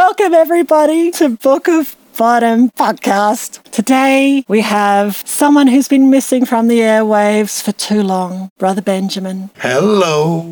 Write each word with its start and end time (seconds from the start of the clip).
Welcome, 0.00 0.32
everybody, 0.32 1.10
to 1.10 1.28
Book 1.28 1.68
of 1.68 1.94
Boredom 2.16 2.70
podcast. 2.70 3.62
Today 3.64 4.46
we 4.48 4.62
have 4.62 5.16
someone 5.26 5.66
who's 5.66 5.88
been 5.88 6.08
missing 6.08 6.46
from 6.46 6.68
the 6.68 6.78
airwaves 6.78 7.62
for 7.62 7.72
too 7.72 8.02
long, 8.02 8.50
Brother 8.56 8.80
Benjamin. 8.80 9.50
Hello. 9.58 10.46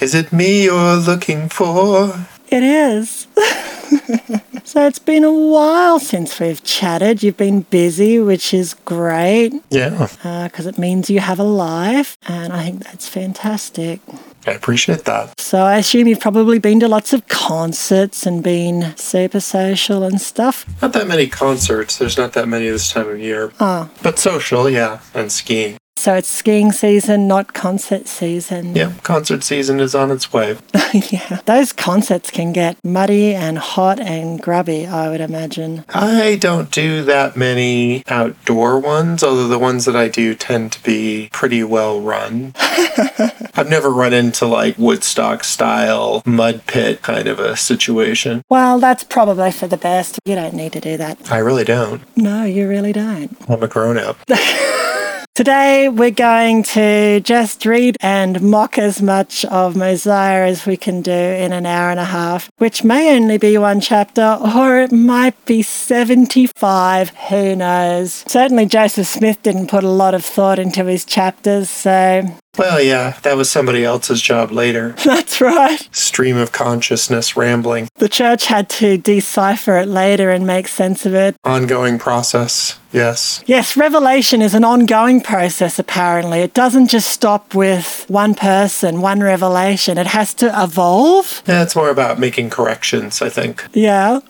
Is 0.00 0.14
it 0.14 0.32
me 0.32 0.64
you're 0.64 0.96
looking 0.96 1.50
for? 1.50 2.26
It 2.48 2.62
is. 2.62 3.26
so 4.68 4.86
it's 4.86 4.98
been 4.98 5.24
a 5.24 5.32
while 5.32 5.98
since 5.98 6.38
we've 6.38 6.62
chatted. 6.62 7.22
You've 7.22 7.38
been 7.38 7.62
busy, 7.62 8.18
which 8.18 8.52
is 8.52 8.74
great 8.84 9.54
Yeah, 9.70 10.08
uh, 10.22 10.48
because 10.48 10.66
it 10.66 10.76
means 10.76 11.08
you 11.08 11.20
have 11.20 11.40
a 11.40 11.42
life, 11.44 12.18
and 12.26 12.52
I 12.52 12.64
think 12.64 12.84
that's 12.84 13.08
fantastic. 13.08 14.00
I 14.46 14.52
appreciate 14.52 15.04
that. 15.04 15.40
So 15.40 15.58
I 15.58 15.78
assume 15.78 16.06
you've 16.06 16.20
probably 16.20 16.58
been 16.58 16.80
to 16.80 16.88
lots 16.88 17.14
of 17.14 17.26
concerts 17.28 18.26
and 18.26 18.42
been 18.42 18.94
super 18.96 19.40
social 19.40 20.02
and 20.02 20.20
stuff. 20.20 20.66
Not 20.82 20.92
that 20.92 21.08
many 21.08 21.28
concerts. 21.28 21.96
There's 21.96 22.18
not 22.18 22.34
that 22.34 22.46
many 22.46 22.68
this 22.68 22.90
time 22.92 23.08
of 23.08 23.18
year. 23.18 23.52
Oh, 23.60 23.88
But 24.02 24.18
social, 24.18 24.68
yeah, 24.68 25.00
and 25.14 25.32
skiing. 25.32 25.78
So 25.98 26.14
it's 26.14 26.28
skiing 26.28 26.72
season, 26.72 27.26
not 27.26 27.54
concert 27.54 28.06
season. 28.06 28.74
Yeah, 28.74 28.92
concert 29.02 29.42
season 29.42 29.80
is 29.80 29.94
on 29.94 30.10
its 30.10 30.32
way. 30.32 30.56
yeah. 30.94 31.40
Those 31.44 31.72
concerts 31.72 32.30
can 32.30 32.52
get 32.52 32.76
muddy 32.84 33.34
and 33.34 33.58
hot 33.58 33.98
and 33.98 34.40
grubby, 34.40 34.86
I 34.86 35.08
would 35.08 35.20
imagine. 35.20 35.84
I 35.88 36.36
don't 36.36 36.70
do 36.70 37.02
that 37.04 37.36
many 37.36 38.04
outdoor 38.06 38.78
ones, 38.78 39.24
although 39.24 39.48
the 39.48 39.58
ones 39.58 39.84
that 39.86 39.96
I 39.96 40.08
do 40.08 40.34
tend 40.34 40.72
to 40.72 40.82
be 40.82 41.28
pretty 41.32 41.64
well 41.64 42.00
run. 42.00 42.52
I've 42.58 43.68
never 43.68 43.90
run 43.90 44.12
into 44.12 44.46
like 44.46 44.78
Woodstock 44.78 45.42
style 45.42 46.22
mud 46.24 46.66
pit 46.66 47.02
kind 47.02 47.26
of 47.26 47.40
a 47.40 47.56
situation. 47.56 48.44
Well, 48.48 48.78
that's 48.78 49.02
probably 49.02 49.50
for 49.50 49.66
the 49.66 49.76
best. 49.76 50.20
You 50.24 50.36
don't 50.36 50.54
need 50.54 50.72
to 50.74 50.80
do 50.80 50.96
that. 50.96 51.32
I 51.32 51.38
really 51.38 51.64
don't. 51.64 52.02
No, 52.16 52.44
you 52.44 52.68
really 52.68 52.92
don't. 52.92 53.36
I'm 53.48 53.62
a 53.62 53.68
grown 53.68 53.98
up. 53.98 54.18
Today, 55.38 55.88
we're 55.88 56.10
going 56.10 56.64
to 56.64 57.20
just 57.20 57.64
read 57.64 57.96
and 58.00 58.42
mock 58.42 58.76
as 58.76 59.00
much 59.00 59.44
of 59.44 59.76
Mosiah 59.76 60.44
as 60.44 60.66
we 60.66 60.76
can 60.76 61.00
do 61.00 61.12
in 61.12 61.52
an 61.52 61.64
hour 61.64 61.92
and 61.92 62.00
a 62.00 62.06
half, 62.06 62.50
which 62.58 62.82
may 62.82 63.14
only 63.14 63.38
be 63.38 63.56
one 63.56 63.80
chapter 63.80 64.36
or 64.40 64.80
it 64.80 64.90
might 64.90 65.46
be 65.46 65.62
75. 65.62 67.10
Who 67.10 67.54
knows? 67.54 68.24
Certainly, 68.26 68.66
Joseph 68.66 69.06
Smith 69.06 69.40
didn't 69.44 69.68
put 69.68 69.84
a 69.84 69.88
lot 69.88 70.12
of 70.12 70.24
thought 70.24 70.58
into 70.58 70.84
his 70.86 71.04
chapters, 71.04 71.70
so 71.70 72.26
Well, 72.56 72.80
yeah, 72.80 73.18
that 73.22 73.36
was 73.36 73.50
somebody 73.50 73.84
else's 73.84 74.20
job 74.22 74.50
later. 74.50 74.90
that's 75.04 75.40
right. 75.40 75.88
Stream 75.92 76.36
of 76.36 76.50
consciousness 76.52 77.36
rambling. 77.36 77.88
The 77.96 78.08
church 78.08 78.46
had 78.46 78.68
to 78.70 78.96
decipher 78.96 79.78
it 79.78 79.86
later 79.88 80.30
and 80.30 80.46
make 80.46 80.66
sense 80.68 81.04
of 81.06 81.14
it. 81.14 81.36
Ongoing 81.44 81.98
process. 81.98 82.78
Yes. 82.90 83.44
Yes, 83.46 83.76
revelation 83.76 84.40
is 84.40 84.54
an 84.54 84.64
ongoing 84.64 85.20
process, 85.20 85.78
apparently. 85.78 86.40
It 86.40 86.54
doesn't 86.54 86.88
just 86.88 87.10
stop 87.10 87.54
with 87.54 88.06
one 88.08 88.34
person, 88.34 89.02
one 89.02 89.20
revelation. 89.20 89.98
It 89.98 90.06
has 90.06 90.32
to 90.34 90.50
evolve. 90.60 91.42
Yeah, 91.46 91.62
it's 91.62 91.76
more 91.76 91.90
about 91.90 92.18
making 92.18 92.48
corrections, 92.50 93.20
I 93.20 93.28
think. 93.28 93.66
Yeah. 93.74 94.20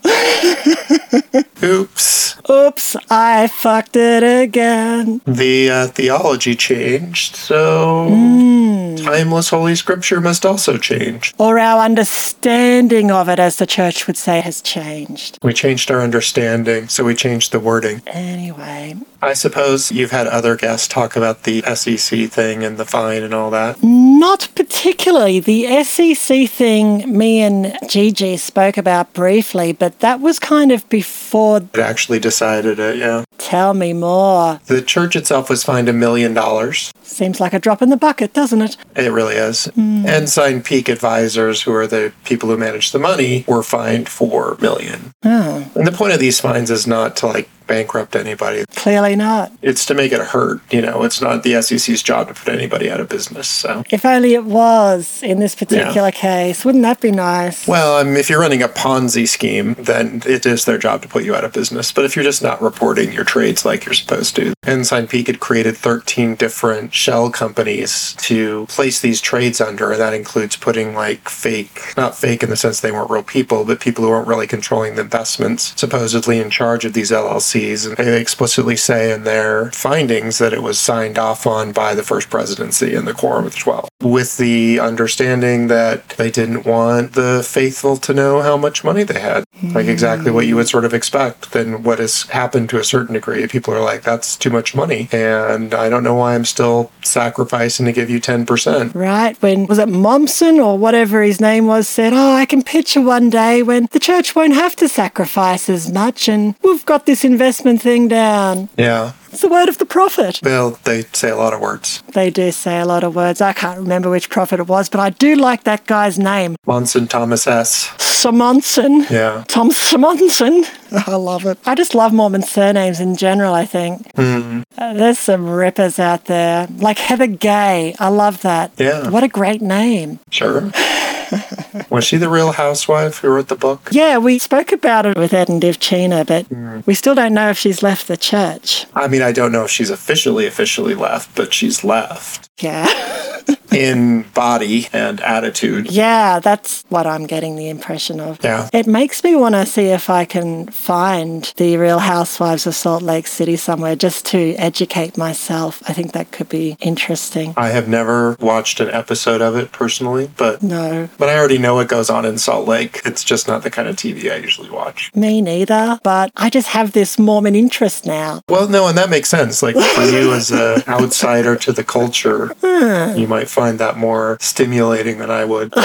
Oops. 1.63 2.37
Oops, 2.51 2.97
I 3.11 3.47
fucked 3.49 3.97
it 3.97 4.23
again. 4.23 5.21
The 5.27 5.71
uh, 5.71 5.87
theology 5.89 6.55
changed, 6.57 7.37
so 7.37 8.08
Mm. 8.09 9.05
timeless 9.05 9.51
Holy 9.51 9.75
Scripture 9.75 10.21
must 10.21 10.45
also 10.45 10.77
change. 10.77 11.35
Or 11.39 11.59
our 11.59 11.85
understanding 11.85 13.11
of 13.11 13.29
it, 13.29 13.39
as 13.39 13.57
the 13.57 13.67
church 13.67 14.07
would 14.07 14.17
say, 14.17 14.41
has 14.41 14.61
changed. 14.61 15.39
We 15.43 15.53
changed 15.53 15.91
our 15.91 16.01
understanding, 16.03 16.89
so 16.89 17.05
we 17.05 17.15
changed 17.15 17.53
the 17.53 17.61
wording. 17.61 18.03
Anyway, 18.07 18.97
I 19.21 19.33
suppose 19.33 19.91
you've 19.91 20.13
had 20.13 20.29
other 20.29 20.55
guests 20.57 20.87
talk 20.87 21.17
about 21.17 21.43
the 21.43 21.63
SEC 21.75 22.29
thing 22.31 22.63
and 22.63 22.79
the 22.79 22.85
fine 22.85 23.23
and 23.25 23.35
all 23.35 23.51
that. 23.51 23.79
not 23.83 24.49
particularly. 24.55 25.41
The 25.41 25.83
SEC 25.83 26.49
thing, 26.49 27.17
me 27.19 27.41
and 27.41 27.77
Gigi 27.89 28.37
spoke 28.37 28.77
about 28.77 29.13
briefly, 29.15 29.73
but 29.73 29.99
that 30.01 30.21
was 30.21 30.39
kind 30.39 30.71
of 30.71 30.89
before. 30.89 31.59
It 31.59 31.79
actually 31.81 32.21
decided 32.21 32.79
it, 32.79 32.97
yeah. 32.99 33.25
Tell 33.39 33.75
me 33.75 33.93
more. 33.93 34.61
The 34.67 34.83
church 34.83 35.17
itself 35.17 35.51
was 35.51 35.65
fined 35.65 35.89
a 35.89 35.93
million 35.93 36.33
dollars. 36.35 36.93
Seems 37.03 37.41
like 37.41 37.53
a 37.53 37.59
drop 37.59 37.83
in 37.83 37.89
the 37.89 37.97
bucket, 37.97 38.35
doesn't 38.35 38.63
it? 38.63 38.77
It 38.95 39.11
really 39.11 39.35
is. 39.35 39.65
Hmm. 39.67 40.07
Ensign 40.07 40.63
Peak 40.63 40.89
Advisors, 40.89 41.63
who 41.63 41.73
are 41.73 41.87
the 41.87 42.13
people 42.25 42.49
who 42.51 42.57
manage 42.57 42.93
the 42.93 42.99
money, 42.99 43.45
were 43.49 43.63
fined 43.63 44.09
four 44.09 44.57
million. 44.61 45.11
Oh, 45.25 45.71
And 45.75 45.87
the 45.87 45.93
point 45.93 46.13
of 46.13 46.21
these 46.21 46.39
fines 46.41 46.71
is 46.71 46.87
not 46.87 47.17
to 47.17 47.27
like 47.27 47.49
bankrupt 47.69 48.17
anybody. 48.17 48.65
clearly 48.75 49.15
not. 49.15 49.53
It's 49.63 49.85
to 49.87 49.95
make 49.95 50.13
it 50.13 50.21
hurt. 50.21 50.61
You 50.73 50.81
know, 50.83 51.05
it's 51.05 51.21
not 51.21 51.43
the 51.43 51.61
SEC's 51.63 52.03
job 52.03 52.29
to 52.29 52.35
put 52.35 52.49
anybody 52.49 52.91
out 52.91 53.01
of 53.01 53.09
business. 53.09 53.49
So, 53.49 53.85
If 53.91 54.05
only 54.05 54.35
it 54.35 54.45
was 54.45 55.23
in 55.23 55.39
this 55.41 55.55
particular 55.55 56.11
case. 56.11 56.65
Wouldn't 56.65 56.83
that 56.83 57.01
be 57.01 57.11
nice? 57.13 57.69
well, 57.69 57.99
um, 57.99 58.17
if 58.17 58.29
you're 58.31 58.41
running 58.41 58.63
a 58.63 58.69
Ponzi 58.69 59.29
scheme, 59.29 59.75
then 59.79 60.23
it 60.27 60.47
is 60.47 60.65
their 60.65 60.79
job 60.79 61.03
to 61.03 61.09
put 61.09 61.25
you 61.25 61.35
out 61.35 61.45
of 61.45 61.53
business. 61.53 61.93
But 61.93 62.05
if 62.05 62.17
you're 62.17 62.25
just 62.25 62.43
not 62.43 62.61
reporting 62.63 63.13
your 63.13 63.25
trades 63.25 63.65
like 63.65 63.85
you're 63.85 63.95
supposed 63.95 64.35
to, 64.37 64.55
Ensign 64.67 65.07
Peak 65.07 65.27
had 65.27 65.41
created 65.41 65.77
13 65.77 66.35
different 66.37 66.95
shell 66.95 67.31
companies 67.31 68.15
to 68.19 68.67
place 68.67 69.01
these 69.01 69.21
trades 69.21 69.61
under, 69.61 69.93
and 69.93 70.01
that 70.01 70.15
includes 70.15 70.57
putting 70.57 70.95
like 70.95 71.29
fake, 71.29 71.95
not 71.97 72.17
fake 72.17 72.43
in 72.43 72.51
the 72.51 72.57
sense 72.57 72.81
they 72.81 72.93
weren't 72.93 73.11
real 73.11 73.23
people, 73.23 73.65
but 73.65 73.81
people 73.81 74.05
who 74.05 74.11
weren't 74.11 74.29
really 74.29 74.47
controlling 74.47 74.95
the 74.95 75.03
investments, 75.03 75.75
supposedly 75.77 76.39
in 76.39 76.51
charge 76.51 76.85
of 76.85 76.93
these 76.95 77.11
LLCs. 77.11 77.58
And 77.59 77.97
they 77.97 78.21
explicitly 78.21 78.77
say 78.77 79.13
in 79.13 79.25
their 79.25 79.71
findings 79.73 80.39
that 80.39 80.53
it 80.53 80.63
was 80.63 80.79
signed 80.79 81.19
off 81.19 81.47
on 81.47 81.73
by 81.73 81.95
the 81.95 82.03
first 82.03 82.31
presidency 82.31 82.95
and 82.95 83.07
the 83.07 83.15
Quorum 83.15 83.47
of 83.47 83.53
the 83.53 83.59
Twelve, 83.59 83.89
with 84.01 84.37
the 84.37 84.79
understanding 84.79 85.67
that 85.67 86.11
they 86.11 86.31
didn't 86.31 86.65
want 86.65 87.15
the 87.15 87.43
faithful 87.47 87.97
to 87.97 88.15
know 88.15 88.43
how 88.43 88.57
much 88.57 88.85
money 88.85 89.03
they 89.03 89.21
had. 89.21 89.45
Like 89.75 89.87
exactly 89.87 90.31
what 90.31 90.47
you 90.47 90.55
would 90.55 90.69
sort 90.69 90.85
of 90.85 90.95
expect. 90.95 91.53
Then 91.53 91.83
what 91.83 91.99
has 91.99 92.23
happened 92.23 92.71
to 92.71 92.79
a 92.79 92.85
certain 92.85 93.15
degree, 93.15 93.47
people 93.49 93.75
are 93.75 93.81
like, 93.81 94.03
that's 94.03 94.37
too 94.37 94.51
much 94.51 94.75
money. 94.75 95.09
And 95.11 95.75
I 95.75 95.89
don't 95.89 96.05
know 96.05 96.15
why 96.15 96.37
I'm 96.37 96.45
still 96.45 96.93
sacrificing 97.03 97.87
to 97.87 97.93
give 97.93 98.09
you 98.09 98.21
10%. 98.21 98.95
Right, 98.95 99.37
when 99.43 99.67
was 99.67 99.79
it 99.79 99.89
Monson 99.89 100.61
or 100.61 100.79
whatever 100.79 101.23
his 101.23 101.41
name 101.41 101.67
was 101.67 101.89
said, 101.89 102.13
Oh, 102.13 102.35
I 102.35 102.47
can 102.47 102.63
picture 102.63 103.01
one 103.01 103.31
day 103.31 103.63
when 103.65 103.89
the 103.91 103.99
church 103.99 104.37
won't 104.37 104.55
have 104.55 104.77
to 104.77 104.89
sacrifice 104.89 105.69
as 105.69 105.93
much 105.93 106.29
and 106.29 106.55
we've 106.63 106.87
got 106.87 107.07
this 107.07 107.25
investment 107.25 107.48
thing 107.79 108.09
down. 108.09 108.69
Yeah. 108.77 109.13
It's 109.31 109.43
the 109.43 109.49
word 109.49 109.69
of 109.69 109.79
the 109.79 109.87
prophet. 109.87 110.41
Well, 110.43 110.79
they 110.85 111.03
say 111.13 111.31
a 111.31 111.37
lot 111.37 111.53
of 111.53 111.61
words. 111.61 112.03
They 112.13 112.31
do 112.31 112.51
say 112.51 112.81
a 112.81 112.87
lot 112.87 113.05
of 113.05 113.15
words. 113.15 113.41
I 113.41 113.53
can't 113.53 113.79
remember 113.79 114.11
which 114.11 114.31
prophet 114.31 114.61
it 114.61 114.67
was, 114.67 114.89
but 114.89 115.01
I 115.01 115.11
do 115.11 115.35
like 115.37 115.65
that 115.65 115.87
guy's 115.87 116.19
name. 116.19 116.57
Monson 116.67 117.07
Thomas 117.07 117.47
S. 117.47 117.91
Simonson. 118.03 119.07
Yeah. 119.11 119.45
Tom 119.49 119.71
Simonson. 119.71 120.65
I 120.93 121.15
love 121.15 121.45
it. 121.47 121.59
I 121.67 121.75
just 121.75 121.95
love 121.95 122.13
Mormon 122.13 122.43
surnames 122.43 123.01
in 123.01 123.17
general, 123.17 123.55
I 123.55 123.65
think. 123.67 124.11
Hmm. 124.17 124.63
Uh, 124.77 124.95
there's 124.95 125.19
some 125.19 125.49
rippers 125.49 125.99
out 125.99 126.25
there. 126.25 126.67
Like 126.77 126.99
Heather 126.99 127.27
Gay. 127.27 127.95
I 127.99 128.09
love 128.09 128.43
that. 128.43 128.73
Yeah. 128.77 129.11
What 129.11 129.23
a 129.23 129.29
great 129.29 129.61
name. 129.63 130.19
Sure. 130.31 130.71
Was 131.91 132.05
she 132.05 132.17
the 132.17 132.29
real 132.29 132.53
housewife 132.53 133.19
who 133.19 133.29
wrote 133.29 133.49
the 133.49 133.57
book? 133.57 133.89
Yeah, 133.93 134.19
we 134.19 134.39
spoke 134.39 134.73
about 134.73 135.05
it 135.07 135.17
with 135.19 135.35
Ed 135.35 135.49
and 135.49 135.61
Divchina, 135.63 136.27
but 136.27 136.87
we 136.87 136.95
still 136.95 137.15
don't 137.15 137.35
know 137.35 137.51
if 137.51 137.59
she's 137.59 137.83
left 137.83 138.09
the 138.09 138.17
church. 138.17 138.87
I 138.95 139.09
mean, 139.09 139.18
I 139.23 139.33
don't 139.33 139.53
know 139.53 139.65
if 139.65 139.71
she's 139.71 139.91
officially 139.91 140.47
officially 140.47 140.95
left, 140.95 141.35
but 141.35 141.53
she's 141.53 141.85
left 141.85 142.48
Yeah. 142.59 142.87
in 143.71 144.23
body 144.35 144.89
and 144.95 145.21
attitude. 145.21 145.91
yeah, 145.91 146.41
that's 146.41 146.85
what 146.89 147.07
I'm 147.07 147.27
getting 147.27 147.55
the 147.57 147.69
impression 147.69 148.19
of. 148.19 148.43
Yeah. 148.43 148.69
It 148.73 148.87
makes 148.87 149.23
me 149.23 149.37
want 149.37 149.55
to 149.55 149.67
see 149.67 149.87
if 149.89 150.09
I 150.09 150.25
can 150.25 150.67
find 150.69 151.53
the 151.57 151.77
Real 151.77 151.99
Housewives 151.99 152.67
of 152.67 152.75
Salt 152.75 153.03
Lake 153.03 153.27
City 153.27 153.57
somewhere 153.57 153.95
just 153.95 154.25
to 154.27 154.55
educate 154.55 155.19
myself. 155.19 155.83
I 155.89 155.93
think 155.93 156.13
that 156.13 156.33
could 156.33 156.49
be 156.49 156.77
interesting. 156.81 157.53
I 157.57 157.69
have 157.69 157.89
never 157.89 158.37
watched 158.41 158.81
an 158.81 158.91
episode 158.91 159.43
of 159.43 159.55
it 159.55 159.71
personally, 159.71 160.31
but 160.37 160.63
No, 160.63 161.09
but 161.19 161.29
I 161.29 161.37
already 161.39 161.59
know 161.59 161.75
what 161.75 161.89
goes 161.89 162.09
on 162.11 162.25
in 162.25 162.39
Salt 162.39 162.67
Lake. 162.67 163.03
It's 163.05 163.23
just 163.23 163.47
not 163.47 163.63
the 163.63 163.71
kind 163.71 163.87
of 163.87 163.97
TV 163.97 164.33
I 164.33 164.37
usually 164.37 164.71
watch. 164.71 165.15
me 165.15 165.43
neither, 165.43 165.99
but 166.03 166.33
I 166.37 166.49
just 166.49 166.69
have 166.69 166.93
this 166.93 167.19
Mormon 167.19 167.55
interest 167.55 168.07
now. 168.07 168.41
Well, 168.49 168.67
no, 168.69 168.89
and 168.89 168.97
that 168.97 169.11
makes 169.11 169.29
sense. 169.29 169.63
Like 169.63 169.77
for 169.77 170.03
you 170.05 170.33
as 170.33 170.51
an 170.51 170.83
outsider 170.89 171.55
to 171.57 171.73
the 171.73 171.85
culture, 171.85 172.48
Hmm. 172.61 173.19
you 173.19 173.27
might 173.27 173.49
find 173.49 173.79
that 173.79 173.97
more 173.97 174.37
stimulating 174.41 175.19
than 175.19 175.31
I 175.31 175.45
would. 175.45 175.73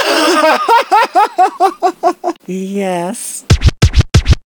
Yes. 2.46 3.46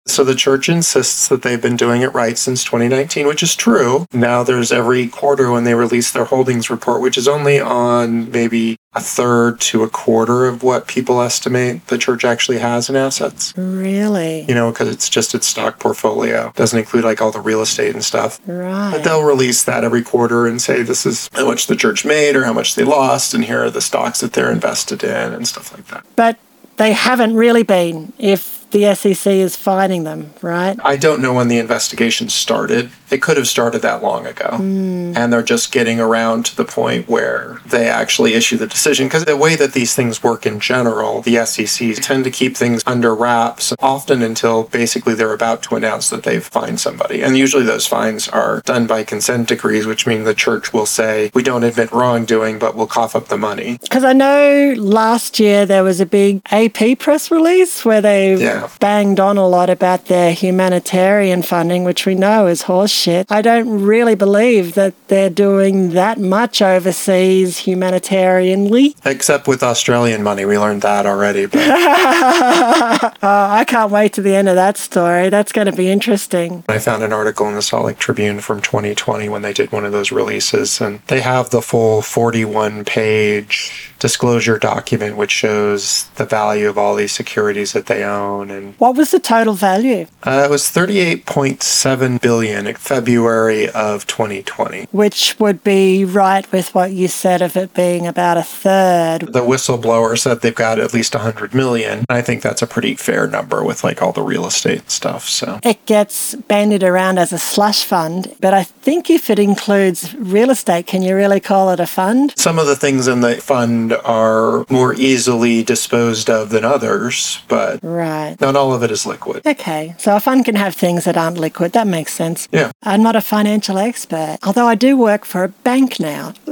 So 0.06 0.22
the 0.22 0.34
church 0.34 0.68
insists 0.68 1.28
that 1.28 1.42
they've 1.42 1.60
been 1.62 1.76
doing 1.76 2.02
it 2.02 2.12
right 2.12 2.36
since 2.36 2.62
2019, 2.64 3.26
which 3.26 3.42
is 3.42 3.56
true. 3.56 4.06
Now 4.12 4.42
there's 4.42 4.70
every 4.70 5.08
quarter 5.08 5.50
when 5.50 5.64
they 5.64 5.74
release 5.74 6.12
their 6.12 6.26
holdings 6.26 6.68
report, 6.68 7.00
which 7.00 7.16
is 7.16 7.26
only 7.26 7.58
on 7.60 8.30
maybe 8.30 8.76
a 8.94 9.00
third 9.00 9.60
to 9.60 9.82
a 9.82 9.88
quarter 9.88 10.46
of 10.46 10.62
what 10.62 10.86
people 10.86 11.20
estimate 11.20 11.86
the 11.88 11.98
church 11.98 12.24
actually 12.24 12.58
has 12.58 12.88
in 12.88 12.96
assets. 12.96 13.52
Really? 13.56 14.42
You 14.42 14.54
know, 14.54 14.70
because 14.70 14.88
it's 14.88 15.08
just 15.08 15.34
its 15.34 15.46
stock 15.46 15.80
portfolio. 15.80 16.52
Doesn't 16.54 16.78
include 16.78 17.04
like 17.04 17.20
all 17.20 17.32
the 17.32 17.40
real 17.40 17.60
estate 17.60 17.94
and 17.94 18.04
stuff. 18.04 18.40
Right. 18.46 18.92
But 18.92 19.02
they'll 19.02 19.24
release 19.24 19.64
that 19.64 19.84
every 19.84 20.02
quarter 20.02 20.46
and 20.46 20.60
say 20.62 20.82
this 20.82 21.04
is 21.04 21.28
how 21.32 21.46
much 21.46 21.66
the 21.66 21.76
church 21.76 22.04
made 22.04 22.36
or 22.36 22.44
how 22.44 22.52
much 22.52 22.74
they 22.74 22.84
lost, 22.84 23.34
and 23.34 23.44
here 23.44 23.64
are 23.64 23.70
the 23.70 23.80
stocks 23.80 24.20
that 24.20 24.32
they're 24.32 24.52
invested 24.52 25.02
in 25.02 25.32
and 25.32 25.46
stuff 25.48 25.72
like 25.72 25.86
that. 25.88 26.04
But 26.14 26.38
they 26.76 26.92
haven't 26.92 27.34
really 27.34 27.62
been 27.62 28.12
if 28.18 28.63
the 28.74 28.92
SEC 28.96 29.32
is 29.32 29.54
fining 29.54 30.02
them, 30.02 30.34
right? 30.42 30.76
I 30.84 30.96
don't 30.96 31.22
know 31.22 31.32
when 31.32 31.46
the 31.46 31.58
investigation 31.58 32.28
started. 32.28 32.90
It 33.08 33.22
could 33.22 33.36
have 33.36 33.46
started 33.46 33.82
that 33.82 34.02
long 34.02 34.26
ago. 34.26 34.48
Mm. 34.54 35.16
And 35.16 35.32
they're 35.32 35.44
just 35.44 35.70
getting 35.70 36.00
around 36.00 36.44
to 36.46 36.56
the 36.56 36.64
point 36.64 37.08
where 37.08 37.60
they 37.64 37.88
actually 37.88 38.34
issue 38.34 38.56
the 38.56 38.66
decision. 38.66 39.06
Because 39.06 39.24
the 39.26 39.36
way 39.36 39.54
that 39.54 39.74
these 39.74 39.94
things 39.94 40.24
work 40.24 40.44
in 40.44 40.58
general, 40.58 41.22
the 41.22 41.46
SEC 41.46 41.94
tend 42.02 42.24
to 42.24 42.32
keep 42.32 42.56
things 42.56 42.82
under 42.84 43.14
wraps, 43.14 43.72
often 43.78 44.22
until 44.22 44.64
basically 44.64 45.14
they're 45.14 45.32
about 45.32 45.62
to 45.64 45.76
announce 45.76 46.10
that 46.10 46.24
they've 46.24 46.44
fined 46.44 46.80
somebody. 46.80 47.22
And 47.22 47.38
usually 47.38 47.62
those 47.62 47.86
fines 47.86 48.28
are 48.28 48.60
done 48.62 48.88
by 48.88 49.04
consent 49.04 49.46
decrees, 49.46 49.86
which 49.86 50.04
mean 50.04 50.24
the 50.24 50.34
church 50.34 50.72
will 50.72 50.86
say, 50.86 51.30
we 51.32 51.44
don't 51.44 51.62
admit 51.62 51.92
wrongdoing, 51.92 52.58
but 52.58 52.74
we'll 52.74 52.88
cough 52.88 53.14
up 53.14 53.28
the 53.28 53.38
money. 53.38 53.78
Because 53.80 54.02
I 54.02 54.14
know 54.14 54.74
last 54.76 55.38
year 55.38 55.64
there 55.64 55.84
was 55.84 56.00
a 56.00 56.06
big 56.06 56.42
AP 56.50 56.98
press 56.98 57.30
release 57.30 57.84
where 57.84 58.00
they 58.00 58.34
Yeah. 58.34 58.63
Banged 58.80 59.20
on 59.20 59.36
a 59.36 59.46
lot 59.46 59.70
about 59.70 60.06
their 60.06 60.32
humanitarian 60.32 61.42
funding, 61.42 61.84
which 61.84 62.06
we 62.06 62.14
know 62.14 62.46
is 62.46 62.64
horseshit. 62.64 63.26
I 63.30 63.42
don't 63.42 63.82
really 63.82 64.14
believe 64.14 64.74
that 64.74 64.94
they're 65.08 65.30
doing 65.30 65.90
that 65.90 66.18
much 66.18 66.62
overseas 66.62 67.60
humanitarianly. 67.60 68.94
Except 69.04 69.46
with 69.46 69.62
Australian 69.62 70.22
money. 70.22 70.44
We 70.44 70.58
learned 70.58 70.82
that 70.82 71.06
already. 71.06 71.46
But 71.46 71.60
Oh, 71.64 73.12
I 73.22 73.64
can't 73.66 73.90
wait 73.90 74.12
to 74.14 74.22
the 74.22 74.34
end 74.34 74.48
of 74.48 74.54
that 74.56 74.76
story. 74.76 75.28
That's 75.28 75.52
going 75.52 75.66
to 75.66 75.72
be 75.76 75.88
interesting. 75.90 76.64
I 76.68 76.78
found 76.78 77.02
an 77.02 77.12
article 77.12 77.48
in 77.48 77.54
the 77.54 77.62
Salt 77.62 77.86
Lake 77.86 77.98
Tribune 77.98 78.40
from 78.40 78.60
2020 78.60 79.28
when 79.28 79.42
they 79.42 79.52
did 79.52 79.72
one 79.72 79.84
of 79.84 79.92
those 79.92 80.12
releases, 80.12 80.80
and 80.80 81.00
they 81.06 81.20
have 81.20 81.50
the 81.50 81.62
full 81.62 82.02
41 82.02 82.84
page 82.84 83.92
disclosure 84.08 84.58
document 84.58 85.16
which 85.16 85.30
shows 85.30 86.04
the 86.16 86.26
value 86.26 86.68
of 86.68 86.76
all 86.76 86.94
these 86.94 87.10
securities 87.10 87.72
that 87.72 87.86
they 87.86 88.04
own. 88.04 88.50
And 88.50 88.74
What 88.76 88.96
was 88.98 89.12
the 89.12 89.18
total 89.18 89.54
value? 89.54 90.06
uh, 90.24 90.42
it 90.46 90.50
was 90.50 90.64
38.7 90.64 92.20
billion 92.20 92.66
in 92.66 92.74
February 92.74 93.70
of 93.70 94.06
2020. 94.06 94.88
Which 94.92 95.36
would 95.38 95.64
be 95.64 96.04
right 96.04 96.50
with 96.52 96.74
what 96.74 96.92
you 96.92 97.08
said 97.08 97.40
of 97.40 97.56
it 97.56 97.72
being 97.72 98.06
about 98.06 98.36
a 98.36 98.42
third. 98.42 99.20
The 99.32 99.40
whistleblower 99.40 100.18
said 100.18 100.42
they've 100.42 100.54
got 100.54 100.78
at 100.78 100.92
least 100.92 101.14
100 101.14 101.54
million. 101.54 102.04
I 102.10 102.20
think 102.20 102.42
that's 102.42 102.60
a 102.60 102.66
pretty 102.66 102.96
fair 102.96 103.26
number 103.26 103.64
with 103.64 103.82
like 103.84 104.02
all 104.02 104.12
the 104.12 104.22
real 104.22 104.46
estate 104.46 104.90
stuff. 104.90 105.26
So 105.30 105.60
It 105.62 105.86
gets 105.86 106.34
bandied 106.34 106.82
around 106.82 107.16
as 107.18 107.32
a 107.32 107.38
slush 107.38 107.84
fund, 107.84 108.36
but 108.38 108.52
I 108.52 108.64
think 108.64 109.08
if 109.08 109.30
it 109.30 109.38
includes 109.38 110.14
real 110.16 110.50
estate, 110.50 110.86
can 110.86 111.00
you 111.00 111.16
really 111.16 111.40
call 111.40 111.70
it 111.70 111.80
a 111.80 111.86
fund? 111.86 112.34
some 112.36 112.58
of 112.58 112.66
the 112.66 112.76
things 112.76 113.08
in 113.08 113.20
the 113.22 113.36
fund 113.36 113.93
are 114.04 114.64
more 114.70 114.94
easily 114.94 115.62
disposed 115.62 116.28
of 116.30 116.50
than 116.50 116.64
others, 116.64 117.40
but 117.48 117.78
Right. 117.82 118.36
not 118.40 118.56
all 118.56 118.72
of 118.72 118.82
it 118.82 118.90
is 118.90 119.06
liquid. 119.06 119.42
Okay, 119.46 119.94
so 119.98 120.16
a 120.16 120.20
fund 120.20 120.44
can 120.44 120.54
have 120.56 120.74
things 120.74 121.04
that 121.04 121.16
aren't 121.16 121.38
liquid. 121.38 121.72
That 121.72 121.86
makes 121.86 122.12
sense. 122.14 122.48
Yeah. 122.52 122.70
I'm 122.82 123.02
not 123.02 123.16
a 123.16 123.20
financial 123.20 123.78
expert, 123.78 124.38
although 124.42 124.66
I 124.66 124.74
do 124.74 124.96
work 124.96 125.24
for 125.24 125.44
a 125.44 125.48
bank 125.48 126.00
now. 126.00 126.32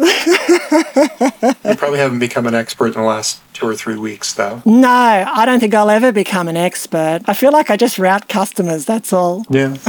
You 1.64 1.76
probably 1.76 1.98
haven't 1.98 2.18
become 2.18 2.46
an 2.46 2.54
expert 2.54 2.86
in 2.88 2.92
the 2.94 3.02
last 3.02 3.40
two 3.52 3.66
or 3.66 3.74
three 3.74 3.96
weeks, 3.96 4.32
though. 4.34 4.62
No, 4.64 4.88
I 4.88 5.44
don't 5.44 5.60
think 5.60 5.74
I'll 5.74 5.90
ever 5.90 6.12
become 6.12 6.48
an 6.48 6.56
expert. 6.56 7.20
I 7.26 7.34
feel 7.34 7.52
like 7.52 7.70
I 7.70 7.76
just 7.76 7.98
route 7.98 8.28
customers, 8.28 8.84
that's 8.84 9.12
all. 9.12 9.44
Yeah. 9.50 9.76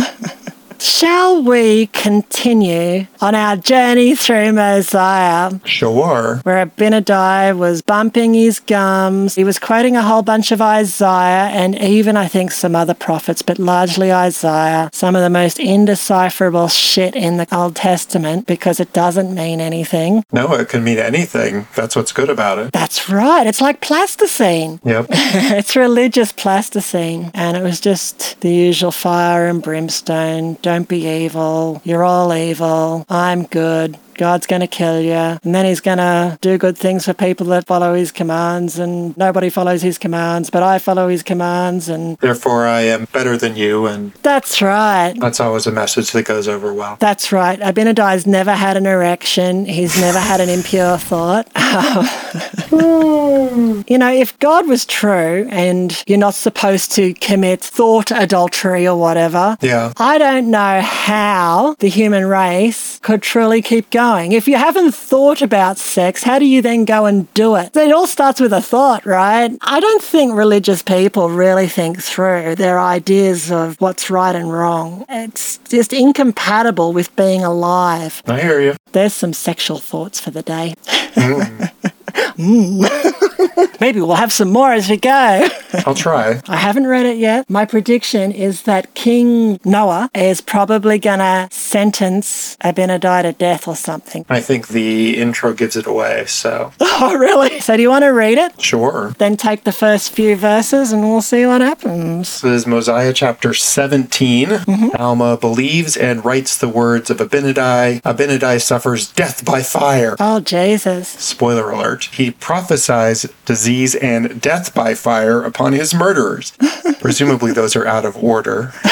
Shall 0.83 1.41
we 1.41 1.87
continue 1.87 3.07
on 3.21 3.35
our 3.35 3.55
journey 3.55 4.15
through 4.15 4.51
Mosiah? 4.51 5.57
Sure. 5.63 6.41
where 6.43 6.65
Abinadi 6.65 7.57
was 7.57 7.81
bumping 7.81 8.33
his 8.33 8.59
gums. 8.59 9.35
He 9.35 9.45
was 9.45 9.57
quoting 9.59 9.95
a 9.95 10.01
whole 10.01 10.23
bunch 10.23 10.51
of 10.51 10.61
Isaiah 10.61 11.47
and 11.53 11.73
even, 11.79 12.17
I 12.17 12.27
think, 12.27 12.51
some 12.51 12.75
other 12.75 12.93
prophets, 12.93 13.41
but 13.41 13.59
largely 13.59 14.11
Isaiah. 14.11 14.89
Some 14.91 15.15
of 15.15 15.21
the 15.21 15.29
most 15.29 15.57
indecipherable 15.57 16.67
shit 16.67 17.15
in 17.15 17.37
the 17.37 17.47
Old 17.55 17.77
Testament 17.77 18.45
because 18.45 18.81
it 18.81 18.91
doesn't 18.91 19.33
mean 19.33 19.61
anything. 19.61 20.25
No, 20.33 20.51
it 20.53 20.67
can 20.67 20.83
mean 20.83 20.99
anything. 20.99 21.65
That's 21.75 21.95
what's 21.95 22.11
good 22.11 22.29
about 22.29 22.59
it. 22.59 22.73
That's 22.73 23.07
right. 23.09 23.47
It's 23.47 23.61
like 23.61 23.79
plasticine. 23.79 24.81
Yep. 24.93 25.05
it's 25.11 25.77
religious 25.77 26.33
plasticine. 26.33 27.31
And 27.33 27.55
it 27.55 27.63
was 27.63 27.79
just 27.79 28.39
the 28.41 28.53
usual 28.53 28.91
fire 28.91 29.47
and 29.47 29.63
brimstone. 29.63 30.57
Don't 30.61 30.72
be 30.81 31.07
evil. 31.07 31.81
You're 31.83 32.03
all 32.03 32.33
evil. 32.33 33.05
I'm 33.09 33.43
good. 33.43 33.97
God's 34.15 34.47
going 34.47 34.61
to 34.61 34.67
kill 34.67 34.99
you. 35.01 35.11
And 35.13 35.53
then 35.55 35.65
he's 35.65 35.79
going 35.81 35.97
to 35.97 36.37
do 36.41 36.57
good 36.57 36.77
things 36.77 37.05
for 37.05 37.13
people 37.13 37.45
that 37.47 37.65
follow 37.67 37.93
his 37.93 38.11
commands. 38.11 38.79
And 38.79 39.15
nobody 39.17 39.49
follows 39.49 39.81
his 39.81 39.97
commands, 39.97 40.49
but 40.49 40.63
I 40.63 40.79
follow 40.79 41.07
his 41.09 41.23
commands. 41.23 41.89
And 41.89 42.17
Therefore, 42.17 42.65
I 42.65 42.81
am 42.81 43.05
better 43.11 43.37
than 43.37 43.55
you, 43.55 43.85
and 43.85 44.13
that's 44.23 44.61
right. 44.61 45.13
that's 45.19 45.39
always 45.39 45.67
a 45.67 45.71
message 45.71 46.11
that 46.11 46.25
goes 46.25 46.47
over 46.47 46.73
well. 46.73 46.97
That's 46.99 47.31
right. 47.31 47.59
Abinadi's 47.59 48.25
never 48.27 48.53
had 48.53 48.77
an 48.77 48.85
erection. 48.85 49.65
He's 49.65 49.99
never 49.99 50.19
had 50.19 50.39
an 50.41 50.49
impure 50.49 50.97
thought. 50.97 51.47
Hmm. 52.73 53.81
you 53.87 53.97
know, 53.97 54.11
if 54.11 54.37
God 54.39 54.67
was 54.67 54.85
true 54.85 55.47
and 55.51 56.03
you're 56.07 56.17
not 56.17 56.33
supposed 56.33 56.91
to 56.93 57.13
commit 57.15 57.61
thought 57.61 58.09
adultery 58.11 58.87
or 58.87 58.97
whatever, 58.97 59.57
Yeah. 59.61 59.93
I 59.97 60.17
don't 60.17 60.49
know 60.49 60.81
how 60.81 61.75
the 61.79 61.87
human 61.89 62.25
race 62.25 62.99
could 63.03 63.21
truly 63.21 63.61
keep 63.61 63.89
going. 63.91 64.12
If 64.13 64.47
you 64.47 64.55
haven't 64.57 64.93
thought 64.93 65.41
about 65.41 65.77
sex, 65.77 66.23
how 66.23 66.39
do 66.39 66.45
you 66.45 66.61
then 66.61 66.85
go 66.85 67.05
and 67.05 67.31
do 67.33 67.55
it? 67.55 67.75
It 67.75 67.91
all 67.91 68.07
starts 68.07 68.39
with 68.39 68.53
a 68.53 68.61
thought, 68.61 69.05
right? 69.05 69.57
I 69.61 69.79
don't 69.79 70.03
think 70.03 70.33
religious 70.33 70.83
people 70.83 71.29
really 71.29 71.67
think 71.67 72.01
through 72.01 72.55
their 72.55 72.79
ideas 72.79 73.51
of 73.51 73.79
what's 73.81 74.09
right 74.09 74.35
and 74.35 74.51
wrong. 74.51 75.05
It's 75.09 75.57
just 75.69 75.93
incompatible 75.93 76.93
with 76.93 77.15
being 77.15 77.43
alive. 77.43 78.21
I 78.27 78.39
hear 78.39 78.61
you. 78.61 78.75
There's 78.91 79.13
some 79.13 79.33
sexual 79.33 79.79
thoughts 79.79 80.19
for 80.19 80.31
the 80.31 80.43
day. 80.43 80.75
Mm. 81.15 81.71
Mm. 82.13 83.79
Maybe 83.81 83.99
we'll 83.99 84.15
have 84.15 84.31
some 84.31 84.49
more 84.51 84.71
as 84.71 84.89
we 84.89 84.97
go. 84.97 85.47
I'll 85.85 85.95
try. 85.95 86.41
I 86.47 86.55
haven't 86.55 86.87
read 86.87 87.05
it 87.05 87.17
yet. 87.17 87.49
My 87.49 87.65
prediction 87.65 88.31
is 88.31 88.63
that 88.63 88.93
King 88.93 89.59
Noah 89.65 90.09
is 90.15 90.41
probably 90.41 90.99
going 90.99 91.19
to 91.19 91.47
sentence 91.51 92.55
Abinadi 92.63 93.23
to 93.23 93.33
death 93.33 93.67
or 93.67 93.75
something. 93.75 94.25
I 94.29 94.39
think 94.39 94.69
the 94.69 95.17
intro 95.17 95.53
gives 95.53 95.75
it 95.75 95.85
away, 95.85 96.25
so 96.25 96.71
Oh, 96.81 97.15
really? 97.17 97.59
So, 97.59 97.75
do 97.75 97.81
you 97.81 97.89
want 97.89 98.03
to 98.03 98.09
read 98.09 98.37
it? 98.37 98.61
sure. 98.61 99.13
Then 99.17 99.35
take 99.37 99.63
the 99.63 99.71
first 99.71 100.11
few 100.13 100.35
verses 100.35 100.91
and 100.91 101.01
we'll 101.03 101.21
see 101.21 101.45
what 101.45 101.61
happens. 101.61 102.41
This 102.41 102.61
is 102.61 102.67
Mosiah 102.67 103.13
chapter 103.13 103.53
17. 103.53 104.47
Mm-hmm. 104.49 104.89
Alma 105.01 105.37
believes 105.37 105.97
and 105.97 106.23
writes 106.23 106.57
the 106.57 106.69
words 106.69 107.09
of 107.09 107.17
Abinadi. 107.17 108.01
Abinadi 108.01 108.61
suffers 108.61 109.11
death 109.11 109.43
by 109.43 109.61
fire. 109.63 110.15
Oh, 110.19 110.39
Jesus. 110.39 111.09
Spoiler 111.09 111.69
alert. 111.69 112.02
He 112.11 112.31
prophesies 112.31 113.25
disease 113.45 113.95
and 113.95 114.41
death 114.41 114.73
by 114.73 114.93
fire 114.95 115.43
upon 115.43 115.73
his 115.73 115.93
murderers. 115.93 116.53
Presumably, 116.99 117.51
those 117.51 117.75
are 117.75 117.85
out 117.87 118.05
of 118.05 118.21
order. 118.23 118.73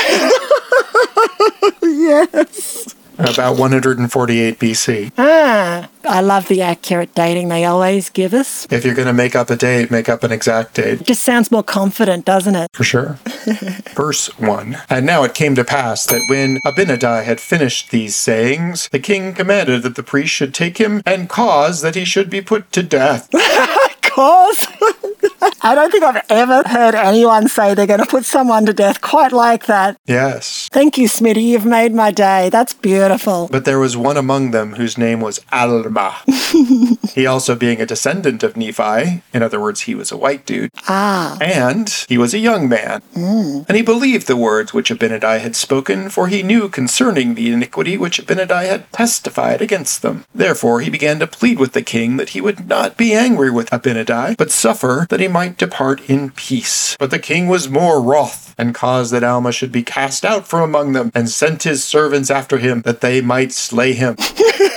Yes. 1.83 2.95
About 3.21 3.57
148 3.57 4.59
BC. 4.59 5.11
Ah, 5.17 5.89
I 6.03 6.21
love 6.21 6.47
the 6.47 6.61
accurate 6.61 7.13
dating 7.13 7.49
they 7.49 7.65
always 7.65 8.09
give 8.09 8.33
us. 8.33 8.67
If 8.71 8.83
you're 8.83 8.95
going 8.95 9.07
to 9.07 9.13
make 9.13 9.35
up 9.35 9.49
a 9.49 9.55
date, 9.55 9.91
make 9.91 10.09
up 10.09 10.23
an 10.23 10.31
exact 10.31 10.73
date. 10.75 11.01
It 11.01 11.07
just 11.07 11.23
sounds 11.23 11.51
more 11.51 11.63
confident, 11.63 12.25
doesn't 12.25 12.55
it? 12.55 12.69
For 12.73 12.83
sure. 12.83 13.19
Verse 13.95 14.27
1. 14.39 14.77
And 14.89 15.05
now 15.05 15.23
it 15.23 15.33
came 15.33 15.55
to 15.55 15.63
pass 15.63 16.05
that 16.07 16.25
when 16.29 16.57
Abinadi 16.65 17.23
had 17.23 17.39
finished 17.39 17.91
these 17.91 18.15
sayings, 18.15 18.89
the 18.89 18.99
king 18.99 19.33
commanded 19.33 19.83
that 19.83 19.95
the 19.95 20.03
priest 20.03 20.33
should 20.33 20.53
take 20.53 20.77
him 20.77 21.01
and 21.05 21.29
cause 21.29 21.81
that 21.81 21.95
he 21.95 22.05
should 22.05 22.29
be 22.29 22.41
put 22.41 22.71
to 22.71 22.83
death. 22.83 23.29
course. 24.11 24.67
I 25.63 25.75
don't 25.75 25.91
think 25.91 26.03
I've 26.03 26.23
ever 26.29 26.63
heard 26.67 26.95
anyone 26.95 27.47
say 27.47 27.73
they're 27.73 27.87
going 27.87 27.99
to 27.99 28.05
put 28.05 28.25
someone 28.25 28.65
to 28.65 28.73
death 28.73 29.01
quite 29.01 29.31
like 29.31 29.65
that. 29.65 29.99
Yes. 30.05 30.69
Thank 30.71 30.97
you, 30.97 31.07
Smitty. 31.07 31.43
You've 31.43 31.65
made 31.65 31.93
my 31.93 32.11
day. 32.11 32.49
That's 32.49 32.73
beautiful. 32.73 33.47
But 33.51 33.65
there 33.65 33.79
was 33.79 33.95
one 33.95 34.17
among 34.17 34.51
them 34.51 34.73
whose 34.73 34.97
name 34.97 35.19
was 35.21 35.39
Alma. 35.51 36.17
he 37.13 37.25
also 37.25 37.55
being 37.55 37.81
a 37.81 37.85
descendant 37.85 38.43
of 38.43 38.57
Nephi, 38.57 39.21
in 39.33 39.43
other 39.43 39.59
words, 39.59 39.81
he 39.81 39.95
was 39.95 40.11
a 40.11 40.17
white 40.17 40.45
dude, 40.45 40.71
Ah, 40.87 41.37
and 41.39 41.89
he 42.07 42.17
was 42.17 42.33
a 42.33 42.39
young 42.39 42.67
man. 42.67 43.01
Mm. 43.15 43.65
And 43.67 43.75
he 43.75 43.83
believed 43.83 44.27
the 44.27 44.35
words 44.37 44.73
which 44.73 44.89
Abinadi 44.89 45.39
had 45.39 45.55
spoken, 45.55 46.09
for 46.09 46.27
he 46.27 46.43
knew 46.43 46.69
concerning 46.69 47.35
the 47.35 47.51
iniquity 47.51 47.97
which 47.97 48.19
Abinadi 48.19 48.65
had 48.67 48.91
testified 48.91 49.61
against 49.61 50.01
them. 50.01 50.25
Therefore 50.33 50.81
he 50.81 50.89
began 50.89 51.19
to 51.19 51.27
plead 51.27 51.59
with 51.59 51.73
the 51.73 51.81
king 51.81 52.17
that 52.17 52.29
he 52.29 52.41
would 52.41 52.67
not 52.67 52.97
be 52.97 53.13
angry 53.13 53.51
with 53.51 53.69
Abinadi, 53.69 54.00
but 54.37 54.51
suffer 54.51 55.05
that 55.09 55.19
he 55.19 55.27
might 55.27 55.57
depart 55.57 56.01
in 56.09 56.31
peace. 56.31 56.95
But 56.97 57.11
the 57.11 57.19
king 57.19 57.47
was 57.47 57.69
more 57.69 58.01
wroth, 58.01 58.53
and 58.57 58.75
caused 58.75 59.13
that 59.13 59.23
Alma 59.23 59.51
should 59.51 59.71
be 59.71 59.83
cast 59.83 60.25
out 60.25 60.47
from 60.47 60.61
among 60.61 60.93
them, 60.93 61.11
and 61.13 61.29
sent 61.29 61.63
his 61.63 61.83
servants 61.83 62.29
after 62.29 62.57
him, 62.57 62.81
that 62.81 63.01
they 63.01 63.21
might 63.21 63.51
slay 63.51 63.93
him. 63.93 64.15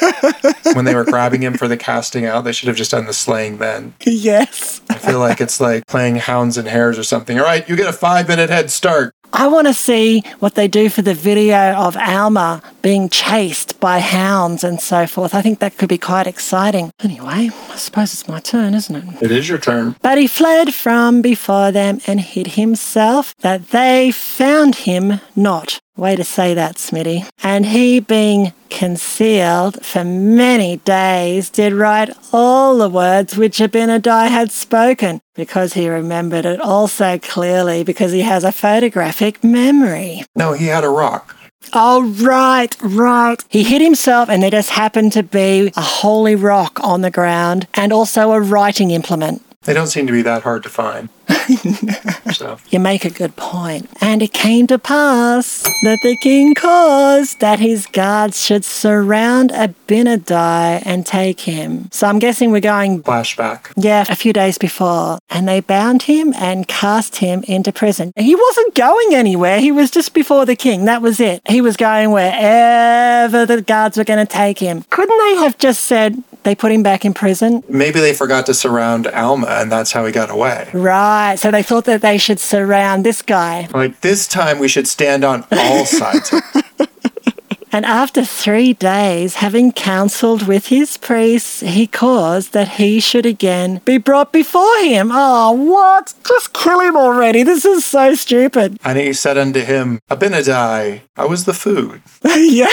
when 0.75 0.85
they 0.85 0.95
were 0.95 1.05
grabbing 1.05 1.43
him 1.43 1.55
for 1.55 1.69
the 1.69 1.77
casting 1.77 2.25
out, 2.25 2.43
they 2.45 2.53
should 2.53 2.69
have 2.69 2.77
just 2.77 2.91
done 2.91 3.07
the 3.07 3.13
slaying 3.13 3.59
then. 3.59 3.95
yes. 4.01 4.81
I 4.91 4.95
feel 4.99 5.19
like 5.19 5.41
it's 5.41 5.61
like 5.61 5.87
playing 5.87 6.17
hounds 6.17 6.57
and 6.57 6.69
hares 6.69 6.99
or 6.99 7.05
something. 7.05 7.39
All 7.39 7.45
right, 7.45 7.69
you 7.69 7.77
get 7.77 7.89
a 7.89 7.93
five 7.93 8.29
minute 8.29 8.51
head 8.51 8.71
start. 8.71 9.15
I 9.37 9.49
want 9.49 9.67
to 9.67 9.75
see 9.75 10.23
what 10.39 10.55
they 10.55 10.69
do 10.69 10.89
for 10.89 11.03
the 11.03 11.13
video 11.13 11.73
of 11.73 11.97
Alma 11.97 12.63
being 12.83 13.09
chased 13.09 13.81
by 13.81 13.99
hounds 13.99 14.63
and 14.63 14.81
so 14.81 15.09
forth. 15.09 15.35
I 15.35 15.43
think 15.43 15.59
that 15.59 15.77
could 15.77 15.89
be 15.89 15.99
quite 15.99 16.29
exciting. 16.29 16.93
Anyway, 17.01 17.51
I 17.51 17.77
suppose 17.77 18.13
it's 18.13 18.29
my 18.29 18.39
turn, 18.39 18.75
isn't 18.75 18.95
it? 18.95 19.23
It 19.23 19.33
is 19.33 19.49
your 19.49 19.59
turn. 19.59 19.97
But 20.03 20.19
he 20.19 20.29
fled 20.29 20.73
from 20.73 21.21
before 21.21 21.73
them 21.73 21.99
and 22.07 22.21
hid 22.21 22.47
himself, 22.55 23.35
that 23.39 23.71
they 23.71 24.13
found 24.13 24.77
him 24.77 25.21
not. 25.35 25.81
Way 25.97 26.17
to 26.17 26.25
say 26.25 26.55
that, 26.55 26.75
Smitty. 26.75 27.29
And 27.45 27.67
he, 27.67 28.01
being 28.01 28.53
concealed 28.69 29.85
for 29.87 30.03
many 30.03 30.79
days, 30.79 31.51
did 31.51 31.73
write 31.73 32.11
all 32.33 32.79
the 32.79 32.89
words 32.89 33.37
which 33.37 33.59
Abinadi 33.59 34.29
had 34.29 34.51
spoken, 34.51 35.21
because 35.37 35.75
he 35.75 35.89
remembered 35.89 36.47
it 36.47 36.61
all 36.61 36.89
so 36.89 37.21
clearly, 37.21 37.85
because 37.85 38.11
he 38.11 38.23
has 38.23 38.43
a 38.43 38.51
photographic 38.51 39.45
memory. 39.45 40.25
No, 40.35 40.53
he 40.53 40.67
had 40.67 40.83
a 40.83 40.89
rock. 40.89 41.37
Oh, 41.73 42.13
right, 42.21 42.77
right. 42.83 43.37
He 43.49 43.63
hid 43.63 43.81
himself, 43.81 44.29
and 44.29 44.43
there 44.43 44.51
just 44.51 44.71
happened 44.71 45.13
to 45.13 45.23
be 45.23 45.73
a 45.77 45.81
holy 45.81 46.35
rock 46.35 46.81
on 46.83 47.03
the 47.03 47.11
ground 47.11 47.69
and 47.75 47.93
also 47.93 48.33
a 48.33 48.41
writing 48.41 48.91
implement. 48.91 49.43
They 49.63 49.73
don't 49.73 49.87
seem 49.87 50.07
to 50.09 50.13
be 50.13 50.23
that 50.23 50.43
hard 50.43 50.63
to 50.65 50.69
find. 50.69 51.09
So, 52.33 52.59
You 52.71 52.81
make 52.81 53.05
a 53.05 53.11
good 53.11 53.37
point. 53.37 53.89
And 54.01 54.23
it 54.23 54.33
came 54.33 54.67
to 54.69 54.79
pass 54.79 55.63
that 55.83 55.99
the 56.03 56.17
king 56.23 56.55
caused 56.55 57.41
that 57.41 57.59
his 57.59 57.87
guards 57.87 58.43
should 58.45 58.65
surround 58.65 59.51
Abinadi 59.51 60.83
and 60.85 61.07
take 61.07 61.41
him. 61.41 61.89
So 61.93 62.07
I'm 62.07 62.19
guessing 62.19 62.51
we're 62.51 62.61
going, 62.61 63.03
flashback. 63.03 63.73
yeah, 63.77 64.05
a 64.09 64.17
few 64.17 64.33
days 64.33 64.59
before. 64.59 65.19
And 65.31 65.49
they 65.49 65.61
bound 65.61 66.03
him 66.03 66.33
and 66.35 66.67
cast 66.69 67.17
him 67.17 67.43
into 67.47 67.73
prison. 67.73 68.13
He 68.17 68.35
wasn't 68.35 68.75
going 68.75 69.15
anywhere. 69.15 69.61
He 69.61 69.73
was 69.73 69.91
just 69.91 70.15
before 70.15 70.47
the 70.47 70.57
king. 70.57 70.85
That 70.87 71.03
was 71.03 71.21
it. 71.21 71.43
He 71.49 71.61
was 71.61 71.77
going 71.77 72.11
wherever 72.11 73.47
the 73.47 73.63
guards 73.63 73.97
were 73.97 74.05
going 74.05 74.25
to 74.25 74.31
take 74.33 74.59
him. 74.59 74.85
Couldn't 74.91 75.19
they 75.19 75.37
have 75.37 75.59
just 75.59 75.85
said 75.85 76.23
they 76.45 76.55
put 76.55 76.71
him 76.73 76.83
back 76.83 77.05
in 77.05 77.13
prison? 77.15 77.63
Maybe 77.69 78.01
they 78.01 78.15
forgot 78.15 78.47
to 78.47 78.55
surround 78.55 79.07
Alma, 79.09 79.47
and 79.49 79.73
that's 79.73 79.93
how 79.93 80.05
he 80.07 80.13
got 80.13 80.31
away. 80.31 80.71
Right. 80.73 81.37
So 81.39 81.51
they 81.51 81.63
thought 81.63 81.85
that 81.87 82.03
they 82.03 82.19
should 82.19 82.39
surround 82.41 83.05
this 83.05 83.23
guy. 83.23 83.69
Like, 83.75 84.01
this 84.03 84.29
time 84.29 84.59
we 84.59 84.69
should 84.69 84.87
stand 84.87 85.25
on 85.25 85.45
all 85.51 85.85
sides. 86.01 86.33
And 87.73 87.85
after 87.85 88.25
three 88.25 88.73
days, 88.73 89.35
having 89.35 89.73
counseled 89.73 90.47
with 90.47 90.69
his 90.69 90.97
priests, 90.97 91.59
he 91.59 91.89
caused 91.89 92.53
that 92.53 92.69
he 92.79 93.01
should 93.01 93.27
again 93.27 93.81
be 93.85 93.99
brought 93.99 94.33
before 94.33 94.79
him. 94.79 95.11
Oh, 95.13 95.51
what? 95.51 96.15
Just 96.25 96.53
kill 96.53 96.79
him 96.79 96.97
already. 96.97 97.43
This 97.43 97.65
is 97.65 97.85
so 97.85 98.15
stupid. 98.15 98.79
and 98.85 98.97
he 98.97 99.13
said 99.13 99.37
unto 99.37 99.59
him, 99.61 99.99
Abinadi, 100.09 101.01
I 101.17 101.25
was 101.25 101.47
the 101.47 101.53
food? 101.53 102.01
yeah. 102.25 102.69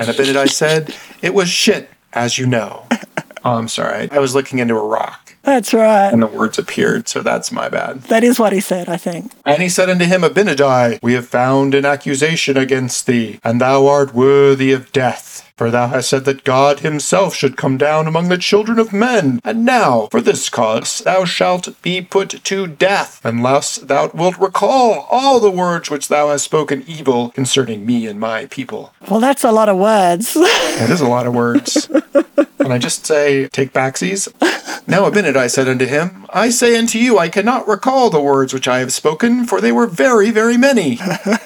And 0.00 0.10
Abinadi 0.10 0.50
said, 0.50 0.92
It 1.22 1.32
was 1.32 1.48
shit, 1.48 1.88
as 2.16 2.38
you 2.38 2.46
know. 2.46 2.84
Oh, 3.44 3.58
I'm 3.58 3.68
sorry. 3.68 4.10
I 4.10 4.18
was 4.18 4.34
looking 4.34 4.58
into 4.58 4.74
a 4.74 4.84
rock, 4.84 5.25
That's 5.46 5.72
right. 5.72 6.12
and 6.12 6.20
the 6.20 6.26
words 6.26 6.58
appeared, 6.58 7.08
so 7.08 7.22
that's 7.22 7.52
my 7.52 7.68
bad. 7.68 8.02
That 8.04 8.24
is 8.24 8.38
what 8.40 8.52
he 8.52 8.58
said, 8.60 8.88
I 8.88 8.96
think. 8.96 9.30
And 9.44 9.62
he 9.62 9.68
said 9.68 9.88
unto 9.88 10.04
him, 10.04 10.22
Abinadi, 10.22 10.98
we 11.00 11.12
have 11.14 11.28
found 11.28 11.72
an 11.72 11.84
accusation 11.84 12.56
against 12.56 13.06
thee, 13.06 13.38
and 13.44 13.60
thou 13.60 13.86
art 13.86 14.12
worthy 14.12 14.72
of 14.72 14.90
death. 14.90 15.44
For 15.56 15.70
thou 15.70 15.86
hast 15.86 16.10
said 16.10 16.26
that 16.26 16.44
God 16.44 16.80
himself 16.80 17.34
should 17.34 17.56
come 17.56 17.78
down 17.78 18.06
among 18.06 18.28
the 18.28 18.36
children 18.36 18.78
of 18.78 18.92
men. 18.92 19.40
And 19.42 19.64
now, 19.64 20.08
for 20.10 20.20
this 20.20 20.50
cause, 20.50 20.98
thou 20.98 21.24
shalt 21.24 21.80
be 21.80 22.02
put 22.02 22.44
to 22.44 22.66
death, 22.66 23.22
unless 23.24 23.76
thou 23.76 24.10
wilt 24.12 24.36
recall 24.38 25.06
all 25.10 25.40
the 25.40 25.50
words 25.50 25.88
which 25.90 26.08
thou 26.08 26.28
hast 26.28 26.44
spoken 26.44 26.84
evil 26.86 27.30
concerning 27.30 27.86
me 27.86 28.06
and 28.06 28.20
my 28.20 28.44
people. 28.46 28.92
Well, 29.08 29.20
that's 29.20 29.44
a 29.44 29.52
lot 29.52 29.68
of 29.70 29.78
words. 29.78 30.34
That 30.76 30.90
is 30.90 31.00
a 31.00 31.08
lot 31.08 31.26
of 31.26 31.34
words. 31.34 31.88
Can 32.66 32.72
I 32.72 32.78
just 32.78 33.06
say, 33.06 33.46
take 33.46 33.72
backsies? 33.72 34.26
Now 34.88 35.08
Abinadi 35.08 35.50
said 35.50 35.66
unto 35.68 35.84
him, 35.84 36.26
I 36.30 36.48
say 36.48 36.78
unto 36.78 36.96
you, 36.98 37.18
I 37.18 37.28
cannot 37.28 37.66
recall 37.66 38.08
the 38.08 38.20
words 38.20 38.54
which 38.54 38.68
I 38.68 38.78
have 38.78 38.92
spoken, 38.92 39.44
for 39.44 39.60
they 39.60 39.72
were 39.72 39.88
very, 39.88 40.30
very 40.30 40.56
many. 40.56 41.00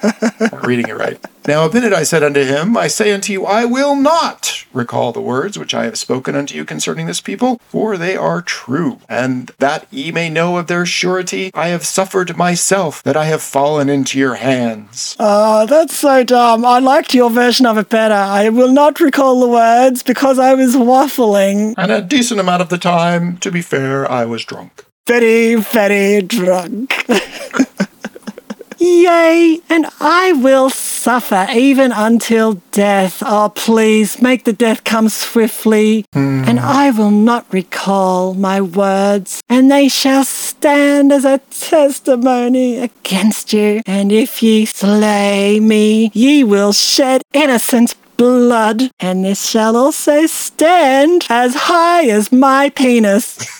Reading 0.62 0.88
it 0.88 0.96
right. 0.96 1.18
Now 1.50 1.66
Abinadi 1.68 2.06
said 2.06 2.22
unto 2.22 2.44
him, 2.44 2.76
I 2.76 2.86
say 2.86 3.10
unto 3.10 3.32
you, 3.32 3.44
I 3.44 3.64
will 3.64 3.96
not 3.96 4.64
recall 4.72 5.10
the 5.10 5.20
words 5.20 5.58
which 5.58 5.74
I 5.74 5.82
have 5.86 5.98
spoken 5.98 6.36
unto 6.36 6.54
you 6.54 6.64
concerning 6.64 7.06
this 7.06 7.20
people, 7.20 7.60
for 7.70 7.96
they 7.96 8.16
are 8.16 8.40
true. 8.40 9.00
And 9.08 9.50
that 9.58 9.84
ye 9.90 10.12
may 10.12 10.30
know 10.30 10.58
of 10.58 10.68
their 10.68 10.86
surety, 10.86 11.50
I 11.52 11.66
have 11.70 11.84
suffered 11.84 12.36
myself 12.36 13.02
that 13.02 13.16
I 13.16 13.24
have 13.24 13.42
fallen 13.42 13.88
into 13.88 14.16
your 14.16 14.36
hands. 14.36 15.16
oh, 15.18 15.66
that's 15.66 15.96
so 15.96 16.22
dumb. 16.22 16.64
I 16.64 16.78
liked 16.78 17.14
your 17.14 17.30
version 17.30 17.66
of 17.66 17.76
it 17.78 17.88
better. 17.88 18.14
I 18.14 18.48
will 18.50 18.70
not 18.70 19.00
recall 19.00 19.40
the 19.40 19.48
words 19.48 20.04
because 20.04 20.38
I 20.38 20.54
was 20.54 20.76
waffling. 20.76 21.74
And 21.76 21.90
a 21.90 22.00
decent 22.00 22.38
amount 22.38 22.62
of 22.62 22.68
the 22.68 22.78
time, 22.78 23.38
to 23.38 23.50
be 23.50 23.60
fair, 23.60 24.08
I 24.08 24.24
was 24.24 24.44
drunk. 24.44 24.84
very, 25.08 25.56
very 25.56 26.22
drunk. 26.22 26.94
Yay, 28.78 29.60
and 29.68 29.86
I 30.00 30.32
will 30.32 30.70
suffer 31.00 31.46
even 31.54 31.92
until 31.92 32.60
death. 32.72 33.22
Oh, 33.24 33.50
please 33.54 34.20
make 34.20 34.44
the 34.44 34.52
death 34.52 34.84
come 34.84 35.08
swiftly, 35.08 36.04
hmm. 36.12 36.44
and 36.46 36.60
I 36.60 36.90
will 36.90 37.10
not 37.10 37.46
recall 37.52 38.34
my 38.34 38.60
words, 38.60 39.40
and 39.48 39.70
they 39.70 39.88
shall 39.88 40.24
stand 40.24 41.10
as 41.12 41.24
a 41.24 41.38
testimony 41.50 42.78
against 42.78 43.52
you. 43.52 43.80
And 43.86 44.12
if 44.12 44.42
ye 44.42 44.66
slay 44.66 45.58
me, 45.58 46.10
ye 46.12 46.44
will 46.44 46.72
shed 46.72 47.22
innocent 47.32 47.94
blood, 48.20 48.90
and 49.00 49.24
this 49.24 49.48
shall 49.48 49.78
also 49.78 50.26
stand 50.26 51.26
as 51.30 51.54
high 51.54 52.06
as 52.10 52.30
my 52.30 52.68
penis. 52.68 53.38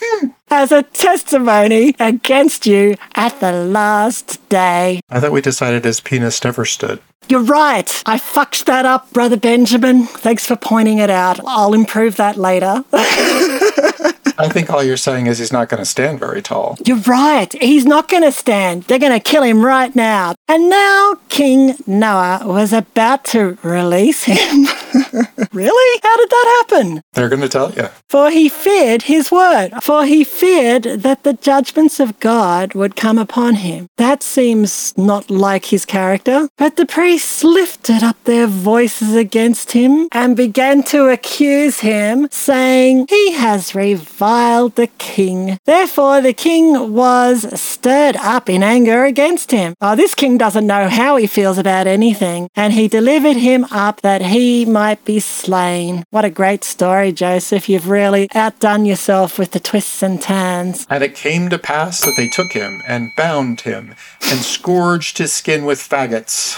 As 0.53 0.73
a 0.73 0.83
testimony 0.83 1.95
against 1.97 2.67
you 2.67 2.97
at 3.15 3.39
the 3.39 3.53
last 3.53 4.49
day. 4.49 4.99
I 5.09 5.21
thought 5.21 5.31
we 5.31 5.39
decided 5.39 5.85
his 5.85 6.01
penis 6.01 6.43
never 6.43 6.65
stood. 6.65 6.99
You're 7.29 7.39
right. 7.43 8.03
I 8.05 8.17
fucked 8.17 8.65
that 8.65 8.85
up, 8.85 9.13
Brother 9.13 9.37
Benjamin. 9.37 10.07
Thanks 10.07 10.45
for 10.45 10.57
pointing 10.57 10.97
it 10.97 11.09
out. 11.09 11.39
I'll 11.45 11.73
improve 11.73 12.17
that 12.17 12.35
later. 12.35 12.83
I 14.37 14.49
think 14.49 14.69
all 14.69 14.83
you're 14.83 14.97
saying 14.97 15.27
is 15.27 15.39
he's 15.39 15.51
not 15.51 15.69
going 15.69 15.79
to 15.79 15.85
stand 15.85 16.19
very 16.19 16.41
tall. 16.41 16.77
You're 16.85 16.97
right. 16.97 17.51
He's 17.61 17.85
not 17.85 18.07
going 18.07 18.23
to 18.23 18.31
stand. 18.31 18.83
They're 18.83 18.99
going 18.99 19.11
to 19.11 19.19
kill 19.19 19.43
him 19.43 19.63
right 19.63 19.95
now. 19.95 20.35
And 20.47 20.69
now 20.69 21.15
King 21.29 21.75
Noah 21.85 22.41
was 22.45 22.73
about 22.73 23.25
to 23.25 23.57
release 23.63 24.23
him. 24.23 24.67
really? 25.53 26.01
How 26.03 26.17
did 26.17 26.29
that 26.29 26.65
happen? 26.69 27.01
They're 27.13 27.29
going 27.29 27.41
to 27.41 27.49
tell 27.49 27.71
you. 27.73 27.89
For 28.09 28.29
he 28.29 28.49
feared 28.49 29.03
his 29.03 29.31
word, 29.31 29.71
for 29.81 30.05
he 30.05 30.23
feared 30.23 30.83
that 30.83 31.23
the 31.23 31.33
judgments 31.33 31.99
of 31.99 32.19
God 32.19 32.73
would 32.73 32.95
come 32.95 33.17
upon 33.17 33.55
him. 33.55 33.87
That 33.97 34.23
seems 34.23 34.97
not 34.97 35.29
like 35.29 35.65
his 35.65 35.85
character. 35.85 36.49
But 36.57 36.75
the 36.75 36.85
priests 36.85 37.43
lifted 37.43 38.03
up 38.03 38.21
their 38.23 38.47
voices 38.47 39.15
against 39.15 39.71
him 39.71 40.07
and 40.11 40.35
began 40.35 40.83
to 40.83 41.09
accuse 41.09 41.79
him, 41.79 42.27
saying, 42.31 43.07
He 43.09 43.31
has 43.33 43.73
reviled 43.75 44.75
the 44.75 44.87
king. 44.97 45.57
Therefore 45.65 46.21
the 46.21 46.33
king 46.33 46.93
was 46.93 47.59
stirred 47.59 48.17
up 48.17 48.49
in 48.49 48.63
anger 48.63 49.05
against 49.05 49.51
him. 49.51 49.73
Oh, 49.81 49.95
this 49.95 50.15
king 50.15 50.37
doesn't 50.37 50.67
know 50.67 50.89
how 50.89 51.15
he 51.15 51.27
feels 51.27 51.57
about 51.57 51.87
anything, 51.87 52.49
and 52.55 52.73
he 52.73 52.87
delivered 52.87 53.37
him 53.37 53.65
up 53.71 54.01
that 54.01 54.21
he 54.21 54.65
might 54.65 54.80
might 54.81 55.05
be 55.05 55.19
slain. 55.19 56.03
What 56.09 56.25
a 56.25 56.31
great 56.31 56.63
story, 56.63 57.11
Joseph. 57.11 57.69
You've 57.69 57.87
really 57.87 58.27
outdone 58.33 58.83
yourself 58.83 59.37
with 59.37 59.51
the 59.51 59.59
twists 59.59 60.01
and 60.01 60.19
turns. 60.19 60.87
And 60.89 61.03
it 61.03 61.13
came 61.13 61.51
to 61.51 61.59
pass 61.59 62.01
that 62.01 62.15
they 62.17 62.27
took 62.27 62.53
him 62.53 62.81
and 62.87 63.11
bound 63.15 63.61
him 63.61 63.93
and 64.23 64.39
scourged 64.39 65.19
his 65.19 65.31
skin 65.31 65.65
with 65.65 65.77
faggots. 65.77 66.57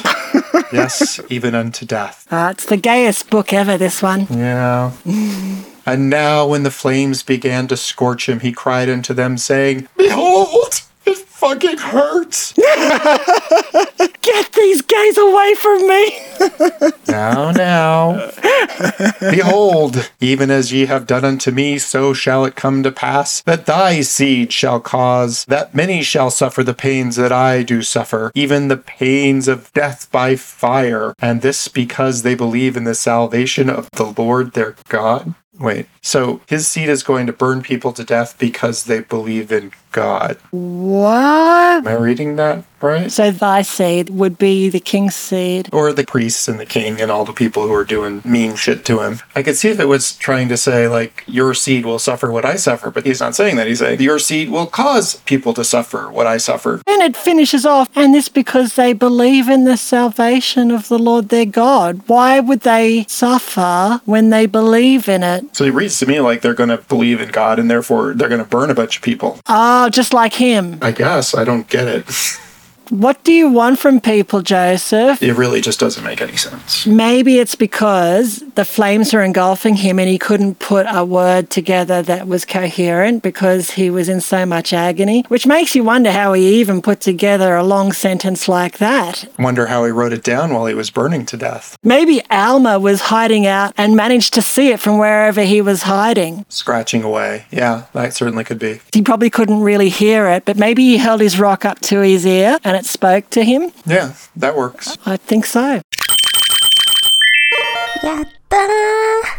yes, 0.71 1.19
even 1.29 1.53
unto 1.53 1.85
death. 1.85 2.25
Ah, 2.31 2.51
it's 2.51 2.65
the 2.65 2.77
gayest 2.77 3.29
book 3.29 3.51
ever, 3.51 3.77
this 3.77 4.01
one. 4.01 4.25
Yeah. 4.29 4.93
and 5.85 6.09
now, 6.09 6.47
when 6.47 6.63
the 6.63 6.71
flames 6.71 7.23
began 7.23 7.67
to 7.67 7.75
scorch 7.75 8.29
him, 8.29 8.39
he 8.39 8.53
cried 8.53 8.87
unto 8.87 9.13
them, 9.13 9.37
saying, 9.37 9.89
Behold! 9.97 10.79
It 11.05 11.17
fucking 11.17 11.77
hurts. 11.77 12.53
Get 14.23 14.53
these 14.53 14.81
gays 14.81 15.17
away 15.17 15.53
from 15.55 15.87
me. 15.87 16.19
now, 17.07 17.51
now. 17.51 18.31
Behold, 19.19 20.09
even 20.21 20.49
as 20.49 20.71
ye 20.71 20.85
have 20.85 21.05
done 21.05 21.25
unto 21.25 21.51
me, 21.51 21.77
so 21.77 22.13
shall 22.13 22.45
it 22.45 22.55
come 22.55 22.83
to 22.83 22.91
pass 22.91 23.41
that 23.41 23.65
thy 23.65 24.01
seed 24.01 24.53
shall 24.53 24.79
cause 24.79 25.43
that 25.45 25.75
many 25.75 26.01
shall 26.01 26.31
suffer 26.31 26.63
the 26.63 26.73
pains 26.73 27.17
that 27.17 27.31
I 27.31 27.63
do 27.63 27.81
suffer, 27.81 28.31
even 28.33 28.69
the 28.69 28.77
pains 28.77 29.47
of 29.47 29.71
death 29.73 30.09
by 30.11 30.35
fire. 30.35 31.13
And 31.19 31.41
this 31.41 31.67
because 31.67 32.21
they 32.21 32.35
believe 32.35 32.77
in 32.77 32.85
the 32.85 32.95
salvation 32.95 33.69
of 33.69 33.89
the 33.91 34.13
Lord 34.17 34.53
their 34.53 34.75
God. 34.87 35.35
Wait, 35.59 35.87
so 36.01 36.41
his 36.47 36.67
seed 36.67 36.89
is 36.89 37.03
going 37.03 37.27
to 37.27 37.33
burn 37.33 37.61
people 37.61 37.93
to 37.93 38.03
death 38.03 38.37
because 38.39 38.85
they 38.85 39.01
believe 39.01 39.51
in 39.51 39.71
God. 39.91 40.37
What? 40.49 41.13
Am 41.13 41.87
I 41.87 41.93
reading 41.93 42.35
that 42.37 42.65
right? 42.83 43.11
So 43.11 43.31
thy 43.31 43.61
seed 43.61 44.09
would 44.09 44.37
be 44.37 44.69
the 44.69 44.79
king's 44.79 45.15
seed. 45.15 45.69
Or 45.71 45.91
the 45.93 46.05
priests 46.05 46.47
and 46.47 46.59
the 46.59 46.65
king 46.65 47.01
and 47.01 47.09
all 47.09 47.25
the 47.25 47.33
people 47.33 47.67
who 47.67 47.73
are 47.73 47.85
doing 47.85 48.21
mean 48.23 48.55
shit 48.55 48.85
to 48.85 49.01
him. 49.01 49.21
I 49.35 49.41
could 49.41 49.55
see 49.55 49.69
if 49.69 49.79
it 49.79 49.85
was 49.85 50.15
trying 50.15 50.49
to 50.49 50.57
say, 50.57 50.87
like, 50.87 51.23
your 51.25 51.53
seed 51.53 51.85
will 51.85 51.99
suffer 51.99 52.31
what 52.31 52.45
I 52.45 52.57
suffer, 52.57 52.91
but 52.91 53.05
he's 53.05 53.21
not 53.21 53.35
saying 53.35 53.55
that. 53.55 53.67
He's 53.67 53.79
saying, 53.79 54.01
your 54.01 54.19
seed 54.19 54.49
will 54.49 54.67
cause 54.67 55.15
people 55.21 55.53
to 55.53 55.63
suffer 55.63 56.11
what 56.11 56.27
I 56.27 56.37
suffer. 56.37 56.81
And 56.85 57.01
it 57.01 57.15
finishes 57.15 57.65
off, 57.65 57.89
and 57.95 58.13
this 58.13 58.29
because 58.29 58.75
they 58.75 58.93
believe 58.93 59.49
in 59.49 59.63
the 59.63 59.77
salvation 59.77 60.69
of 60.69 60.89
the 60.89 60.99
Lord 60.99 61.29
their 61.29 61.45
God. 61.45 62.01
Why 62.07 62.39
would 62.39 62.61
they 62.61 63.05
suffer 63.07 64.01
when 64.05 64.29
they 64.29 64.45
believe 64.45 65.07
in 65.07 65.23
it? 65.23 65.42
So 65.51 65.63
it 65.65 65.73
reads 65.73 65.99
to 65.99 66.05
me 66.05 66.19
like 66.19 66.41
they're 66.41 66.53
going 66.53 66.69
to 66.69 66.77
believe 66.77 67.21
in 67.21 67.29
God 67.29 67.59
and 67.59 67.69
therefore 67.69 68.13
they're 68.13 68.29
going 68.29 68.43
to 68.43 68.49
burn 68.49 68.69
a 68.69 68.75
bunch 68.75 68.97
of 68.97 69.03
people. 69.03 69.39
Oh, 69.47 69.89
just 69.89 70.13
like 70.13 70.33
him. 70.33 70.79
I 70.81 70.91
guess. 70.91 71.35
I 71.35 71.43
don't 71.43 71.67
get 71.67 71.87
it. 71.87 72.05
What 72.89 73.23
do 73.23 73.31
you 73.31 73.49
want 73.49 73.79
from 73.79 74.01
people, 74.01 74.41
Joseph? 74.41 75.23
It 75.23 75.33
really 75.33 75.61
just 75.61 75.79
doesn't 75.79 76.03
make 76.03 76.21
any 76.21 76.35
sense. 76.35 76.85
Maybe 76.85 77.39
it's 77.39 77.55
because 77.55 78.39
the 78.55 78.65
flames 78.65 79.13
were 79.13 79.21
engulfing 79.21 79.75
him 79.75 79.99
and 79.99 80.09
he 80.09 80.17
couldn't 80.19 80.59
put 80.59 80.85
a 80.89 81.05
word 81.05 81.49
together 81.49 82.01
that 82.03 82.27
was 82.27 82.45
coherent 82.45 83.23
because 83.23 83.71
he 83.71 83.89
was 83.89 84.09
in 84.09 84.19
so 84.21 84.45
much 84.45 84.73
agony, 84.73 85.23
which 85.29 85.47
makes 85.47 85.75
you 85.75 85.83
wonder 85.83 86.11
how 86.11 86.33
he 86.33 86.59
even 86.59 86.81
put 86.81 86.99
together 86.99 87.55
a 87.55 87.63
long 87.63 87.93
sentence 87.93 88.47
like 88.47 88.77
that. 88.79 89.25
Wonder 89.39 89.67
how 89.67 89.85
he 89.85 89.91
wrote 89.91 90.13
it 90.13 90.23
down 90.23 90.53
while 90.53 90.65
he 90.65 90.73
was 90.73 90.89
burning 90.89 91.25
to 91.27 91.37
death. 91.37 91.77
Maybe 91.83 92.21
Alma 92.29 92.79
was 92.79 93.01
hiding 93.01 93.47
out 93.47 93.73
and 93.77 93.95
managed 93.95 94.33
to 94.33 94.41
see 94.41 94.69
it 94.69 94.79
from 94.79 94.97
wherever 94.97 95.41
he 95.43 95.61
was 95.61 95.83
hiding. 95.83 96.45
Scratching 96.49 97.03
away. 97.03 97.45
Yeah, 97.49 97.85
that 97.93 98.13
certainly 98.13 98.43
could 98.43 98.59
be. 98.59 98.81
He 98.93 99.01
probably 99.01 99.29
couldn't 99.29 99.61
really 99.61 99.89
hear 99.89 100.27
it, 100.27 100.43
but 100.45 100.57
maybe 100.57 100.83
he 100.83 100.97
held 100.97 101.21
his 101.21 101.39
rock 101.39 101.63
up 101.63 101.79
to 101.81 102.01
his 102.01 102.25
ear 102.25 102.57
and 102.63 102.72
and 102.73 102.83
it 102.83 102.89
spoke 102.89 103.29
to 103.29 103.43
him. 103.43 103.71
Yeah, 103.85 104.15
that 104.35 104.55
works. 104.57 104.97
I 105.05 105.17
think 105.17 105.45
so. 105.45 105.81
Yeah. 108.03 108.23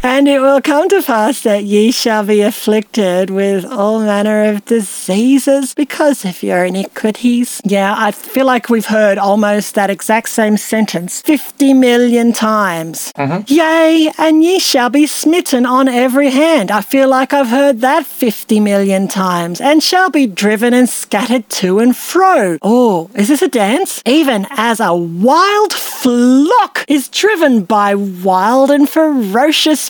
And 0.07 0.29
it 0.29 0.41
will 0.41 0.61
come 0.61 0.89
to 0.91 1.03
pass 1.03 1.43
that 1.43 1.65
ye 1.65 1.91
shall 1.91 2.25
be 2.25 2.43
afflicted 2.43 3.31
with 3.31 3.65
all 3.65 4.01
manner 4.01 4.45
of 4.45 4.65
diseases 4.65 5.75
because 5.75 6.25
of 6.25 6.43
your 6.43 6.65
iniquities. 6.65 7.61
Yeah, 7.65 7.95
I 7.97 8.11
feel 8.13 8.47
like 8.47 8.69
we've 8.69 8.87
heard 8.87 9.19
almost 9.19 9.75
that 9.75 9.91
exact 9.91 10.29
same 10.29 10.57
sentence 10.57 11.23
50 11.23 11.75
million 11.75 12.33
times. 12.33 13.13
Mm-hmm. 13.17 13.43
Yea, 13.47 14.13
and 14.19 14.45
ye 14.45 14.59
shall 14.59 14.91
be 14.91 15.07
smitten 15.07 15.65
on 15.65 15.89
every 15.89 16.31
hand. 16.31 16.71
I 16.71 16.81
feel 16.81 17.09
like 17.09 17.33
I've 17.33 17.49
heard 17.49 17.81
that 17.81 18.05
50 18.05 18.61
million 18.61 19.09
times 19.09 19.61
and 19.61 19.83
shall 19.83 20.11
be 20.11 20.27
driven 20.27 20.75
and 20.75 20.89
scattered 20.89 21.49
to 21.61 21.79
and 21.79 21.97
fro. 21.97 22.59
Oh, 22.63 23.11
is 23.15 23.29
this 23.29 23.43
a 23.43 23.49
dance? 23.49 24.03
Even 24.05 24.47
as 24.51 24.81
a 24.81 24.95
wild 24.95 25.73
flock 25.73 26.85
is 26.89 27.09
driven 27.09 27.65
by 27.65 27.95
wild 27.95 28.71
and 28.71 28.89
ferocious 28.89 29.04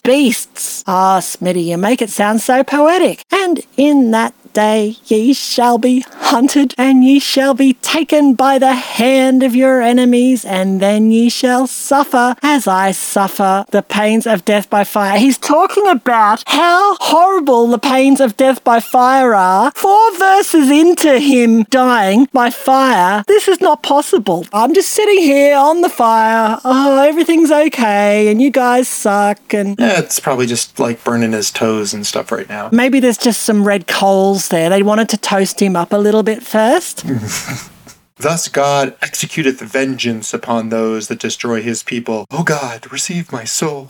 beasts. 0.00 0.84
Ah, 0.86 1.18
Smitty, 1.20 1.64
you 1.64 1.78
make 1.78 2.02
it 2.02 2.10
sound 2.10 2.40
so 2.40 2.64
poetic. 2.64 3.24
And 3.32 3.60
in 3.76 4.10
that 4.12 4.34
day 4.54 4.96
ye 5.06 5.32
shall 5.34 5.76
be 5.78 6.04
hunted, 6.08 6.74
and 6.78 7.04
ye 7.04 7.18
shall 7.18 7.52
be 7.54 7.74
taken 7.74 8.34
by 8.34 8.58
the 8.58 8.72
hand 8.74 9.42
of 9.42 9.54
your 9.54 9.82
enemies, 9.82 10.44
and 10.44 10.80
then 10.80 11.10
ye 11.10 11.28
shall 11.28 11.66
suffer 11.66 12.34
as 12.42 12.66
I 12.66 12.92
suffer 12.92 13.64
the 13.70 13.82
pains 13.82 14.26
of 14.26 14.44
death 14.44 14.70
by 14.70 14.84
fire. 14.84 15.18
He's 15.18 15.36
talking 15.38 15.86
about 15.88 16.42
how 16.46 16.96
horrible 17.00 17.66
the 17.66 17.78
pains 17.78 18.20
of 18.20 18.36
death 18.36 18.62
by 18.64 18.80
fire 18.80 19.34
are. 19.34 19.72
Four 19.72 20.16
verses 20.16 20.70
into 20.70 21.18
him 21.18 21.64
dying 21.64 22.28
by 22.32 22.50
fire, 22.50 23.24
this 23.26 23.48
is 23.48 23.60
not 23.60 23.82
possible. 23.82 24.46
I'm 24.52 24.72
just 24.72 24.90
sitting 24.90 25.18
here 25.18 25.56
on 25.56 25.80
the 25.82 25.88
fire. 25.88 26.58
Oh, 26.64 27.02
everything's 27.02 27.50
okay, 27.50 28.28
and 28.28 28.40
you 28.40 28.50
guys 28.50 28.88
suck, 28.88 29.52
and 29.52 29.76
Yeah, 29.78 29.98
it's 30.00 30.20
probably 30.20 30.46
just 30.46 30.78
like 30.78 31.02
burning 31.04 31.32
his 31.32 31.50
toes 31.50 31.92
and 31.92 32.06
stuff 32.06 32.30
right 32.30 32.48
now. 32.48 32.68
Maybe 32.72 33.00
there's 33.00 33.18
just 33.18 33.42
some 33.42 33.66
red 33.66 33.86
coals 33.86 34.43
there. 34.48 34.70
They 34.70 34.82
wanted 34.82 35.08
to 35.10 35.16
toast 35.16 35.60
him 35.60 35.76
up 35.76 35.92
a 35.92 35.96
little 35.96 36.22
bit 36.22 36.42
first. 36.42 37.04
Thus 38.16 38.48
God 38.48 38.98
executeth 39.00 39.60
vengeance 39.60 40.32
upon 40.32 40.68
those 40.68 41.08
that 41.08 41.18
destroy 41.18 41.60
his 41.62 41.82
people. 41.82 42.26
O 42.30 42.44
God, 42.44 42.90
receive 42.92 43.32
my 43.32 43.44
soul. 43.44 43.88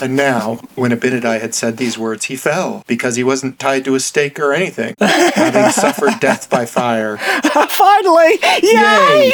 And 0.00 0.16
now, 0.16 0.60
when 0.74 0.92
Abinadi 0.92 1.40
had 1.40 1.54
said 1.54 1.76
these 1.76 1.98
words, 1.98 2.26
he 2.26 2.36
fell, 2.36 2.84
because 2.86 3.16
he 3.16 3.24
wasn't 3.24 3.58
tied 3.58 3.84
to 3.84 3.94
a 3.94 4.00
stake 4.00 4.38
or 4.38 4.52
anything, 4.52 4.94
having 4.98 5.70
suffered 5.72 6.20
death 6.20 6.48
by 6.48 6.66
fire, 6.66 7.18
Finally! 7.68 8.38
Yay! 8.62 9.32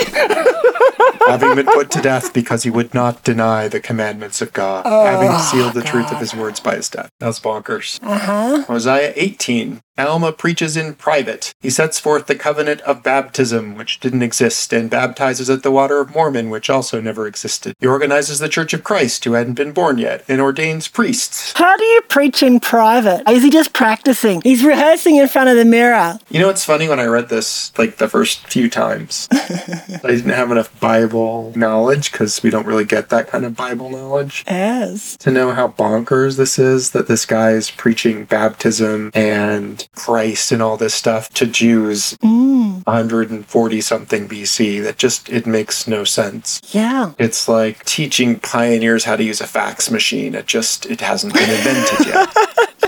having 1.27 1.55
been 1.55 1.67
put 1.67 1.91
to 1.91 2.01
death 2.01 2.33
because 2.33 2.63
he 2.63 2.71
would 2.71 2.95
not 2.95 3.23
deny 3.25 3.69
the 3.69 3.81
commandments 3.81 4.43
of 4.43 4.53
God, 4.53 4.85
having 4.87 5.37
sealed 5.39 5.75
the 5.75 5.83
truth 5.83 6.13
of 6.13 6.21
his 6.21 6.35
words 6.35 6.61
by 6.61 6.77
his 6.77 6.89
death. 6.89 7.11
That's 7.21 7.41
bonkers. 7.41 8.01
Uh-huh. 8.03 8.65
Mosiah 8.69 9.13
18. 9.17 9.81
Alma 9.97 10.33
preaches 10.33 10.77
in 10.77 10.95
private. 10.95 11.55
He 11.61 11.71
sets 11.71 12.01
forth 12.01 12.27
the 12.27 12.35
covenant 12.35 12.81
of 12.81 13.05
baptism, 13.05 13.77
which 13.77 14.01
didn't 14.01 14.23
exist, 14.23 14.73
and 14.73 14.91
baptizes 14.91 15.49
at 15.49 15.63
the 15.63 15.71
water 15.71 16.01
of 16.01 16.13
Mormon, 16.13 16.51
which 16.51 16.69
also 16.69 17.01
never 17.01 17.29
existed. 17.29 17.75
He 17.79 17.87
organizes 17.87 18.41
the 18.41 18.49
Church 18.49 18.75
of 18.75 18.83
Christ, 18.83 19.25
who 19.25 19.35
hadn't 19.35 19.55
been 19.55 19.71
born 19.71 19.99
yet, 19.99 20.25
and 20.27 20.41
ordains 20.55 20.87
priests. 20.87 21.53
How 21.57 21.77
do 21.77 21.85
you 21.85 22.01
preach 22.03 22.41
in 22.41 22.61
private? 22.61 23.29
Is 23.29 23.43
he 23.43 23.51
just 23.51 23.73
practicing? 23.73 24.41
He's 24.43 24.63
rehearsing 24.65 25.17
in 25.17 25.27
front 25.27 25.49
of 25.49 25.57
the 25.57 25.65
mirror. 25.65 26.17
You 26.31 26.39
know 26.39 26.47
what's 26.47 26.65
funny 26.65 26.89
when 26.89 27.01
I 27.01 27.07
read 27.07 27.29
this, 27.29 27.77
like 27.77 27.97
the 27.97 28.09
first 28.09 28.47
few 28.47 28.71
times? 28.71 29.27
I 29.33 29.99
didn't 30.05 30.31
have 30.31 30.53
enough 30.53 30.79
Bible 30.79 31.53
knowledge, 31.57 32.13
because 32.13 32.41
we 32.45 32.51
don't 32.51 32.67
really 32.69 32.85
get 32.85 33.09
that 33.09 33.27
kind 33.27 33.45
of 33.45 33.57
Bible 33.57 33.91
knowledge. 33.91 34.45
Yes. 34.47 35.17
to 35.19 35.33
know 35.33 35.51
how 35.53 35.67
bonkers 35.69 36.37
this 36.37 36.57
is 36.59 36.91
that 36.91 37.09
this 37.09 37.27
guy 37.27 37.51
is 37.51 37.73
preaching 37.73 38.25
baptism 38.25 39.11
and 39.13 39.89
Christ 39.97 40.53
and 40.53 40.63
all 40.63 40.77
this 40.77 40.95
stuff 40.95 41.31
to 41.31 41.47
Jews 41.47 42.17
Mm, 42.23 42.85
140 42.87 43.81
something 43.81 44.29
BC 44.29 44.83
that 44.85 44.99
just 44.99 45.29
it 45.31 45.47
makes 45.47 45.89
no 45.89 46.05
sense. 46.05 46.61
yeah. 46.73 47.13
It's 47.19 47.49
like 47.49 47.85
teaching 47.85 48.39
pioneers 48.39 49.05
how 49.05 49.17
to 49.17 49.25
use 49.25 49.41
a 49.41 49.47
fax 49.47 49.91
machine. 49.91 50.35
Just 50.47 50.87
it 50.87 51.01
hasn't 51.01 51.35
been 51.35 51.51
invented 51.51 52.07
yet. 52.07 52.29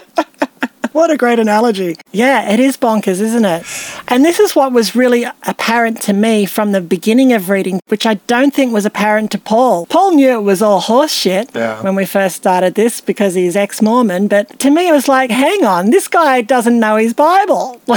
What 0.97 1.11
a 1.11 1.17
great 1.19 1.39
analogy. 1.39 1.97
Yeah, 2.11 2.51
it 2.51 2.59
is 2.59 2.79
bonkers, 2.79 3.21
isn't 3.21 3.45
it? 3.45 3.65
And 4.09 4.25
this 4.25 4.41
is 4.41 4.57
what 4.57 4.73
was 4.73 4.97
really 4.97 5.27
apparent 5.47 6.01
to 6.03 6.15
me 6.15 6.47
from 6.47 6.73
the 6.73 6.81
beginning 6.81 7.35
of 7.35 7.51
reading, 7.51 7.81
which 7.89 8.07
I 8.07 8.15
don't 8.27 8.55
think 8.55 8.73
was 8.73 8.87
apparent 8.87 9.31
to 9.33 9.39
Paul. 9.39 9.85
Paul 9.87 10.13
knew 10.13 10.31
it 10.39 10.43
was 10.43 10.63
all 10.63 10.81
horseshit 10.81 11.55
Yeah. 11.55 11.83
when 11.83 11.97
we 11.97 12.07
first 12.07 12.37
started 12.37 12.77
this 12.77 13.03
because 13.03 13.35
he's 13.35 13.57
ex 13.57 13.83
Mormon, 13.83 14.27
but 14.27 14.59
to 14.61 14.71
me 14.71 14.89
it 14.89 14.93
was 14.93 15.07
like, 15.07 15.31
hang 15.31 15.65
on, 15.67 15.91
this 15.91 16.09
guy 16.09 16.41
doesn't 16.41 16.81
know 16.81 16.97
his 16.97 17.13
Bible, 17.13 17.79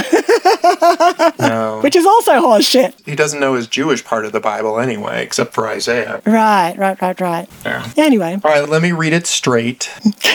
No. 1.39 1.79
which 1.81 1.95
is 1.95 2.05
also 2.05 2.33
horseshit. 2.33 2.93
he 3.05 3.15
doesn't 3.15 3.39
know 3.39 3.53
his 3.53 3.67
Jewish 3.67 4.03
part 4.03 4.25
of 4.25 4.33
the 4.33 4.41
Bible 4.41 4.77
anyway, 4.77 5.23
except 5.23 5.53
for 5.53 5.67
Isaiah. 5.69 6.21
Right, 6.25 6.75
right, 6.77 7.01
right, 7.01 7.19
right. 7.21 7.47
Yeah. 7.63 7.89
Anyway, 7.95 8.37
All 8.43 8.51
right, 8.51 8.67
let 8.67 8.81
me 8.81 8.91
read 8.91 9.13
it 9.13 9.25
straight. 9.25 9.89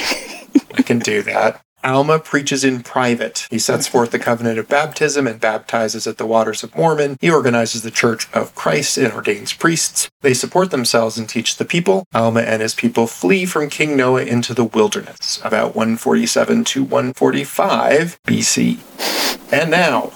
I 0.76 0.82
can 0.82 0.98
do 0.98 1.20
that. 1.22 1.60
Alma 1.84 2.18
preaches 2.18 2.64
in 2.64 2.82
private. 2.82 3.46
He 3.50 3.58
sets 3.58 3.86
forth 3.86 4.10
the 4.10 4.18
covenant 4.18 4.58
of 4.58 4.68
baptism 4.68 5.26
and 5.26 5.38
baptizes 5.38 6.06
at 6.06 6.16
the 6.16 6.26
waters 6.26 6.62
of 6.62 6.74
Mormon. 6.74 7.18
He 7.20 7.30
organizes 7.30 7.82
the 7.82 7.90
Church 7.90 8.26
of 8.32 8.54
Christ 8.54 8.96
and 8.96 9.12
ordains 9.12 9.52
priests. 9.52 10.08
They 10.22 10.34
support 10.34 10.70
themselves 10.70 11.18
and 11.18 11.28
teach 11.28 11.56
the 11.56 11.64
people. 11.64 12.06
Alma 12.14 12.40
and 12.40 12.62
his 12.62 12.74
people 12.74 13.06
flee 13.06 13.44
from 13.44 13.68
King 13.68 13.96
Noah 13.96 14.22
into 14.24 14.54
the 14.54 14.64
wilderness, 14.64 15.40
about 15.44 15.76
147 15.76 16.64
to 16.64 16.82
145 16.82 18.18
BC. 18.26 19.52
And 19.52 19.70
now, 19.70 20.12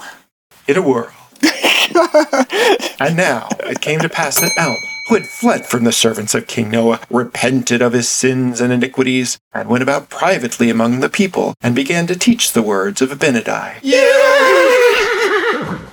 in 0.67 0.77
a 0.77 0.81
whirl. 0.81 1.11
and 2.99 3.15
now 3.15 3.47
it 3.61 3.81
came 3.81 3.99
to 3.99 4.09
pass 4.09 4.39
that 4.39 4.51
Alma, 4.57 4.77
who 5.09 5.15
had 5.15 5.27
fled 5.27 5.65
from 5.65 5.83
the 5.83 5.91
servants 5.91 6.35
of 6.35 6.45
King 6.47 6.69
Noah, 6.69 6.99
repented 7.09 7.81
of 7.81 7.93
his 7.93 8.07
sins 8.07 8.61
and 8.61 8.71
iniquities, 8.71 9.39
and 9.53 9.67
went 9.67 9.81
about 9.83 10.09
privately 10.09 10.69
among 10.69 10.99
the 10.99 11.09
people, 11.09 11.55
and 11.61 11.75
began 11.75 12.05
to 12.07 12.15
teach 12.15 12.53
the 12.53 12.61
words 12.61 13.01
of 13.01 13.09
Abinadi. 13.09 13.79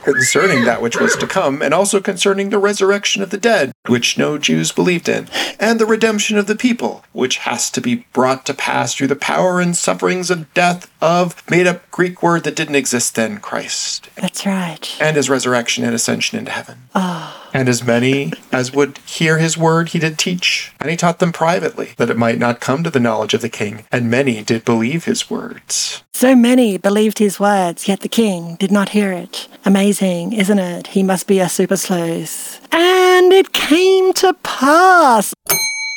Concerning 0.04 0.64
that 0.64 0.80
which 0.80 1.00
was 1.00 1.16
to 1.16 1.26
come, 1.26 1.60
and 1.62 1.74
also 1.74 2.00
concerning 2.00 2.50
the 2.50 2.58
resurrection 2.60 3.22
of 3.22 3.30
the 3.30 3.36
dead, 3.38 3.72
which 3.88 4.16
no 4.16 4.38
Jews 4.38 4.70
believed 4.70 5.08
in, 5.08 5.26
and 5.58 5.80
the 5.80 5.86
redemption 5.86 6.38
of 6.38 6.46
the 6.46 6.54
people, 6.54 7.04
which 7.12 7.38
has 7.38 7.70
to 7.72 7.80
be 7.80 8.06
brought 8.12 8.46
to 8.46 8.54
pass 8.54 8.94
through 8.94 9.08
the 9.08 9.16
power 9.16 9.60
and 9.60 9.76
sufferings 9.76 10.30
of 10.30 10.52
death 10.54 10.88
of 11.02 11.42
made 11.50 11.66
up 11.66 11.90
Greek 11.90 12.22
word 12.22 12.44
that 12.44 12.54
didn't 12.54 12.76
exist 12.76 13.16
then, 13.16 13.38
Christ, 13.38 14.08
That's 14.14 14.46
right. 14.46 14.96
and 15.00 15.16
his 15.16 15.28
resurrection 15.28 15.82
and 15.84 15.92
ascension 15.94 16.38
into 16.38 16.52
heaven. 16.52 16.78
Oh, 16.94 17.45
And 17.56 17.70
as 17.70 17.82
many 17.82 18.34
as 18.52 18.74
would 18.74 18.98
hear 18.98 19.38
his 19.38 19.56
word, 19.56 19.88
he 19.88 19.98
did 19.98 20.18
teach. 20.18 20.74
And 20.78 20.90
he 20.90 20.96
taught 20.96 21.20
them 21.20 21.32
privately, 21.32 21.94
that 21.96 22.10
it 22.10 22.18
might 22.18 22.38
not 22.38 22.60
come 22.60 22.84
to 22.84 22.90
the 22.90 23.00
knowledge 23.00 23.32
of 23.32 23.40
the 23.40 23.48
king. 23.48 23.86
And 23.90 24.10
many 24.10 24.42
did 24.42 24.62
believe 24.66 25.06
his 25.06 25.30
words. 25.30 26.02
so 26.12 26.36
many 26.36 26.76
believed 26.76 27.18
his 27.18 27.40
words, 27.40 27.88
yet 27.88 28.00
the 28.00 28.10
king 28.10 28.56
did 28.56 28.70
not 28.70 28.90
hear 28.90 29.10
it. 29.10 29.48
Amazing, 29.64 30.34
isn't 30.34 30.58
it? 30.58 30.88
He 30.88 31.02
must 31.02 31.26
be 31.26 31.40
a 31.40 31.48
super 31.48 31.78
sleuth. 31.78 32.60
And 32.72 33.32
it 33.32 33.52
came 33.54 34.12
to 34.14 34.34
pass 34.42 35.32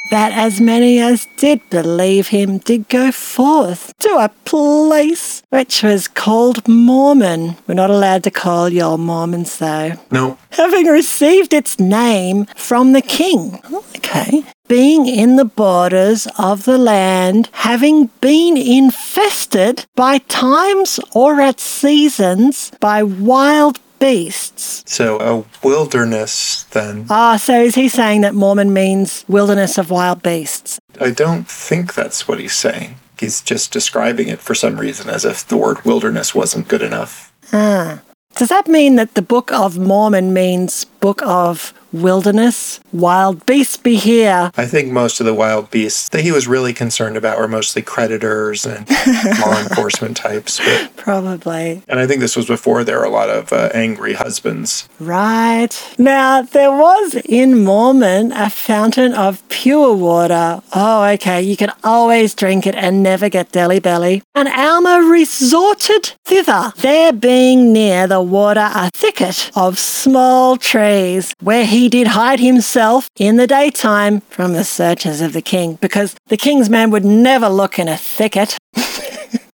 that 0.10 0.32
as 0.32 0.60
many 0.60 1.00
as 1.00 1.28
did 1.38 1.68
believe 1.70 2.30
him 2.30 2.58
did 2.60 2.88
go 2.90 3.12
forth 3.12 3.94
to 4.00 4.10
a 4.18 4.30
place 4.46 5.44
which 5.50 5.84
was 5.84 6.08
called 6.08 6.68
Mormon. 6.68 7.56
We're 7.68 7.76
not 7.76 7.90
allowed 7.90 8.24
to 8.24 8.32
call 8.32 8.70
y'all 8.70 8.98
Mormons 8.98 9.58
though. 9.58 9.94
No, 10.12 10.38
having 10.52 10.86
received 10.88 11.54
its 11.54 11.80
name 11.80 12.46
from 12.56 12.94
the 12.94 13.02
king. 13.02 13.60
Oh, 13.72 13.86
okay. 13.98 14.44
Being 14.68 15.08
in 15.08 15.36
the 15.36 15.46
borders 15.46 16.28
of 16.38 16.66
the 16.66 16.78
land, 16.78 17.50
having 17.54 18.08
been 18.22 18.56
infested 18.56 19.86
by 19.96 20.20
times 20.20 21.00
or 21.14 21.42
at 21.42 21.60
seasons 21.60 22.72
by 22.80 23.02
wild 23.02 23.80
beasts. 24.00 24.84
so 24.86 25.18
a 25.20 25.68
wilderness 25.68 26.64
then. 26.72 27.06
Ah, 27.10 27.38
so 27.38 27.62
is 27.62 27.76
he 27.76 27.88
saying 27.90 28.22
that 28.22 28.34
Mormon 28.34 28.74
means 28.74 29.26
wilderness 29.28 29.78
of 29.78 29.92
wild 29.92 30.24
beasts? 30.24 30.80
I 31.00 31.12
don't 31.12 31.48
think 31.48 31.94
that's 31.94 32.28
what 32.28 32.40
he's 32.40 32.54
saying. 32.54 32.96
He's 33.20 33.42
just 33.42 33.72
describing 33.74 34.30
it 34.30 34.40
for 34.40 34.56
some 34.56 34.80
reason 34.80 35.10
as 35.10 35.26
if 35.26 35.46
the 35.48 35.58
word 35.58 35.84
wilderness 35.84 36.34
wasn't 36.34 36.68
good 36.68 36.82
enough. 36.82 37.34
Ah. 37.52 38.02
Does 38.36 38.50
that 38.50 38.68
mean 38.68 38.96
that 38.96 39.16
the 39.16 39.22
Book 39.22 39.52
of 39.52 39.78
Mormon 39.78 40.34
means 40.34 40.86
Book 40.86 41.22
of 41.24 41.74
Wilderness? 41.92 42.80
Wild 42.92 43.46
beasts 43.46 43.78
be 43.78 43.96
here. 43.96 44.52
I 44.58 44.66
think 44.66 44.92
most 44.92 45.20
of 45.20 45.26
the 45.26 45.34
wild 45.34 45.72
beasts 45.72 46.10
that 46.10 46.22
he 46.22 46.32
was 46.32 46.48
really 46.48 46.74
concerned 46.74 47.18
about 47.18 47.38
were 47.40 47.48
mostly 47.48 47.82
predators 47.82 48.66
and 48.66 48.88
law 49.42 49.60
enforcement 49.60 50.18
types. 50.18 50.60
But, 50.60 50.96
Probably. 50.96 51.82
and 51.88 52.00
I 52.00 52.08
think 52.08 52.20
this 52.20 52.36
was 52.36 52.46
before 52.48 52.84
there 52.84 53.00
were 53.00 53.06
a 53.06 53.10
lot 53.10 53.30
of 53.30 53.52
uh, 53.54 53.70
angry 53.74 54.14
husbands. 54.14 54.88
Right. 55.00 55.70
Now, 55.98 56.42
there 56.42 56.72
was 56.72 57.16
in 57.26 57.64
Mormon 57.64 58.32
a 58.34 58.50
fountain 58.50 59.14
of 59.14 59.48
pure 59.50 59.96
water. 59.96 60.62
Oh, 60.76 61.04
okay. 61.14 61.42
You 61.42 61.56
could 61.58 61.72
always 61.84 62.36
drink 62.36 62.68
it 62.68 62.76
and 62.76 63.02
never 63.02 63.30
get 63.30 63.52
Delhi 63.52 63.80
belly. 63.80 64.24
And 64.36 64.48
Alma 64.48 65.02
resorted 65.10 66.14
thither, 66.26 66.74
there 66.78 67.14
being 67.14 67.72
near 67.74 68.08
the 68.08 68.22
water 68.22 68.70
a 68.74 68.90
thicket 68.92 69.52
of 69.56 69.80
small 69.80 70.58
trees, 70.58 71.34
where 71.42 71.66
he 71.66 71.79
did 71.88 72.08
hide 72.08 72.40
himself 72.40 73.10
in 73.16 73.38
the 73.38 73.48
daytime 73.48 74.22
from 74.22 74.54
the 74.54 74.64
searchers 74.64 75.22
of 75.22 75.34
the 75.34 75.42
king, 75.42 75.76
because 75.76 76.16
the 76.28 76.38
king's 76.38 76.70
man 76.70 76.90
would 76.92 77.06
never 77.06 77.48
look 77.48 77.80
in 77.80 77.88
a 77.88 77.96
thicket. 77.96 78.58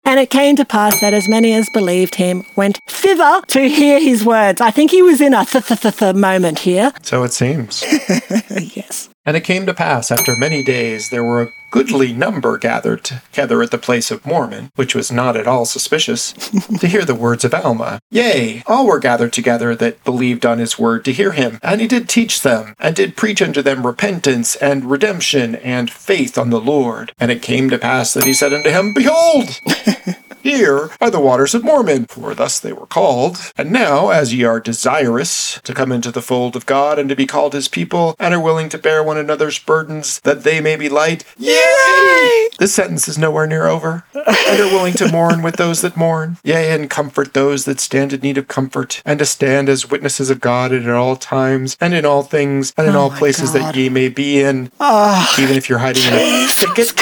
And 0.06 0.20
it 0.20 0.30
came 0.30 0.58
to 0.58 0.66
pass 0.66 1.00
that 1.00 1.14
as 1.14 1.30
many 1.30 1.54
as 1.54 1.70
believed 1.70 2.16
him 2.16 2.44
went 2.58 2.78
thither 2.90 3.42
to 3.48 3.70
hear 3.70 4.02
his 4.02 4.26
words. 4.26 4.60
I 4.60 4.70
think 4.70 4.92
he 4.92 5.02
was 5.02 5.22
in 5.22 5.34
a 5.34 5.46
th 5.46 5.66
th 5.66 5.80
th 5.80 5.96
th 5.96 6.16
moment 6.16 6.60
here. 6.60 6.92
So 7.02 7.24
it 7.24 7.32
seems. 7.32 7.84
yes. 8.76 9.10
And 9.26 9.38
it 9.38 9.46
came 9.46 9.66
to 9.66 9.74
pass 9.74 10.12
after 10.12 10.36
many 10.36 10.62
days 10.62 11.10
there 11.10 11.24
were 11.24 11.54
goodly 11.74 12.14
number 12.14 12.56
gathered 12.60 13.04
together 13.04 13.64
at 13.64 13.72
the 13.72 13.80
place 13.80 14.12
of 14.12 14.24
Mormon, 14.28 14.72
which 14.76 14.94
was 14.94 15.12
not 15.12 15.36
at 15.36 15.48
all 15.48 15.66
suspicious, 15.66 16.32
to 16.80 16.88
hear 16.88 17.04
the 17.04 17.16
words 17.16 17.44
of 17.44 17.52
Alma. 17.52 18.00
Yea, 18.12 18.62
all 18.68 18.86
were 18.86 19.00
gathered 19.00 19.34
together 19.34 19.76
that 19.76 20.04
believed 20.04 20.46
on 20.46 20.60
his 20.60 20.78
word 20.78 21.04
to 21.04 21.12
hear 21.12 21.32
him. 21.32 21.58
And 21.64 21.82
he 21.82 21.88
did 21.88 22.08
teach 22.08 22.44
them, 22.44 22.76
and 22.78 22.96
did 22.96 23.18
preach 23.18 23.42
unto 23.42 23.64
them 23.64 23.88
repentance 23.88 24.56
and 24.58 24.86
redemption 24.86 25.56
and 25.56 25.90
faith 25.90 26.38
on 26.38 26.52
the 26.52 26.62
Lord. 26.62 27.12
And 27.20 27.32
it 27.32 27.42
came 27.42 27.72
to 27.72 27.80
pass 27.80 28.14
that 28.14 28.26
he 28.26 28.34
said 28.34 28.54
unto 28.54 28.70
him, 28.70 28.94
Behold! 28.94 29.60
Here 30.44 30.90
are 31.00 31.10
the 31.10 31.22
waters 31.22 31.56
of 31.56 31.64
Mormon, 31.64 32.04
for 32.08 32.36
thus 32.36 32.60
they 32.60 32.74
were 32.74 32.86
called. 32.86 33.38
And 33.58 33.72
now, 33.72 34.10
as 34.10 34.34
ye 34.34 34.44
are 34.44 34.60
desirous 34.60 35.62
to 35.64 35.74
come 35.74 35.90
into 35.90 36.12
the 36.12 36.22
fold 36.22 36.58
of 36.58 36.66
God 36.66 37.00
and 37.00 37.08
to 37.08 37.16
be 37.16 37.26
called 37.26 37.54
his 37.54 37.70
people, 37.70 38.14
and 38.20 38.34
are 38.34 38.42
willing 38.42 38.68
to 38.68 38.78
bear 38.78 39.02
one 39.02 39.18
another's 39.18 39.58
burdens, 39.58 40.20
that 40.26 40.44
they 40.44 40.60
may 40.60 40.76
be 40.76 40.90
light, 40.90 41.24
yea! 41.38 42.50
This 42.60 42.74
sentence 42.74 43.08
is 43.08 43.18
nowhere 43.18 43.48
near 43.48 43.68
over. 43.68 44.04
And 44.14 44.60
are 44.60 44.68
willing 44.74 44.94
to 44.96 45.10
mourn 45.10 45.44
with 45.44 45.56
those 45.56 45.80
that 45.82 45.96
mourn, 45.96 46.36
yea, 46.44 46.74
and 46.76 46.90
comfort 46.90 47.34
those 47.34 47.64
that 47.64 47.80
stand 47.80 48.12
in 48.12 48.20
need 48.20 48.38
of 48.38 48.50
comfort, 48.50 49.02
and 49.06 49.20
to 49.20 49.26
stand 49.26 49.70
as 49.70 49.90
witnesses 49.90 50.30
of 50.30 50.42
God 50.42 50.74
at 50.74 50.88
all 50.90 51.16
times, 51.16 51.78
and 51.80 51.94
in 51.94 52.06
all 52.06 52.22
things, 52.24 52.74
and 52.78 52.86
in 52.88 52.96
Oh 52.96 53.00
all 53.04 53.10
places 53.12 53.52
God. 53.52 53.74
that 53.74 53.76
ye 53.78 53.88
may 53.88 54.10
be 54.10 54.42
in, 54.42 54.72
Oh, 54.82 55.36
even 55.40 55.56
if 55.56 55.70
you're 55.70 55.80
hiding 55.80 56.04
in 56.04 56.14
a 56.14 56.48
thicket 56.48 56.96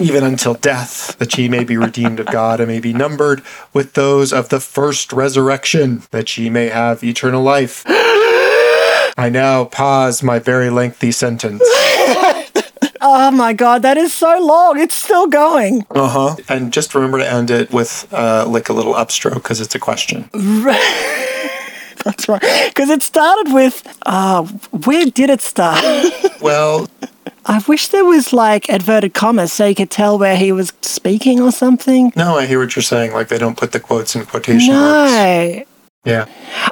even 0.00 0.24
until 0.24 0.54
death, 0.54 1.16
that 1.18 1.36
ye 1.38 1.48
may 1.48 1.64
be 1.64 1.76
redeemed 1.76 2.20
of 2.20 2.26
God 2.26 2.60
and 2.60 2.68
may 2.68 2.80
be 2.80 2.92
numbered 2.92 3.42
with 3.72 3.94
those 3.94 4.32
of 4.32 4.48
the 4.48 4.60
first 4.60 5.12
resurrection, 5.12 6.02
that 6.10 6.36
ye 6.36 6.50
may 6.50 6.68
have 6.68 7.02
eternal 7.02 7.42
life. 7.42 7.84
I 7.86 9.30
now 9.32 9.64
pause 9.64 10.22
my 10.22 10.38
very 10.38 10.70
lengthy 10.70 11.10
sentence. 11.10 11.62
oh 13.00 13.30
my 13.32 13.52
God, 13.54 13.82
that 13.82 13.96
is 13.96 14.12
so 14.12 14.38
long. 14.38 14.78
It's 14.78 14.94
still 14.94 15.26
going. 15.26 15.86
Uh 15.90 16.08
huh. 16.08 16.36
And 16.48 16.72
just 16.72 16.94
remember 16.94 17.18
to 17.18 17.30
end 17.30 17.50
it 17.50 17.72
with 17.72 18.06
uh, 18.12 18.46
like 18.46 18.68
a 18.68 18.72
little 18.72 18.94
upstroke 18.94 19.34
because 19.34 19.60
it's 19.60 19.74
a 19.74 19.78
question. 19.78 20.28
That's 22.06 22.28
right. 22.28 22.40
Because 22.68 22.88
it 22.88 23.02
started 23.02 23.52
with, 23.52 23.82
uh, 24.06 24.44
where 24.86 25.06
did 25.06 25.28
it 25.28 25.40
start? 25.42 25.84
Well, 26.40 26.88
I 27.46 27.62
wish 27.66 27.88
there 27.88 28.04
was 28.04 28.32
like 28.32 28.68
inverted 28.68 29.14
commas 29.14 29.52
so 29.52 29.66
you 29.66 29.74
could 29.74 29.90
tell 29.90 30.18
where 30.18 30.36
he 30.36 30.52
was 30.52 30.72
speaking 30.82 31.40
or 31.40 31.50
something. 31.50 32.12
no, 32.14 32.36
I 32.36 32.46
hear 32.46 32.60
what 32.60 32.76
you're 32.76 32.82
saying. 32.82 33.12
Like 33.14 33.28
they 33.28 33.38
don't 33.38 33.56
put 33.56 33.72
the 33.72 33.80
quotes 33.80 34.14
in 34.14 34.24
quotation 34.26 34.74
marks. 34.74 35.66
Yeah. 36.06 36.26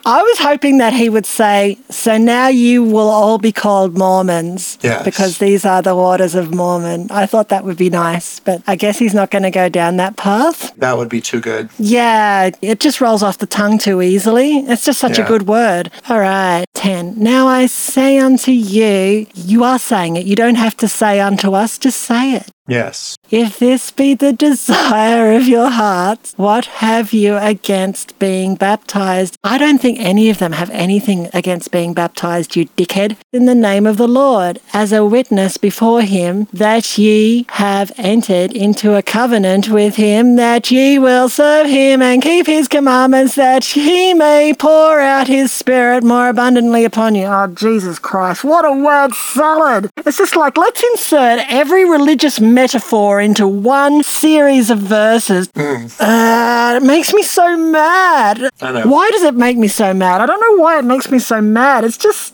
I 0.07 0.23
was 0.23 0.38
hoping 0.38 0.79
that 0.79 0.92
he 0.92 1.09
would 1.09 1.27
say, 1.27 1.77
So 1.90 2.16
now 2.16 2.49
you 2.49 2.85
will 2.85 3.09
all 3.09 3.38
be 3.38 3.53
called 3.53 3.99
Mormons. 3.99 4.79
Yes. 4.81 5.05
Because 5.05 5.38
these 5.38 5.64
are 5.64 5.83
the 5.83 5.94
waters 5.94 6.35
of 6.35 6.55
Mormon. 6.55 7.11
I 7.11 7.27
thought 7.27 7.49
that 7.49 7.64
would 7.64 7.77
be 7.77 7.90
nice, 7.90 8.38
but 8.40 8.62
I 8.66 8.77
guess 8.77 8.99
he's 8.99 9.12
not 9.12 9.31
going 9.31 9.42
to 9.42 9.51
go 9.51 9.68
down 9.68 9.97
that 9.97 10.16
path. 10.16 10.75
That 10.77 10.97
would 10.97 11.09
be 11.09 11.20
too 11.20 11.40
good. 11.40 11.68
Yeah, 11.79 12.51
it 12.62 12.81
just 12.81 13.01
rolls 13.01 13.23
off 13.23 13.38
the 13.38 13.47
tongue 13.47 13.79
too 13.79 14.01
easily. 14.01 14.59
It's 14.59 14.85
just 14.85 15.01
such 15.01 15.18
a 15.18 15.25
good 15.25 15.49
word. 15.49 15.90
All 16.09 16.20
right, 16.20 16.64
10. 16.75 17.14
Now 17.18 17.49
I 17.49 17.66
say 17.66 18.18
unto 18.18 18.53
you, 18.53 19.27
you 19.35 19.64
are 19.64 19.79
saying 19.79 20.16
it. 20.16 20.27
You 20.27 20.37
don't 20.37 20.55
have 20.55 20.77
to 20.79 20.88
say 20.88 21.20
unto 21.20 21.55
us, 21.55 21.77
just 21.79 22.01
say 22.01 22.35
it. 22.35 22.51
Yes. 22.66 23.18
If 23.31 23.59
this 23.59 23.90
be 23.90 24.14
the 24.14 24.33
desire 24.33 25.33
of 25.33 25.46
your 25.46 25.68
hearts, 25.68 26.33
what 26.37 26.66
have 26.66 27.12
you 27.12 27.37
against 27.37 28.18
being 28.18 28.55
baptized? 28.55 29.37
I 29.44 29.59
don't 29.59 29.79
think 29.79 29.98
any 30.00 30.31
of 30.31 30.38
them 30.38 30.53
have 30.53 30.70
anything 30.70 31.29
against 31.35 31.70
being 31.70 31.92
baptized, 31.92 32.57
you 32.57 32.66
dickhead. 32.66 33.16
In 33.33 33.44
the 33.44 33.55
name 33.55 33.87
of 33.87 33.98
the 33.98 34.09
Lord, 34.09 34.61
as 34.72 34.92
a 34.92 35.05
witness 35.05 35.59
before 35.59 36.03
him 36.03 36.48
that 36.55 36.96
ye 36.96 37.44
have 37.50 37.92
entered 37.98 38.53
into 38.53 38.94
a 38.94 39.03
covenant 39.03 39.68
with 39.68 39.96
him, 39.96 40.37
that 40.37 40.70
ye 40.70 40.98
will 40.98 41.29
serve 41.29 41.66
him 41.66 42.00
and 42.00 42.22
keep 42.22 42.46
his 42.46 42.68
commandments, 42.68 43.35
that 43.35 43.64
he 43.64 44.14
may 44.14 44.55
pour 44.55 45.00
out 45.00 45.27
his 45.27 45.53
spirit 45.53 46.03
more 46.03 46.29
abundantly 46.29 46.85
upon 46.85 47.14
you. 47.14 47.27
Oh, 47.27 47.48
Jesus 47.48 47.98
Christ, 47.98 48.42
what 48.42 48.64
a 48.64 48.72
word 48.72 49.12
salad! 49.12 49.90
It's 49.98 50.18
just 50.18 50.37
like, 50.37 50.57
let's 50.57 50.83
insert 50.83 51.40
every 51.48 51.85
religious 51.85 52.40
metaphor 52.55 53.21
into 53.21 53.47
one 53.47 54.03
series 54.03 54.71
of 54.71 54.79
verses. 54.79 55.49
Uh, 55.57 56.79
it 56.81 56.87
makes 56.87 57.12
me 57.12 57.23
so 57.23 57.57
mad. 57.57 58.51
I 58.61 58.73
know. 58.73 58.87
Why 58.88 59.11
does 59.11 59.23
it 59.23 59.35
make 59.35 59.57
me 59.57 59.69
so 59.69 59.93
mad? 59.93 60.21
I 60.21 60.27
don't 60.27 60.40
know 60.40 60.62
why 60.62 60.79
it 60.79 60.85
makes 60.85 61.11
me 61.11 61.19
so 61.19 61.40
mad. 61.40 61.85
It's 61.85 61.99
just. 61.99 62.33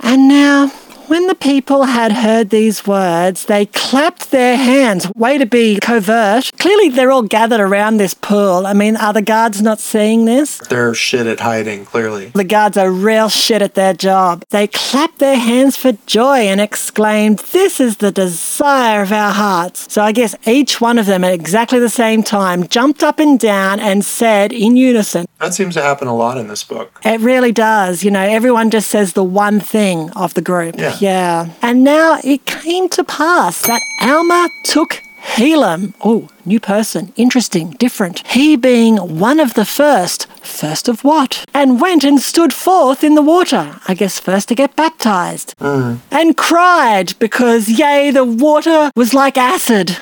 And 0.00 0.28
now, 0.28 0.72
when 1.08 1.26
the 1.26 1.34
people 1.34 1.84
had 1.84 2.12
heard 2.12 2.50
these 2.50 2.86
words, 2.86 3.44
they 3.46 3.66
clapped 3.66 4.30
their 4.30 4.56
hands. 4.56 5.10
Way 5.14 5.38
to 5.38 5.46
be 5.46 5.78
covert. 5.80 6.50
Clearly, 6.58 6.88
they're 6.88 7.10
all 7.10 7.22
gathered 7.22 7.60
around 7.60 7.96
this 7.96 8.14
pool. 8.14 8.66
I 8.66 8.72
mean, 8.72 8.96
are 8.96 9.12
the 9.12 9.22
guards 9.22 9.60
not 9.60 9.80
seeing 9.80 10.24
this? 10.24 10.58
They're 10.58 10.94
shit 10.94 11.26
at 11.26 11.40
hiding, 11.40 11.84
clearly. 11.84 12.26
The 12.34 12.44
guards 12.44 12.76
are 12.76 12.90
real 12.90 13.28
shit 13.28 13.62
at 13.62 13.74
their 13.74 13.94
job. 13.94 14.44
They 14.50 14.66
clapped 14.66 15.18
their 15.18 15.36
hands 15.36 15.76
for 15.76 15.92
joy 16.06 16.38
and 16.38 16.60
exclaimed, 16.60 17.40
This 17.52 17.80
is 17.80 17.98
the 17.98 18.12
desire 18.12 19.02
of 19.02 19.12
our 19.12 19.32
hearts. 19.32 19.92
So 19.92 20.02
I 20.02 20.12
guess 20.12 20.34
each 20.46 20.80
one 20.80 20.98
of 20.98 21.06
them 21.06 21.24
at 21.24 21.32
exactly 21.32 21.78
the 21.78 21.90
same 21.90 22.22
time 22.22 22.66
jumped 22.68 23.02
up 23.02 23.18
and 23.18 23.38
down 23.38 23.80
and 23.80 24.04
said 24.04 24.52
in 24.52 24.76
unison, 24.76 25.26
That 25.38 25.54
seems 25.54 25.74
to 25.74 25.82
happen 25.82 26.08
a 26.08 26.14
lot 26.14 26.38
in 26.38 26.48
this 26.48 26.64
book. 26.64 27.00
It 27.04 27.20
really 27.20 27.52
does. 27.52 28.04
You 28.04 28.10
know, 28.10 28.20
everyone 28.22 28.70
just 28.70 28.88
says 28.90 29.12
the 29.12 29.24
one 29.24 29.60
thing 29.60 30.10
of 30.10 30.34
the 30.34 30.42
group. 30.42 30.76
Yeah. 30.78 30.93
Yeah. 31.00 31.50
And 31.62 31.84
now 31.84 32.18
it 32.24 32.46
came 32.46 32.88
to 32.90 33.04
pass 33.04 33.62
that 33.62 33.82
Alma 34.02 34.48
took 34.64 35.02
Helam. 35.22 35.94
Oh, 36.04 36.28
new 36.44 36.60
person. 36.60 37.12
Interesting. 37.16 37.70
Different. 37.70 38.26
He 38.26 38.56
being 38.56 38.96
one 39.18 39.40
of 39.40 39.54
the 39.54 39.64
first. 39.64 40.26
First 40.42 40.88
of 40.88 41.02
what? 41.02 41.44
And 41.54 41.80
went 41.80 42.04
and 42.04 42.20
stood 42.20 42.52
forth 42.52 43.02
in 43.02 43.14
the 43.14 43.22
water. 43.22 43.80
I 43.88 43.94
guess 43.94 44.20
first 44.20 44.48
to 44.48 44.54
get 44.54 44.76
baptized. 44.76 45.54
Mm. 45.58 45.98
And 46.10 46.36
cried 46.36 47.18
because, 47.18 47.68
yea, 47.68 48.10
the 48.10 48.24
water 48.24 48.90
was 48.94 49.14
like 49.14 49.36
acid 49.38 49.96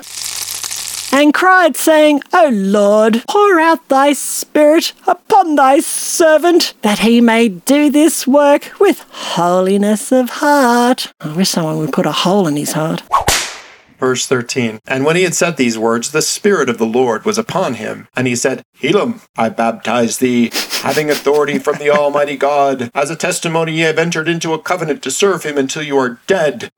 and 1.12 1.35
cried, 1.35 1.77
saying, 1.77 2.22
O 2.33 2.48
Lord, 2.53 3.22
pour 3.29 3.61
out 3.61 3.88
thy 3.88 4.14
Spirit 4.14 4.92
upon 5.07 5.57
thy 5.57 5.81
servant, 5.81 6.75
that 6.83 7.01
he 7.01 7.20
may 7.20 7.48
do 7.48 7.90
this 7.90 8.27
work 8.27 8.72
with 8.81 9.05
holiness 9.11 10.11
of 10.11 10.31
heart. 10.31 11.12
I 11.20 11.33
wish 11.37 11.51
someone 11.51 11.79
would 11.79 11.92
put 11.92 12.07
a 12.07 12.12
hole 12.12 12.46
in 12.48 12.57
his 12.57 12.72
heart. 12.72 13.03
Verse 14.02 14.26
13. 14.26 14.80
And 14.88 15.04
when 15.04 15.14
he 15.14 15.22
had 15.22 15.32
said 15.32 15.56
these 15.56 15.78
words, 15.78 16.10
the 16.10 16.22
Spirit 16.22 16.68
of 16.68 16.78
the 16.78 16.84
Lord 16.84 17.24
was 17.24 17.38
upon 17.38 17.74
him. 17.74 18.08
And 18.16 18.26
he 18.26 18.34
said, 18.34 18.64
Helam, 18.80 19.24
I 19.38 19.48
baptize 19.48 20.18
thee, 20.18 20.50
having 20.80 21.08
authority 21.08 21.60
from 21.60 21.76
the 21.76 21.90
Almighty 21.90 22.36
God. 22.36 22.90
As 22.96 23.10
a 23.10 23.14
testimony, 23.14 23.74
ye 23.74 23.82
have 23.82 24.00
entered 24.00 24.26
into 24.26 24.54
a 24.54 24.58
covenant 24.58 25.04
to 25.04 25.12
serve 25.12 25.44
him 25.44 25.56
until 25.56 25.84
you 25.84 25.96
are 25.98 26.18
dead, 26.26 26.72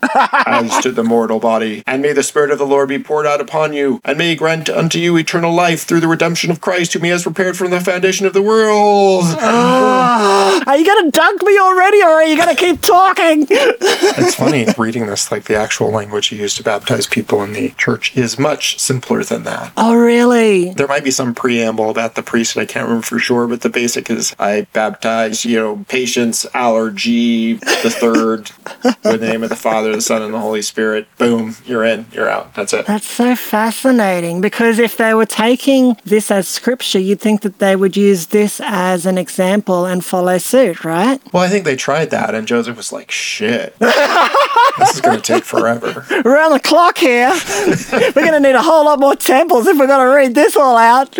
as 0.44 0.82
to 0.82 0.92
the 0.92 1.02
mortal 1.02 1.40
body. 1.40 1.82
And 1.86 2.02
may 2.02 2.12
the 2.12 2.22
Spirit 2.22 2.50
of 2.50 2.58
the 2.58 2.66
Lord 2.66 2.90
be 2.90 2.98
poured 2.98 3.24
out 3.26 3.40
upon 3.40 3.72
you, 3.72 4.02
and 4.04 4.18
may 4.18 4.28
he 4.28 4.36
grant 4.36 4.68
unto 4.68 4.98
you 4.98 5.16
eternal 5.16 5.54
life 5.54 5.84
through 5.84 6.00
the 6.00 6.08
redemption 6.08 6.50
of 6.50 6.60
Christ, 6.60 6.92
whom 6.92 7.04
he 7.04 7.08
has 7.08 7.22
prepared 7.22 7.56
from 7.56 7.70
the 7.70 7.80
foundation 7.80 8.26
of 8.26 8.34
the 8.34 8.42
world. 8.42 9.24
Ah, 9.24 10.62
are 10.66 10.76
you 10.76 10.84
going 10.84 11.06
to 11.06 11.10
dunk 11.10 11.42
me 11.42 11.58
already, 11.58 12.02
or 12.02 12.08
are 12.08 12.24
you 12.24 12.36
going 12.36 12.54
to 12.54 12.62
keep 12.62 12.82
talking? 12.82 13.46
It's 13.48 14.34
funny 14.34 14.66
reading 14.76 15.06
this, 15.06 15.32
like 15.32 15.44
the 15.44 15.56
actual 15.56 15.90
language 15.90 16.26
he 16.26 16.36
used 16.36 16.58
to 16.58 16.62
baptize 16.62 17.06
people 17.14 17.44
in 17.44 17.52
the 17.52 17.70
church 17.78 18.16
is 18.16 18.40
much 18.40 18.76
simpler 18.80 19.22
than 19.22 19.44
that. 19.44 19.72
oh, 19.76 19.94
really? 19.94 20.74
There 20.74 20.88
might 20.88 21.04
be 21.04 21.12
some 21.12 21.32
preamble 21.32 21.88
about 21.88 22.16
the 22.16 22.24
priest, 22.24 22.56
I 22.56 22.66
can't 22.66 22.86
remember 22.88 23.06
for 23.06 23.20
sure, 23.20 23.46
but 23.46 23.60
the 23.60 23.68
basic 23.68 24.10
is 24.10 24.34
I 24.38 24.66
baptize, 24.72 25.44
you 25.44 25.56
know, 25.56 25.84
patience, 25.86 26.44
allergy, 26.54 27.54
the 27.54 27.90
third, 27.90 28.50
the 29.02 29.16
name 29.18 29.42
of 29.42 29.48
the 29.48 29.56
Father, 29.56 29.94
the 29.94 30.02
Son, 30.02 30.20
and 30.22 30.34
the 30.34 30.38
Holy 30.38 30.62
Spirit. 30.62 31.06
Boom, 31.16 31.56
you're 31.64 31.84
in, 31.84 32.06
you're 32.12 32.28
out. 32.28 32.54
That's 32.54 32.72
it. 32.72 32.86
That's 32.86 33.06
so 33.06 33.34
fascinating 33.34 34.40
because 34.40 34.78
if 34.78 34.96
they 34.96 35.14
were 35.14 35.26
taking 35.26 35.96
this 36.04 36.30
as 36.30 36.46
scripture, 36.48 36.98
you'd 36.98 37.20
think 37.20 37.40
that 37.42 37.58
they 37.60 37.76
would 37.76 37.96
use 37.96 38.26
this 38.26 38.60
as 38.62 39.06
an 39.06 39.16
example 39.16 39.86
and 39.86 40.04
follow 40.04 40.36
suit, 40.38 40.84
right? 40.84 41.20
Well, 41.32 41.42
I 41.42 41.48
think 41.48 41.64
they 41.64 41.76
tried 41.76 42.10
that, 42.10 42.34
and 42.34 42.46
Joseph 42.46 42.76
was 42.76 42.92
like, 42.92 43.10
shit, 43.10 43.78
this 43.78 44.94
is 44.94 45.00
going 45.00 45.16
to 45.16 45.22
take 45.22 45.44
forever. 45.44 46.04
Around 46.24 46.52
the 46.52 46.60
clock 46.60 46.98
here. 46.98 47.30
We're 47.92 48.12
going 48.12 48.32
to 48.32 48.40
need 48.40 48.54
a 48.54 48.62
whole 48.62 48.84
lot 48.84 49.00
more 49.00 49.16
temples 49.16 49.66
if 49.66 49.78
we're 49.78 49.86
going 49.86 50.06
to 50.06 50.14
read 50.14 50.34
this 50.34 50.56
all 50.56 50.76
out. 50.76 51.16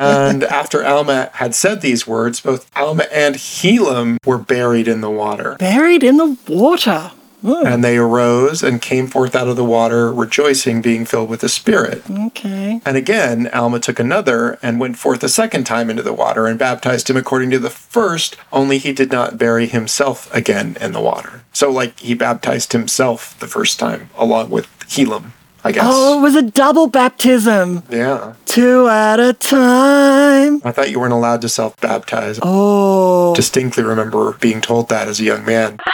And 0.00 0.44
after 0.44 0.84
Alma 0.84 1.30
had 1.34 1.54
said 1.54 1.80
these 1.80 2.06
words, 2.06 2.40
both 2.40 2.70
Alma 2.76 3.04
and 3.12 3.36
Helam 3.36 4.18
were 4.24 4.38
buried 4.38 4.88
in 4.88 5.00
the 5.00 5.10
water. 5.10 5.56
Buried 5.58 6.02
in 6.02 6.16
the 6.16 6.31
water. 6.48 7.12
Ooh, 7.44 7.64
And 7.66 7.82
they 7.82 7.96
arose 7.98 8.62
and 8.62 8.80
came 8.80 9.08
forth 9.08 9.34
out 9.34 9.48
of 9.48 9.56
the 9.56 9.64
water, 9.64 10.12
rejoicing, 10.12 10.80
being 10.80 11.04
filled 11.04 11.28
with 11.28 11.40
the 11.40 11.48
Spirit. 11.48 12.04
okay. 12.08 12.80
And 12.84 12.96
again, 12.96 13.50
Alma 13.52 13.80
took 13.80 13.98
another 13.98 14.60
and 14.62 14.78
went 14.78 14.96
forth 14.96 15.24
a 15.24 15.28
second 15.28 15.64
time 15.64 15.90
into 15.90 16.04
the 16.04 16.12
water 16.12 16.46
and 16.46 16.56
baptized 16.56 17.10
him 17.10 17.16
according 17.16 17.50
to 17.50 17.58
the 17.58 17.68
first, 17.68 18.36
only 18.52 18.78
he 18.78 18.92
did 18.92 19.10
not 19.10 19.38
bury 19.38 19.66
himself 19.66 20.32
again 20.32 20.76
in 20.80 20.92
the 20.92 21.00
water. 21.00 21.42
So, 21.52 21.68
like, 21.68 21.98
he 21.98 22.14
baptized 22.14 22.72
himself 22.74 23.36
the 23.40 23.48
first 23.48 23.80
time, 23.80 24.10
along 24.16 24.50
with 24.50 24.68
Helam, 24.86 25.32
I 25.64 25.72
guess. 25.72 25.82
Oh, 25.84 26.20
it 26.20 26.22
was 26.22 26.36
a 26.36 26.42
double 26.42 26.86
baptism. 26.86 27.82
Yeah. 27.90 28.34
Two 28.46 28.86
at 28.88 29.18
a 29.18 29.32
time. 29.32 30.62
I 30.64 30.70
thought 30.70 30.92
you 30.92 31.00
weren't 31.00 31.12
allowed 31.12 31.40
to 31.42 31.48
self 31.48 31.76
baptize. 31.80 32.38
Oh. 32.40 33.34
Distinctly 33.34 33.82
remember 33.82 34.34
being 34.34 34.60
told 34.60 34.88
that 34.90 35.08
as 35.08 35.18
a 35.18 35.24
young 35.24 35.44
man. 35.44 35.78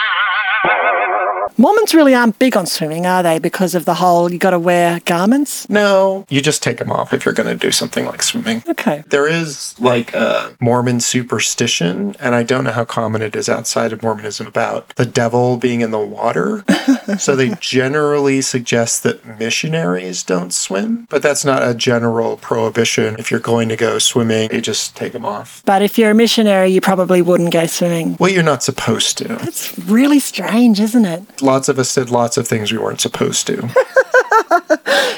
Mormons 1.59 1.93
really 1.93 2.15
aren't 2.15 2.39
big 2.39 2.55
on 2.55 2.65
swimming, 2.65 3.05
are 3.05 3.21
they? 3.21 3.37
Because 3.37 3.75
of 3.75 3.83
the 3.83 3.95
whole 3.95 4.31
you 4.31 4.37
got 4.39 4.51
to 4.51 4.59
wear 4.59 5.01
garments? 5.01 5.69
No, 5.69 6.25
you 6.29 6.39
just 6.39 6.63
take 6.63 6.77
them 6.77 6.89
off 6.89 7.11
if 7.11 7.25
you're 7.25 7.33
going 7.33 7.49
to 7.49 7.67
do 7.67 7.69
something 7.69 8.05
like 8.05 8.23
swimming. 8.23 8.63
Okay. 8.65 9.03
There 9.07 9.27
is 9.27 9.77
like 9.77 10.13
a 10.13 10.55
Mormon 10.61 11.01
superstition, 11.01 12.15
and 12.21 12.33
I 12.33 12.43
don't 12.43 12.63
know 12.63 12.71
how 12.71 12.85
common 12.85 13.21
it 13.21 13.35
is 13.35 13.49
outside 13.49 13.91
of 13.91 14.01
Mormonism 14.01 14.47
about 14.47 14.95
the 14.95 15.05
devil 15.05 15.57
being 15.57 15.81
in 15.81 15.91
the 15.91 15.99
water. 15.99 16.63
so 17.19 17.35
they 17.35 17.49
generally 17.59 18.39
suggest 18.39 19.03
that 19.03 19.25
missionaries 19.37 20.23
don't 20.23 20.53
swim, 20.53 21.07
but 21.09 21.21
that's 21.21 21.43
not 21.43 21.67
a 21.67 21.73
general 21.73 22.37
prohibition. 22.37 23.17
If 23.19 23.31
you're 23.31 23.41
going 23.41 23.67
to 23.67 23.75
go 23.75 23.99
swimming, 23.99 24.49
you 24.53 24.61
just 24.61 24.95
take 24.95 25.11
them 25.11 25.25
off. 25.25 25.61
But 25.65 25.81
if 25.81 25.97
you're 25.97 26.11
a 26.11 26.15
missionary, 26.15 26.69
you 26.69 26.79
probably 26.79 27.21
wouldn't 27.21 27.51
go 27.51 27.65
swimming. 27.65 28.15
Well, 28.17 28.31
you're 28.31 28.43
not 28.43 28.63
supposed 28.63 29.17
to. 29.17 29.33
It's 29.41 29.77
really 29.77 30.21
strange, 30.21 30.79
isn't 30.79 31.03
it? 31.03 31.41
Lots 31.49 31.67
of 31.67 31.79
us 31.79 31.95
did 31.95 32.11
lots 32.11 32.37
of 32.37 32.47
things 32.47 32.71
we 32.71 32.77
weren't 32.77 33.01
supposed 33.01 33.47
to. 33.47 33.57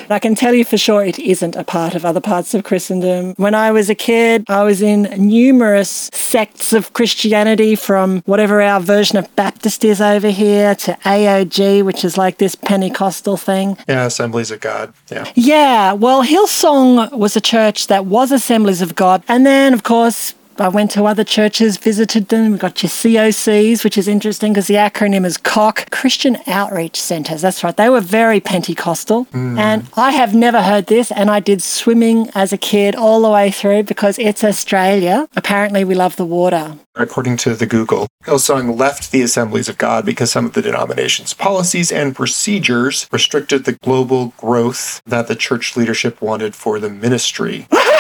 I 0.10 0.18
can 0.22 0.34
tell 0.34 0.54
you 0.54 0.64
for 0.64 0.78
sure 0.78 1.04
it 1.04 1.20
isn't 1.20 1.58
a 1.58 1.66
part 1.66 1.94
of 1.94 2.06
other 2.06 2.22
parts 2.22 2.54
of 2.54 2.64
Christendom. 2.64 3.34
When 3.36 3.54
I 3.54 3.74
was 3.74 3.90
a 3.90 3.96
kid, 3.96 4.46
I 4.48 4.64
was 4.64 4.82
in 4.82 5.04
numerous 5.18 6.10
sects 6.14 6.72
of 6.72 6.94
Christianity 6.94 7.76
from 7.76 8.22
whatever 8.26 8.62
our 8.62 8.80
version 8.80 9.18
of 9.18 9.34
Baptist 9.36 9.84
is 9.84 10.00
over 10.00 10.30
here 10.30 10.74
to 10.76 10.94
AOG, 11.04 11.84
which 11.84 12.06
is 12.06 12.18
like 12.18 12.38
this 12.38 12.56
Pentecostal 12.56 13.36
thing. 13.36 13.78
yeah, 13.90 14.06
Assemblies 14.06 14.52
of 14.52 14.62
God. 14.62 14.94
Yeah. 15.12 15.30
Yeah, 15.36 15.92
well, 15.92 16.24
Hillsong 16.24 17.12
was 17.12 17.36
a 17.36 17.42
church 17.42 17.88
that 17.88 18.06
was 18.06 18.32
Assemblies 18.32 18.82
of 18.82 18.96
God. 18.96 19.22
And 19.28 19.46
then, 19.46 19.74
of 19.74 19.84
course, 19.84 20.34
I 20.58 20.68
went 20.68 20.92
to 20.92 21.06
other 21.06 21.24
churches, 21.24 21.78
visited 21.78 22.28
them. 22.28 22.52
We 22.52 22.58
got 22.58 22.84
your 22.84 22.90
COCs, 22.90 23.84
which 23.84 23.98
is 23.98 24.08
interesting 24.08 24.54
because 24.54 24.68
the 24.68 24.76
acronym 24.76 25.26
is 25.26 25.38
COC, 25.38 25.90
Christian 25.92 26.38
Outreach 26.48 27.00
Centres. 27.00 27.42
That's 27.42 27.64
right. 27.64 27.76
They 27.76 27.90
were 27.90 28.02
very 28.02 28.40
Pentecostal. 28.40 29.26
Mm. 29.26 29.58
And 29.58 29.88
I 29.96 30.12
have 30.12 30.36
never 30.36 30.62
heard 30.62 30.88
this. 30.88 31.12
And 31.12 31.30
I 31.30 31.40
did 31.40 31.62
swimming 31.62 32.30
as 32.36 32.54
a 32.54 32.58
kid 32.58 32.96
all 32.96 33.22
the 33.22 33.30
way 33.30 33.52
through 33.52 33.84
because 33.84 34.20
it's 34.20 34.44
Australia. 34.44 35.28
Apparently, 35.36 35.84
we 35.84 35.96
love 35.96 36.16
the 36.16 36.26
water. 36.26 36.78
According 36.96 37.38
to 37.38 37.56
the 37.56 37.66
Google, 37.66 38.08
Hillsong 38.26 38.78
left 38.78 39.12
the 39.12 39.22
Assemblies 39.22 39.70
of 39.70 39.78
God 39.78 40.06
because 40.06 40.30
some 40.30 40.46
of 40.46 40.54
the 40.54 40.62
denomination's 40.62 41.34
policies 41.34 41.92
and 41.92 42.14
procedures 42.14 43.08
restricted 43.12 43.64
the 43.64 43.74
global 43.74 44.34
growth 44.38 45.02
that 45.06 45.28
the 45.28 45.36
church 45.36 45.78
leadership 45.78 46.22
wanted 46.22 46.54
for 46.54 46.80
the 46.80 46.90
ministry. 46.90 47.68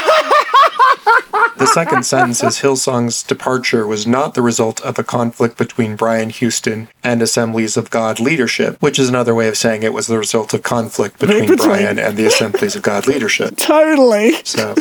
The 1.57 1.67
second 1.67 2.03
sentence 2.05 2.43
is 2.43 2.60
Hillsong's 2.60 3.21
departure 3.23 3.86
was 3.86 4.07
not 4.07 4.34
the 4.34 4.41
result 4.41 4.81
of 4.81 4.97
a 4.97 5.03
conflict 5.03 5.57
between 5.57 5.95
Brian 5.95 6.29
Houston 6.31 6.88
and 7.03 7.21
Assemblies 7.21 7.77
of 7.77 7.89
God 7.91 8.19
leadership, 8.19 8.81
which 8.81 8.97
is 8.97 9.10
another 9.10 9.36
way 9.36 9.47
of 9.47 9.55
saying 9.55 9.84
it 9.84 9.93
was 9.93 10.07
the 10.07 10.17
result 10.17 10.53
of 10.55 10.63
conflict 10.63 11.19
between 11.19 11.41
Between- 11.47 11.57
Brian 11.69 11.99
and 11.99 12.17
the 12.17 12.25
Assemblies 12.25 12.75
of 12.75 12.81
God 12.81 13.05
leadership. 13.05 13.55
Totally. 13.57 14.34
So 14.43 14.73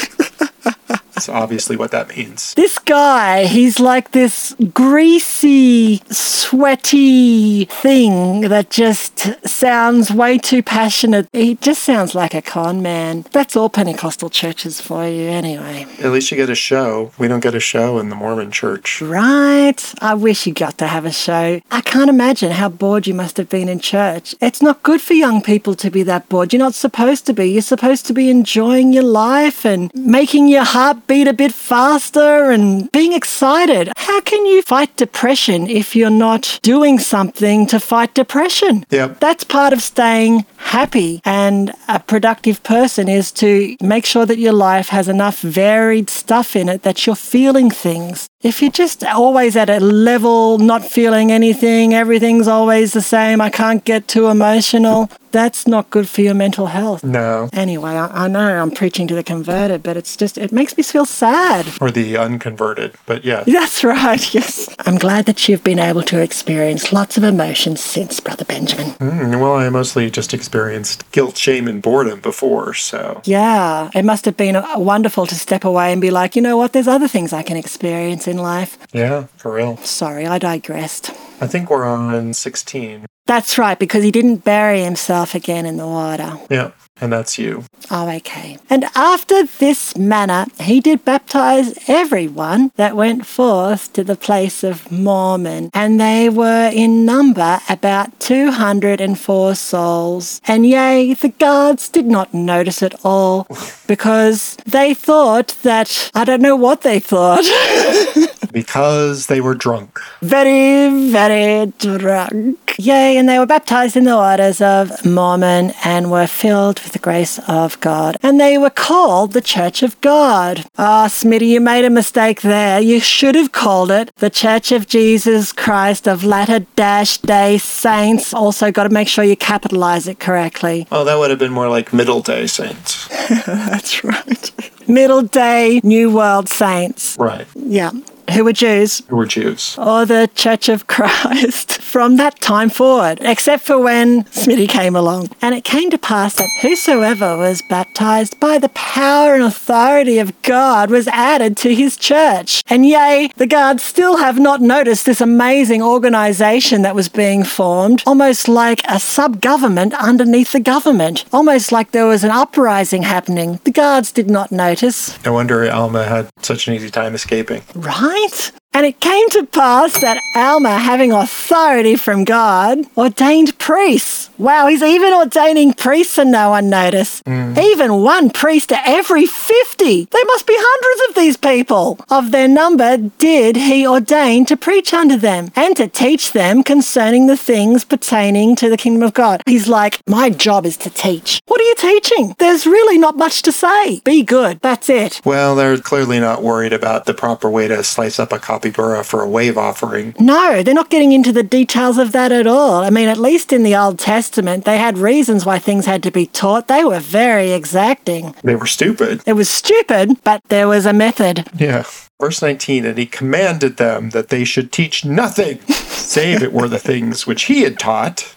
That's 1.21 1.29
obviously 1.29 1.77
what 1.77 1.91
that 1.91 2.17
means. 2.17 2.55
This 2.55 2.79
guy, 2.79 3.45
he's 3.45 3.79
like 3.79 4.13
this 4.13 4.57
greasy, 4.73 5.99
sweaty 6.11 7.67
thing 7.67 8.41
that 8.49 8.71
just 8.71 9.47
sounds 9.47 10.11
way 10.11 10.39
too 10.39 10.63
passionate. 10.63 11.29
He 11.35 11.57
just 11.57 11.83
sounds 11.83 12.15
like 12.15 12.33
a 12.33 12.41
con 12.41 12.81
man. 12.81 13.27
That's 13.33 13.55
all 13.55 13.69
Pentecostal 13.69 14.31
churches 14.31 14.81
for 14.81 15.07
you, 15.07 15.29
anyway. 15.29 15.85
At 15.99 16.11
least 16.11 16.31
you 16.31 16.39
get 16.39 16.49
a 16.49 16.55
show. 16.55 17.13
We 17.19 17.29
don't 17.29 17.41
get 17.41 17.55
a 17.55 17.61
show 17.61 17.99
in 17.99 18.09
the 18.09 18.17
Mormon 18.17 18.51
church. 18.51 19.03
Right. 19.03 19.77
I 20.01 20.15
wish 20.15 20.47
you 20.47 20.55
got 20.55 20.79
to 20.79 20.87
have 20.87 21.05
a 21.05 21.13
show. 21.13 21.61
I 21.71 21.83
can't 21.83 22.09
imagine 22.09 22.53
how 22.53 22.71
bored 22.71 23.07
you 23.07 23.13
must 23.13 23.37
have 23.37 23.51
been 23.51 23.69
in 23.69 23.81
church. 23.81 24.35
It's 24.41 24.63
not 24.63 24.83
good 24.83 25.03
for 25.03 25.13
young 25.13 25.43
people 25.43 25.75
to 25.75 25.91
be 25.91 26.03
that 26.05 26.31
bored. 26.31 26.55
You're 26.55 26.61
not 26.61 26.73
supposed 26.75 27.27
to 27.27 27.35
be. 27.35 27.51
You're 27.51 27.61
supposed 27.61 28.07
to 28.07 28.15
be 28.15 28.31
enjoying 28.31 28.95
your 28.95 29.03
life 29.03 29.67
and 29.67 29.91
making 29.95 30.49
your 30.49 30.65
heart 30.65 31.07
beat 31.11 31.27
a 31.27 31.33
bit 31.33 31.53
faster 31.53 32.53
and 32.53 32.89
being 32.93 33.13
excited. 33.13 33.93
How 33.97 34.21
can 34.21 34.47
you 34.47 34.63
fight 34.63 34.97
depression 34.97 35.67
if 35.67 35.97
you're 35.97 36.09
not 36.09 36.61
doing 36.63 37.01
something 37.01 37.67
to 37.67 37.81
fight 37.81 38.15
depression? 38.15 38.87
Yep. 38.91 39.19
That's 39.19 39.43
part 39.43 39.73
of 39.73 39.83
staying 39.83 40.47
happy 40.59 41.21
and 41.25 41.73
a 41.89 41.99
productive 41.99 42.63
person 42.63 43.09
is 43.09 43.33
to 43.33 43.77
make 43.83 44.07
sure 44.07 44.25
that 44.25 44.39
your 44.39 44.53
life 44.53 44.91
has 44.91 45.09
enough 45.09 45.41
varied 45.41 46.09
stuff 46.09 46.55
in 46.55 46.69
it 46.69 46.85
that 46.85 47.05
you're 47.05 47.17
feeling 47.17 47.71
things. 47.71 48.30
If 48.43 48.63
you're 48.63 48.71
just 48.71 49.05
always 49.05 49.55
at 49.55 49.69
a 49.69 49.81
level, 49.81 50.57
not 50.57 50.83
feeling 50.83 51.31
anything, 51.31 51.93
everything's 51.93 52.49
always 52.49 52.95
the 52.95 53.03
same, 53.03 53.39
I 53.39 53.51
can't 53.51 53.85
get 53.85 54.09
too 54.09 54.29
emotional, 54.29 55.11
that's 55.33 55.67
not 55.67 55.91
good 55.91 56.09
for 56.09 56.23
your 56.23 56.35
mental 56.35 56.67
health. 56.67 57.05
No. 57.05 57.49
Anyway, 57.53 57.91
I, 57.91 58.25
I 58.25 58.29
know 58.29 58.61
I'm 58.63 58.71
preaching 58.71 59.07
to 59.09 59.15
the 59.15 59.23
converted, 59.23 59.83
but 59.83 59.97
it's 59.97 60.17
just, 60.17 60.39
it 60.39 60.53
makes 60.53 60.77
me 60.77 60.83
feel 60.83 61.05
sad. 61.05 61.67
Or 61.81 61.91
the 61.91 62.17
unconverted. 62.17 62.95
But 63.07 63.25
yeah. 63.25 63.45
That's 63.47 63.85
right, 63.85 64.35
yes. 64.35 64.69
I'm 64.81 64.97
glad 64.97 65.27
that 65.27 65.49
you've 65.49 65.65
been 65.65 65.79
able 65.79 66.03
to 66.05 66.21
experience 66.21 66.93
lots 66.93 67.17
of 67.17 67.25
emotions 67.25 67.81
since, 67.81 68.21
Brother 68.21 68.45
Benjamin. 68.45 68.91
Mm, 68.95 69.41
well, 69.41 69.55
I 69.55 69.69
mostly 69.69 70.11
just 70.11 70.35
experienced 70.35 71.11
guilt, 71.13 71.37
shame, 71.37 71.69
and 71.69 71.83
boredom 71.83 72.21
before, 72.21 72.75
so. 72.75 73.21
Yeah, 73.25 73.91
it 73.95 74.05
must 74.05 74.25
have 74.25 74.37
been 74.37 74.57
uh, 74.57 74.79
wonderful 74.79 75.27
to 75.27 75.35
step 75.35 75.65
away 75.65 75.93
and 75.93 76.01
be 76.01 76.11
like, 76.11 76.37
you 76.37 76.43
know 76.43 76.57
what, 76.57 76.73
there's 76.73 76.89
other 76.89 77.09
things 77.09 77.33
I 77.33 77.43
can 77.43 77.57
experience 77.57 78.27
in 78.31 78.39
life. 78.39 78.79
Yeah, 78.93 79.27
for 79.37 79.53
real. 79.53 79.77
Sorry, 79.79 80.27
I 80.27 80.39
digressed. 80.39 81.11
I 81.41 81.47
think 81.47 81.71
we're 81.71 81.85
on 81.85 82.33
16. 82.33 83.07
That's 83.27 83.59
right, 83.59 83.79
because 83.79 84.03
he 84.03 84.11
didn't 84.11 84.45
bury 84.45 84.83
himself 84.83 85.35
again 85.35 85.67
in 85.67 85.77
the 85.77 85.87
water. 85.87 86.39
Yeah, 86.51 86.71
and 87.01 87.13
that's 87.13 87.39
you. 87.39 87.65
Oh, 87.91 88.09
okay. 88.09 88.59
And 88.69 88.85
after 88.95 89.45
this 89.47 89.97
manner, 89.97 90.47
he 90.61 90.81
did 90.81 91.05
baptize 91.05 91.79
everyone 91.89 92.73
that 92.77 92.97
went 92.97 93.27
forth 93.27 93.93
to 93.95 94.05
the 94.05 94.17
place 94.17 94.63
of 94.63 94.91
Mormon, 94.93 95.71
and 95.75 96.01
they 96.01 96.29
were 96.29 96.71
in 96.73 97.05
number 97.05 97.61
about 97.69 98.19
204 98.21 99.55
souls. 99.55 100.41
And 100.47 100.67
yea, 100.67 101.15
the 101.15 101.31
guards 101.31 101.89
did 101.89 102.07
not 102.07 102.35
notice 102.35 102.83
it 102.83 102.95
all 103.05 103.47
because 103.87 104.57
they 104.67 104.95
thought 104.95 105.57
that, 105.63 106.11
I 106.15 106.25
don't 106.25 106.43
know 106.43 106.57
what 106.57 106.83
they 106.83 107.01
thought. 107.01 107.45
Because 108.53 109.27
they 109.27 109.41
were 109.41 109.55
drunk. 109.55 109.99
very, 110.23 111.11
very 111.11 111.73
drunk. 111.79 112.75
Yea, 112.79 113.17
and 113.17 113.29
they 113.29 113.39
were 113.39 113.47
baptized 113.47 113.97
in 113.97 114.05
the 114.05 114.17
waters 114.17 114.61
of 114.61 115.05
Mormon 115.05 115.73
and 115.85 116.11
were 116.11 116.27
filled 116.27 116.81
with 116.81 116.93
the 116.93 116.99
grace 116.99 117.39
of 117.47 117.79
God. 117.81 118.17
And 118.23 118.41
they 118.41 118.57
were 118.59 118.71
called 118.71 119.33
the 119.33 119.41
Church 119.43 119.83
of 119.83 120.01
God. 120.01 120.65
Ah, 120.79 121.07
Smitty, 121.09 121.49
you 121.49 121.61
made 121.61 121.85
a 121.85 121.91
mistake 121.91 122.41
there. 122.43 122.81
You 122.81 123.01
should 123.01 123.35
have 123.35 123.53
called 123.53 123.91
it 123.91 124.11
the 124.17 124.31
Church 124.31 124.73
of 124.73 124.87
Jesus 124.87 125.53
Christ 125.53 126.09
of 126.09 126.25
Latter 126.25 126.61
Dash 126.77 127.19
Day 127.19 127.59
Saints. 127.59 128.33
Also, 128.33 128.71
got 128.73 128.85
to 128.85 128.91
make 128.91 129.09
sure 129.09 129.25
you 129.25 129.37
capitalize 129.37 130.09
it 130.09 130.19
correctly. 130.19 130.87
Oh, 130.91 131.05
that 131.05 131.19
would 131.19 131.31
have 131.31 131.39
been 131.39 131.53
more 131.53 131.69
like 131.69 131.93
Middle 131.93 132.23
Day 132.23 132.47
Saints. 132.47 133.09
That's 133.47 134.03
right. 134.05 134.51
Middle 134.89 135.23
Day 135.23 135.81
New 135.85 136.11
World 136.15 136.49
Saints. 136.49 137.17
Right. 137.19 137.47
Yeah. 137.55 137.91
Who 138.31 138.45
were 138.45 138.53
Jews. 138.53 139.03
Who 139.09 139.17
were 139.17 139.27
Jews. 139.27 139.77
or 139.79 140.05
the 140.07 140.29
Church 140.35 140.69
of 140.69 140.87
Christ 140.95 141.81
from 141.81 142.17
that 142.17 142.41
time 142.41 142.71
forward, 142.71 143.19
except 143.23 143.65
for 143.65 143.79
when 143.79 144.25
Smitty 144.25 144.69
came 144.69 144.95
along. 144.97 145.29
And 145.43 145.55
it 145.55 145.65
came 145.65 145.91
to 145.91 145.99
pass 145.99 146.37
that 146.37 146.49
whosoever 146.63 147.37
was 147.37 147.63
baptized 147.69 148.39
by 148.41 148.59
the 148.59 148.69
power 148.71 149.35
and 149.35 149.43
authority 149.43 150.19
of 150.19 150.41
God 150.43 150.91
was 150.91 151.09
added 151.09 151.57
to 151.59 151.75
his 151.75 151.97
church. 151.97 152.63
And 152.69 152.87
yea, 152.87 153.31
the 153.37 153.47
guards 153.47 153.83
still 153.83 154.19
have 154.19 154.39
not 154.39 154.61
noticed 154.61 155.07
this 155.07 155.21
amazing 155.21 155.83
organization 155.83 156.83
that 156.83 156.95
was 156.95 157.09
being 157.09 157.45
formed, 157.45 158.03
almost 158.07 158.49
like 158.49 158.81
a 158.89 159.01
sub 159.01 159.41
government 159.41 159.95
underneath 159.95 160.53
the 160.53 160.61
government, 160.61 161.25
almost 161.33 161.73
like 161.73 161.91
there 161.91 162.07
was 162.07 162.25
an 162.25 162.31
uprising 162.31 163.03
happening. 163.03 163.59
The 163.65 163.71
guards 163.73 164.13
did 164.13 164.31
not 164.31 164.53
notice. 164.53 165.23
No 165.25 165.33
wonder 165.33 165.69
Alma 165.71 166.05
had 166.05 166.29
such 166.43 166.69
an 166.69 166.75
easy 166.75 166.91
time 166.91 167.15
escaping. 167.15 167.63
Right? 167.75 168.20
point. 168.29 168.60
And 168.73 168.87
it 168.87 169.01
came 169.01 169.29
to 169.31 169.47
pass 169.47 170.01
that 170.01 170.23
Alma, 170.37 170.79
having 170.79 171.11
authority 171.11 171.97
from 171.97 172.23
God, 172.23 172.87
ordained 172.97 173.59
priests. 173.59 174.31
Wow, 174.39 174.69
he's 174.69 174.83
even 174.83 175.13
ordaining 175.13 175.75
priests 175.75 176.17
and 176.19 176.31
no 176.31 176.51
one 176.51 176.71
noticed. 176.71 177.25
Mm. 177.25 177.59
Even 177.59 178.03
one 178.03 178.31
priest 178.31 178.69
to 178.69 178.79
every 178.89 179.27
50. 179.27 180.05
There 180.05 180.25
must 180.27 180.47
be 180.47 180.55
hundreds 180.57 181.11
of 181.11 181.21
these 181.21 181.37
people. 181.37 181.99
Of 182.11 182.31
their 182.31 182.47
number 182.47 182.97
did 182.97 183.57
he 183.57 183.87
ordain 183.87 184.47
to 184.47 184.57
preach 184.57 184.95
unto 184.95 185.17
them 185.17 185.51
and 185.57 185.77
to 185.77 185.89
teach 185.89 186.31
them 186.31 186.63
concerning 186.63 187.27
the 187.27 187.37
things 187.37 187.85
pertaining 187.85 188.55
to 188.57 188.71
the 188.71 188.77
kingdom 188.77 189.03
of 189.03 189.15
God. 189.15 189.43
He's 189.47 189.67
like, 189.67 190.01
my 190.07 190.31
job 190.31 190.65
is 190.65 190.77
to 190.79 190.91
teach. 190.91 191.43
What 191.47 191.61
are 191.61 191.65
you 191.65 191.75
teaching? 191.75 192.37
There's 192.39 192.67
really 192.67 192.99
not 192.99 193.17
much 193.17 193.43
to 193.43 193.53
say. 193.53 194.01
Be 194.05 194.23
good. 194.23 194.61
That's 194.61 194.89
it. 194.89 195.21
Well, 195.25 195.57
they're 195.57 195.77
clearly 195.79 196.21
not 196.21 196.45
worried 196.45 196.73
about 196.73 197.07
the 197.07 197.15
proper 197.15 197.51
way 197.51 197.67
to 197.67 197.83
slice 197.83 198.21
up 198.21 198.33
a 198.33 198.39
capybara 198.61 199.03
for 199.03 199.23
a 199.23 199.29
wave 199.29 199.57
offering. 199.57 200.15
No, 200.19 200.63
they're 200.63 200.75
not 200.75 200.91
getting 200.91 201.13
into 201.13 201.33
the 201.33 201.43
details 201.43 201.97
of 201.97 202.13
that 202.13 202.31
at 202.31 202.47
all. 202.47 202.83
I 202.83 202.91
mean, 202.91 203.09
at 203.09 203.17
least 203.19 203.53
in 203.53 203.63
the 203.63 203.75
Old 203.75 203.99
Testament, 203.99 204.65
they 204.65 204.77
had 204.77 204.99
reasons 204.99 205.47
why 205.47 205.59
things 205.59 205.87
had 205.87 206.03
to 206.03 206.11
be 206.11 206.27
taught. 206.27 206.69
They 206.69 206.85
were 206.85 207.01
very 207.01 207.53
exacting. 207.53 208.35
They 208.45 208.57
were 208.57 208.67
stupid. 208.67 209.23
It 209.27 209.33
was 209.33 209.49
stupid, 209.49 210.23
but 210.25 210.43
there 210.49 210.69
was 210.69 210.85
a 210.85 210.93
method. 210.93 211.49
Yeah. 211.57 211.85
Verse 212.21 212.43
19, 212.43 212.85
and 212.85 212.99
he 212.99 213.07
commanded 213.07 213.79
them 213.79 214.11
that 214.11 214.29
they 214.29 214.45
should 214.45 214.73
teach 214.73 215.07
nothing, 215.07 215.59
save 216.11 216.43
it 216.43 216.53
were 216.53 216.67
the 216.67 216.79
things 216.79 217.25
which 217.25 217.45
he 217.45 217.63
had 217.63 217.79
taught, 217.79 218.35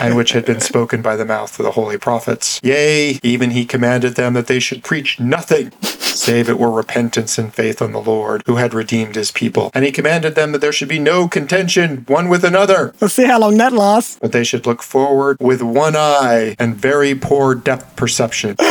and 0.00 0.14
which 0.14 0.32
had 0.32 0.44
been 0.44 0.60
spoken 0.60 1.00
by 1.00 1.16
the 1.16 1.24
mouth 1.24 1.58
of 1.58 1.64
the 1.64 1.70
holy 1.72 1.96
prophets. 1.96 2.60
Yea, 2.62 3.18
even 3.22 3.50
he 3.52 3.64
commanded 3.64 4.14
them 4.14 4.34
that 4.34 4.46
they 4.46 4.60
should 4.60 4.84
preach 4.84 5.18
nothing, 5.18 5.70
save 5.80 6.50
it 6.50 6.58
were 6.58 6.70
repentance 6.70 7.38
and 7.38 7.54
faith 7.54 7.80
on 7.80 7.92
the 7.92 8.00
Lord, 8.00 8.42
who 8.44 8.56
had 8.56 8.74
redeemed 8.74 9.14
his 9.14 9.30
people. 9.32 9.70
And 9.72 9.86
he 9.86 9.90
commanded 9.90 10.34
them 10.34 10.52
that 10.52 10.60
there 10.60 10.70
should 10.72 10.88
be 10.88 10.98
no 10.98 11.26
contention 11.26 12.04
one 12.08 12.28
with 12.28 12.44
another, 12.44 12.92
We'll 13.00 13.08
see 13.08 13.24
how 13.24 13.38
long 13.40 13.56
that 13.56 13.72
lasts. 13.72 14.18
but 14.20 14.32
they 14.32 14.44
should 14.44 14.66
look 14.66 14.82
forward 14.82 15.38
with 15.40 15.62
one 15.62 15.96
eye 15.96 16.56
and 16.58 16.76
very 16.76 17.14
poor 17.14 17.54
depth 17.54 17.96
perception. 17.96 18.54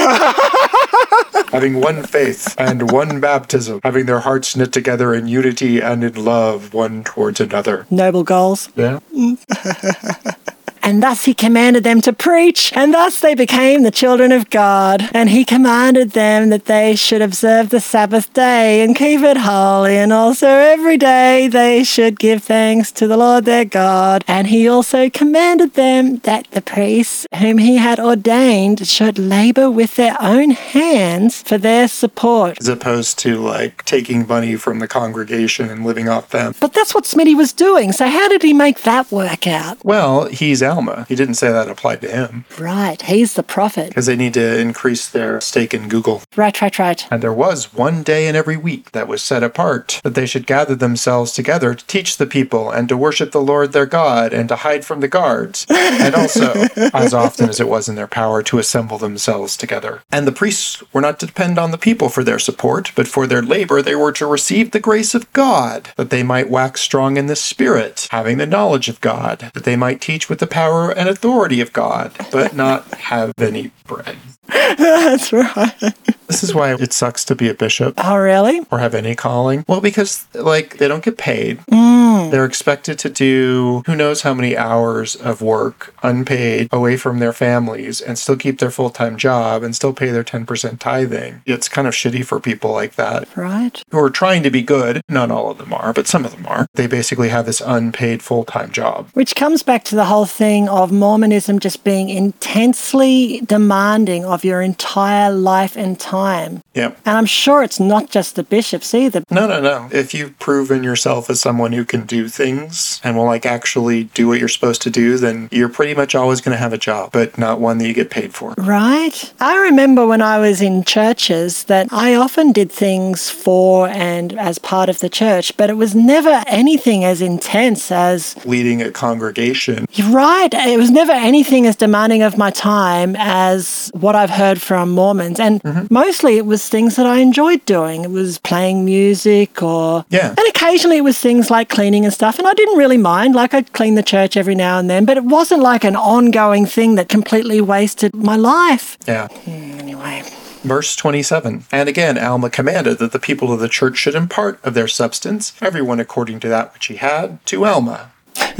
having 1.53 1.79
one 1.79 2.03
faith 2.03 2.55
and 2.57 2.91
one 2.91 3.19
baptism, 3.19 3.79
having 3.83 4.07
their 4.07 4.21
hearts 4.21 4.55
knit 4.55 4.73
together 4.73 5.13
in 5.13 5.27
unity 5.27 5.79
and 5.79 6.03
in 6.03 6.25
love 6.25 6.73
one 6.73 7.03
towards 7.03 7.39
another. 7.39 7.85
Noble 7.89 8.23
goals. 8.23 8.69
Yeah. 8.75 8.99
And 10.83 11.01
thus 11.01 11.23
he 11.23 11.33
commanded 11.33 11.85
them 11.85 12.01
to 12.01 12.11
preach, 12.11 12.73
and 12.75 12.93
thus 12.93 13.21
they 13.21 13.35
became 13.35 13.83
the 13.83 13.91
children 13.91 14.33
of 14.33 14.49
God. 14.49 15.09
And 15.13 15.29
he 15.29 15.45
commanded 15.45 16.11
them 16.11 16.49
that 16.49 16.65
they 16.65 16.97
should 16.97 17.21
observe 17.21 17.69
the 17.69 17.79
Sabbath 17.79 18.33
day 18.33 18.83
and 18.83 18.93
keep 18.93 19.21
it 19.21 19.37
holy, 19.37 19.95
and 19.95 20.11
also 20.11 20.47
every 20.47 20.97
day 20.97 21.47
they 21.47 21.85
should 21.85 22.19
give 22.19 22.43
thanks 22.43 22.91
to 22.91 23.07
the 23.07 23.15
Lord 23.15 23.45
their 23.45 23.63
God. 23.63 24.25
And 24.27 24.47
he 24.47 24.67
also 24.67 25.09
commanded 25.09 25.75
them 25.75 26.17
that 26.17 26.51
the 26.51 26.61
priests 26.61 27.25
whom 27.37 27.59
he 27.59 27.77
had 27.77 27.97
ordained 27.99 28.85
should 28.85 29.17
labor 29.17 29.71
with 29.71 29.95
their 29.95 30.17
own 30.19 30.51
hands 30.51 31.41
for 31.43 31.57
their 31.57 31.87
support. 31.87 32.59
As 32.59 32.67
opposed 32.67 33.17
to 33.19 33.37
like 33.37 33.85
taking 33.85 34.27
money 34.27 34.57
from 34.57 34.79
the 34.79 34.89
congregation 34.89 35.69
and 35.69 35.85
living 35.85 36.09
off 36.09 36.29
them. 36.31 36.53
But 36.59 36.73
that's 36.73 36.93
what 36.93 37.05
Smitty 37.05 37.37
was 37.37 37.53
doing, 37.53 37.93
so 37.93 38.07
how 38.07 38.27
did 38.27 38.43
he 38.43 38.51
make 38.51 38.81
that 38.81 39.09
work 39.13 39.47
out? 39.47 39.77
Well, 39.85 40.25
he's 40.25 40.61
Alma. 40.61 40.72
Alma. 40.73 41.05
He 41.09 41.15
didn't 41.15 41.35
say 41.35 41.51
that 41.51 41.69
applied 41.69 42.01
to 42.01 42.11
him 42.11 42.45
Right. 42.59 43.01
He's 43.01 43.33
the 43.33 43.43
prophet. 43.43 43.89
because 43.89 44.05
they 44.07 44.15
need 44.15 44.33
to 44.33 44.59
increase 44.59 45.07
their 45.07 45.39
stake 45.41 45.73
in 45.73 45.87
Google. 45.89 46.21
Right, 46.35 46.59
right, 46.61 46.77
right. 46.79 47.05
And 47.11 47.21
there 47.21 47.33
was 47.45 47.73
one 47.73 48.03
day 48.03 48.27
in 48.27 48.35
every 48.35 48.57
week 48.57 48.91
that 48.91 49.07
was 49.07 49.21
set 49.21 49.43
apart 49.43 49.99
that 50.03 50.15
they 50.15 50.25
should 50.25 50.47
gather 50.47 50.75
themselves 50.75 51.31
together 51.33 51.73
to 51.75 51.85
teach 51.85 52.17
the 52.17 52.25
people 52.37 52.69
and 52.71 52.87
to 52.89 52.97
worship 52.97 53.31
the 53.31 53.41
Lord 53.51 53.71
their 53.71 53.85
God 53.85 54.33
and 54.33 54.47
to 54.49 54.55
hide 54.57 54.83
from 54.85 54.99
the 55.01 55.07
guards. 55.19 55.65
And 55.69 56.15
also, 56.15 56.49
as 56.93 57.13
often 57.13 57.49
as 57.49 57.59
it 57.59 57.67
was 57.69 57.87
in 57.89 57.95
their 57.95 58.07
power, 58.07 58.41
to 58.43 58.59
assemble 58.59 58.97
themselves 58.97 59.55
together. 59.57 60.01
And 60.11 60.25
the 60.27 60.31
priests 60.41 60.81
were 60.93 61.01
not 61.01 61.19
to 61.19 61.25
depend 61.25 61.59
on 61.59 61.71
the 61.71 61.77
people 61.77 62.09
for 62.09 62.23
their 62.23 62.39
support, 62.39 62.91
but 62.95 63.07
for 63.07 63.27
their 63.27 63.41
labor 63.41 63.81
they 63.81 63.95
were 63.95 64.11
to 64.13 64.25
receive 64.25 64.71
the 64.71 64.79
grace 64.89 65.13
of 65.15 65.31
God, 65.33 65.89
that 65.97 66.09
they 66.09 66.23
might 66.23 66.49
wax 66.49 66.81
strong 66.81 67.17
in 67.17 67.27
the 67.27 67.35
Spirit, 67.35 68.07
having 68.11 68.37
the 68.37 68.45
knowledge 68.55 68.87
of 68.89 69.01
God, 69.01 69.51
that 69.53 69.63
they 69.65 69.75
might 69.75 70.01
teach 70.01 70.29
with 70.29 70.39
the 70.39 70.47
power 70.47 70.62
and 70.91 71.09
authority 71.09 71.61
of 71.61 71.73
God, 71.73 72.11
but 72.31 72.55
not 72.55 72.85
have 72.93 73.33
any 73.39 73.71
bread. 73.85 74.17
That's 74.47 75.31
right. 75.33 75.93
This 76.27 76.43
is 76.43 76.55
why 76.55 76.73
it 76.73 76.93
sucks 76.93 77.23
to 77.25 77.35
be 77.35 77.47
a 77.49 77.53
bishop 77.53 77.93
Oh, 77.97 78.15
really? 78.17 78.61
or 78.71 78.79
have 78.79 78.95
any 78.95 79.13
calling? 79.13 79.65
Well, 79.67 79.81
because 79.81 80.25
like 80.33 80.77
they 80.77 80.87
don't 80.87 81.03
get 81.03 81.17
paid. 81.17 81.59
Mm. 81.71 82.31
They're 82.31 82.45
expected 82.45 82.97
to 82.99 83.09
do 83.09 83.83
who 83.85 83.95
knows 83.95 84.21
how 84.21 84.33
many 84.33 84.57
hours 84.57 85.15
of 85.15 85.41
work 85.41 85.93
unpaid 86.01 86.69
away 86.71 86.97
from 86.97 87.19
their 87.19 87.33
families 87.33 88.01
and 88.01 88.17
still 88.17 88.35
keep 88.35 88.59
their 88.59 88.71
full 88.71 88.89
time 88.89 89.17
job 89.17 89.63
and 89.63 89.75
still 89.75 89.93
pay 89.93 90.09
their 90.09 90.23
10% 90.23 90.79
tithing. 90.79 91.41
It's 91.45 91.69
kind 91.69 91.87
of 91.87 91.93
shitty 91.93 92.25
for 92.25 92.39
people 92.39 92.71
like 92.71 92.95
that 92.95 93.27
Right. 93.35 93.83
who 93.91 93.99
are 93.99 94.09
trying 94.09 94.43
to 94.43 94.49
be 94.49 94.61
good. 94.61 95.01
Not 95.09 95.29
all 95.29 95.51
of 95.51 95.57
them 95.59 95.73
are, 95.73 95.93
but 95.93 96.07
some 96.07 96.25
of 96.25 96.31
them 96.31 96.47
are. 96.47 96.67
They 96.73 96.87
basically 96.87 97.29
have 97.29 97.45
this 97.45 97.61
unpaid 97.61 98.23
full 98.23 98.43
time 98.45 98.71
job. 98.71 99.09
Which 99.13 99.35
comes 99.35 99.61
back 99.61 99.83
to 99.85 99.95
the 99.95 100.05
whole 100.05 100.25
thing 100.25 100.67
of 100.69 100.91
Mormonism 100.91 101.59
just 101.59 101.83
being 101.83 102.09
intensely 102.09 103.41
demanding 103.45 104.25
of 104.33 104.43
your 104.43 104.61
entire 104.61 105.31
life 105.31 105.75
and 105.77 105.99
time. 105.99 106.61
Yep. 106.73 106.97
And 107.05 107.17
I'm 107.17 107.25
sure 107.25 107.63
it's 107.63 107.79
not 107.79 108.09
just 108.09 108.35
the 108.35 108.43
bishops 108.43 108.93
either. 108.93 109.23
No, 109.29 109.47
no, 109.47 109.61
no. 109.61 109.89
If 109.91 110.13
you've 110.13 110.37
proven 110.39 110.83
yourself 110.83 111.29
as 111.29 111.39
someone 111.39 111.71
who 111.73 111.85
can 111.85 112.05
do 112.05 112.27
things 112.27 112.99
and 113.03 113.15
will 113.15 113.25
like 113.25 113.45
actually 113.45 114.05
do 114.05 114.27
what 114.27 114.39
you're 114.39 114.47
supposed 114.49 114.81
to 114.83 114.89
do, 114.89 115.17
then 115.17 115.49
you're 115.51 115.69
pretty 115.69 115.93
much 115.93 116.15
always 116.15 116.41
going 116.41 116.55
to 116.55 116.59
have 116.59 116.73
a 116.73 116.77
job, 116.77 117.11
but 117.11 117.37
not 117.37 117.59
one 117.59 117.77
that 117.77 117.87
you 117.87 117.93
get 117.93 118.09
paid 118.09 118.33
for. 118.33 118.53
Right. 118.57 119.33
I 119.39 119.57
remember 119.57 120.05
when 120.07 120.21
I 120.21 120.39
was 120.39 120.61
in 120.61 120.83
churches 120.83 121.65
that 121.65 121.87
I 121.91 122.15
often 122.15 122.51
did 122.51 122.71
things 122.71 123.29
for 123.29 123.87
and 123.87 124.33
as 124.39 124.57
part 124.59 124.89
of 124.89 124.99
the 124.99 125.09
church, 125.09 125.55
but 125.57 125.69
it 125.69 125.77
was 125.77 125.93
never 125.93 126.43
anything 126.47 127.03
as 127.05 127.21
intense 127.21 127.91
as, 127.91 128.35
Leading 128.45 128.81
a 128.81 128.91
congregation. 128.91 129.85
right, 130.09 130.49
it 130.53 130.77
was 130.77 130.89
never 130.91 131.11
anything 131.11 131.65
as 131.67 131.75
demanding 131.75 132.21
of 132.23 132.37
my 132.37 132.49
time 132.51 133.15
as 133.17 133.91
what 133.93 134.15
I've 134.23 134.29
heard 134.29 134.61
from 134.61 134.91
Mormons. 134.91 135.37
And 135.37 135.61
mm-hmm. 135.61 135.93
mostly 135.93 136.37
it 136.37 136.45
was 136.45 136.69
things 136.69 136.95
that 136.95 137.05
I 137.05 137.17
enjoyed 137.17 137.65
doing. 137.65 138.03
It 138.03 138.11
was 138.11 138.37
playing 138.37 138.85
music 138.85 139.61
or. 139.61 140.05
Yeah. 140.09 140.29
And 140.29 140.47
occasionally 140.47 140.97
it 140.97 141.03
was 141.03 141.19
things 141.19 141.51
like 141.51 141.67
cleaning 141.67 142.05
and 142.05 142.13
stuff. 142.13 142.39
And 142.39 142.47
I 142.47 142.53
didn't 142.53 142.77
really 142.77 142.97
mind. 142.97 143.35
Like 143.35 143.53
I'd 143.53 143.73
clean 143.73 143.95
the 143.95 144.03
church 144.03 144.37
every 144.37 144.55
now 144.55 144.79
and 144.79 144.89
then, 144.89 145.03
but 145.03 145.17
it 145.17 145.25
wasn't 145.25 145.61
like 145.61 145.83
an 145.83 145.97
ongoing 145.97 146.65
thing 146.65 146.95
that 146.95 147.09
completely 147.09 147.59
wasted 147.59 148.15
my 148.15 148.37
life. 148.37 148.97
Yeah. 149.05 149.27
Hmm, 149.27 149.79
anyway. 149.79 150.23
Verse 150.63 150.95
27. 150.95 151.65
And 151.73 151.89
again, 151.89 152.17
Alma 152.17 152.49
commanded 152.49 152.99
that 152.99 153.11
the 153.11 153.19
people 153.19 153.51
of 153.51 153.59
the 153.59 153.67
church 153.67 153.97
should 153.97 154.15
impart 154.15 154.63
of 154.63 154.73
their 154.73 154.87
substance, 154.87 155.51
everyone 155.61 155.99
according 155.99 156.39
to 156.39 156.47
that 156.47 156.73
which 156.73 156.85
he 156.85 156.95
had, 156.95 157.45
to 157.47 157.65
Alma. 157.65 158.12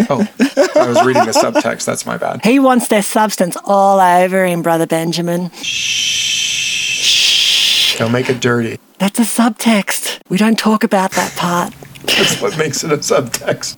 Oh, 0.09 0.27
I 0.75 0.87
was 0.87 1.03
reading 1.05 1.25
the 1.25 1.31
subtext. 1.31 1.85
That's 1.85 2.05
my 2.05 2.17
bad. 2.17 2.43
He 2.43 2.59
wants 2.59 2.87
their 2.87 3.03
substance 3.03 3.57
all 3.63 3.99
over 3.99 4.45
him, 4.45 4.61
Brother 4.61 4.87
Benjamin. 4.87 5.49
Shh. 5.61 6.03
Don't 7.97 8.11
make 8.11 8.29
it 8.29 8.39
dirty. 8.39 8.79
That's 8.97 9.19
a 9.19 9.23
subtext. 9.23 10.19
We 10.29 10.37
don't 10.37 10.57
talk 10.57 10.83
about 10.83 11.11
that 11.11 11.35
part. 11.35 11.73
That's 12.05 12.41
what 12.41 12.57
makes 12.57 12.83
it 12.83 12.91
a 12.91 12.97
subtext. 12.97 13.77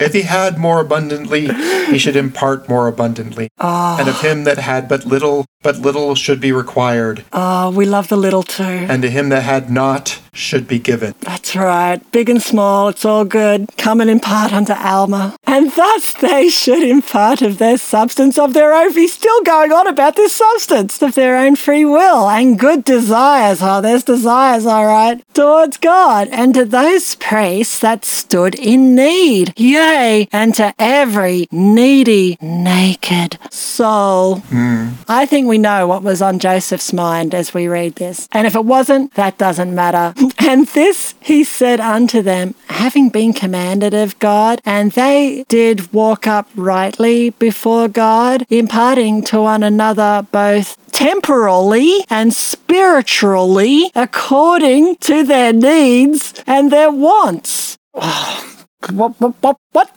if 0.00 0.12
he 0.12 0.22
had 0.22 0.58
more 0.58 0.80
abundantly, 0.80 1.52
he 1.86 1.98
should 1.98 2.16
impart 2.16 2.68
more 2.68 2.88
abundantly. 2.88 3.50
Ah. 3.58 3.98
And 3.98 4.08
of 4.08 4.20
him 4.20 4.44
that 4.44 4.58
had 4.58 4.88
but 4.88 5.04
little, 5.04 5.44
but 5.62 5.78
little 5.78 6.14
should 6.14 6.40
be 6.40 6.52
required. 6.52 7.24
Oh, 7.32 7.70
we 7.70 7.84
love 7.84 8.08
the 8.08 8.16
little 8.16 8.42
too. 8.42 8.62
And 8.62 9.02
to 9.02 9.10
him 9.10 9.28
that 9.28 9.42
had 9.42 9.70
not 9.70 10.19
should 10.32 10.68
be 10.68 10.78
given. 10.78 11.14
That's 11.20 11.56
right. 11.56 12.00
Big 12.12 12.28
and 12.28 12.42
small, 12.42 12.88
it's 12.88 13.04
all 13.04 13.24
good. 13.24 13.68
Come 13.76 14.00
and 14.00 14.10
impart 14.10 14.52
unto 14.52 14.72
Alma. 14.72 15.36
And 15.46 15.72
thus 15.72 16.12
they 16.14 16.48
should 16.48 16.82
impart 16.82 17.42
of 17.42 17.58
their 17.58 17.78
substance 17.78 18.38
of 18.38 18.54
their 18.54 18.72
own. 18.72 18.92
He's 18.92 19.12
still 19.12 19.42
going 19.42 19.72
on 19.72 19.86
about 19.86 20.16
this 20.16 20.32
substance 20.32 21.00
of 21.02 21.14
their 21.14 21.36
own 21.36 21.56
free 21.56 21.84
will 21.84 22.28
and 22.28 22.58
good 22.58 22.84
desires. 22.84 23.58
Oh, 23.62 23.80
there's 23.80 24.04
desires, 24.04 24.66
all 24.66 24.86
right, 24.86 25.22
towards 25.34 25.76
God. 25.76 26.28
And 26.30 26.54
to 26.54 26.64
those 26.64 27.14
priests 27.16 27.78
that 27.80 28.04
stood 28.04 28.54
in 28.54 28.94
need. 28.94 29.52
Yea, 29.56 30.28
and 30.32 30.54
to 30.54 30.74
every 30.78 31.48
needy, 31.50 32.38
naked 32.40 33.38
soul. 33.50 34.36
Hmm. 34.36 34.90
I 35.08 35.26
think 35.26 35.48
we 35.48 35.58
know 35.58 35.86
what 35.86 36.02
was 36.02 36.22
on 36.22 36.38
Joseph's 36.38 36.92
mind 36.92 37.34
as 37.34 37.52
we 37.52 37.66
read 37.66 37.96
this. 37.96 38.28
And 38.32 38.46
if 38.46 38.54
it 38.54 38.64
wasn't, 38.64 39.14
that 39.14 39.38
doesn't 39.38 39.74
matter. 39.74 40.14
And 40.50 40.66
this 40.68 41.14
he 41.20 41.44
said 41.44 41.80
unto 41.80 42.22
them, 42.22 42.54
having 42.68 43.08
been 43.08 43.32
commanded 43.32 43.94
of 43.94 44.18
God, 44.18 44.60
and 44.64 44.92
they 44.92 45.44
did 45.48 45.92
walk 45.92 46.26
uprightly 46.26 47.30
before 47.30 47.88
God, 47.88 48.46
imparting 48.50 49.22
to 49.24 49.42
one 49.42 49.62
another 49.62 50.26
both 50.32 50.76
temporally 50.92 52.04
and 52.10 52.34
spiritually 52.34 53.90
according 53.94 54.96
to 54.96 55.22
their 55.24 55.52
needs 55.52 56.42
and 56.46 56.72
their 56.72 56.90
wants. 56.90 57.78
what, 57.92 59.20
what, 59.20 59.34
what, 59.40 59.56
what? 59.72 59.90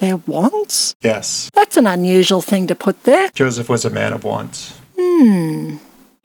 Their 0.00 0.16
wants? 0.16 0.94
Yes. 1.02 1.50
That's 1.52 1.76
an 1.76 1.86
unusual 1.86 2.42
thing 2.42 2.66
to 2.68 2.74
put 2.74 3.02
there. 3.04 3.28
Joseph 3.30 3.68
was 3.68 3.84
a 3.84 3.90
man 3.90 4.12
of 4.12 4.24
wants. 4.24 4.78
Hmm. 4.98 5.76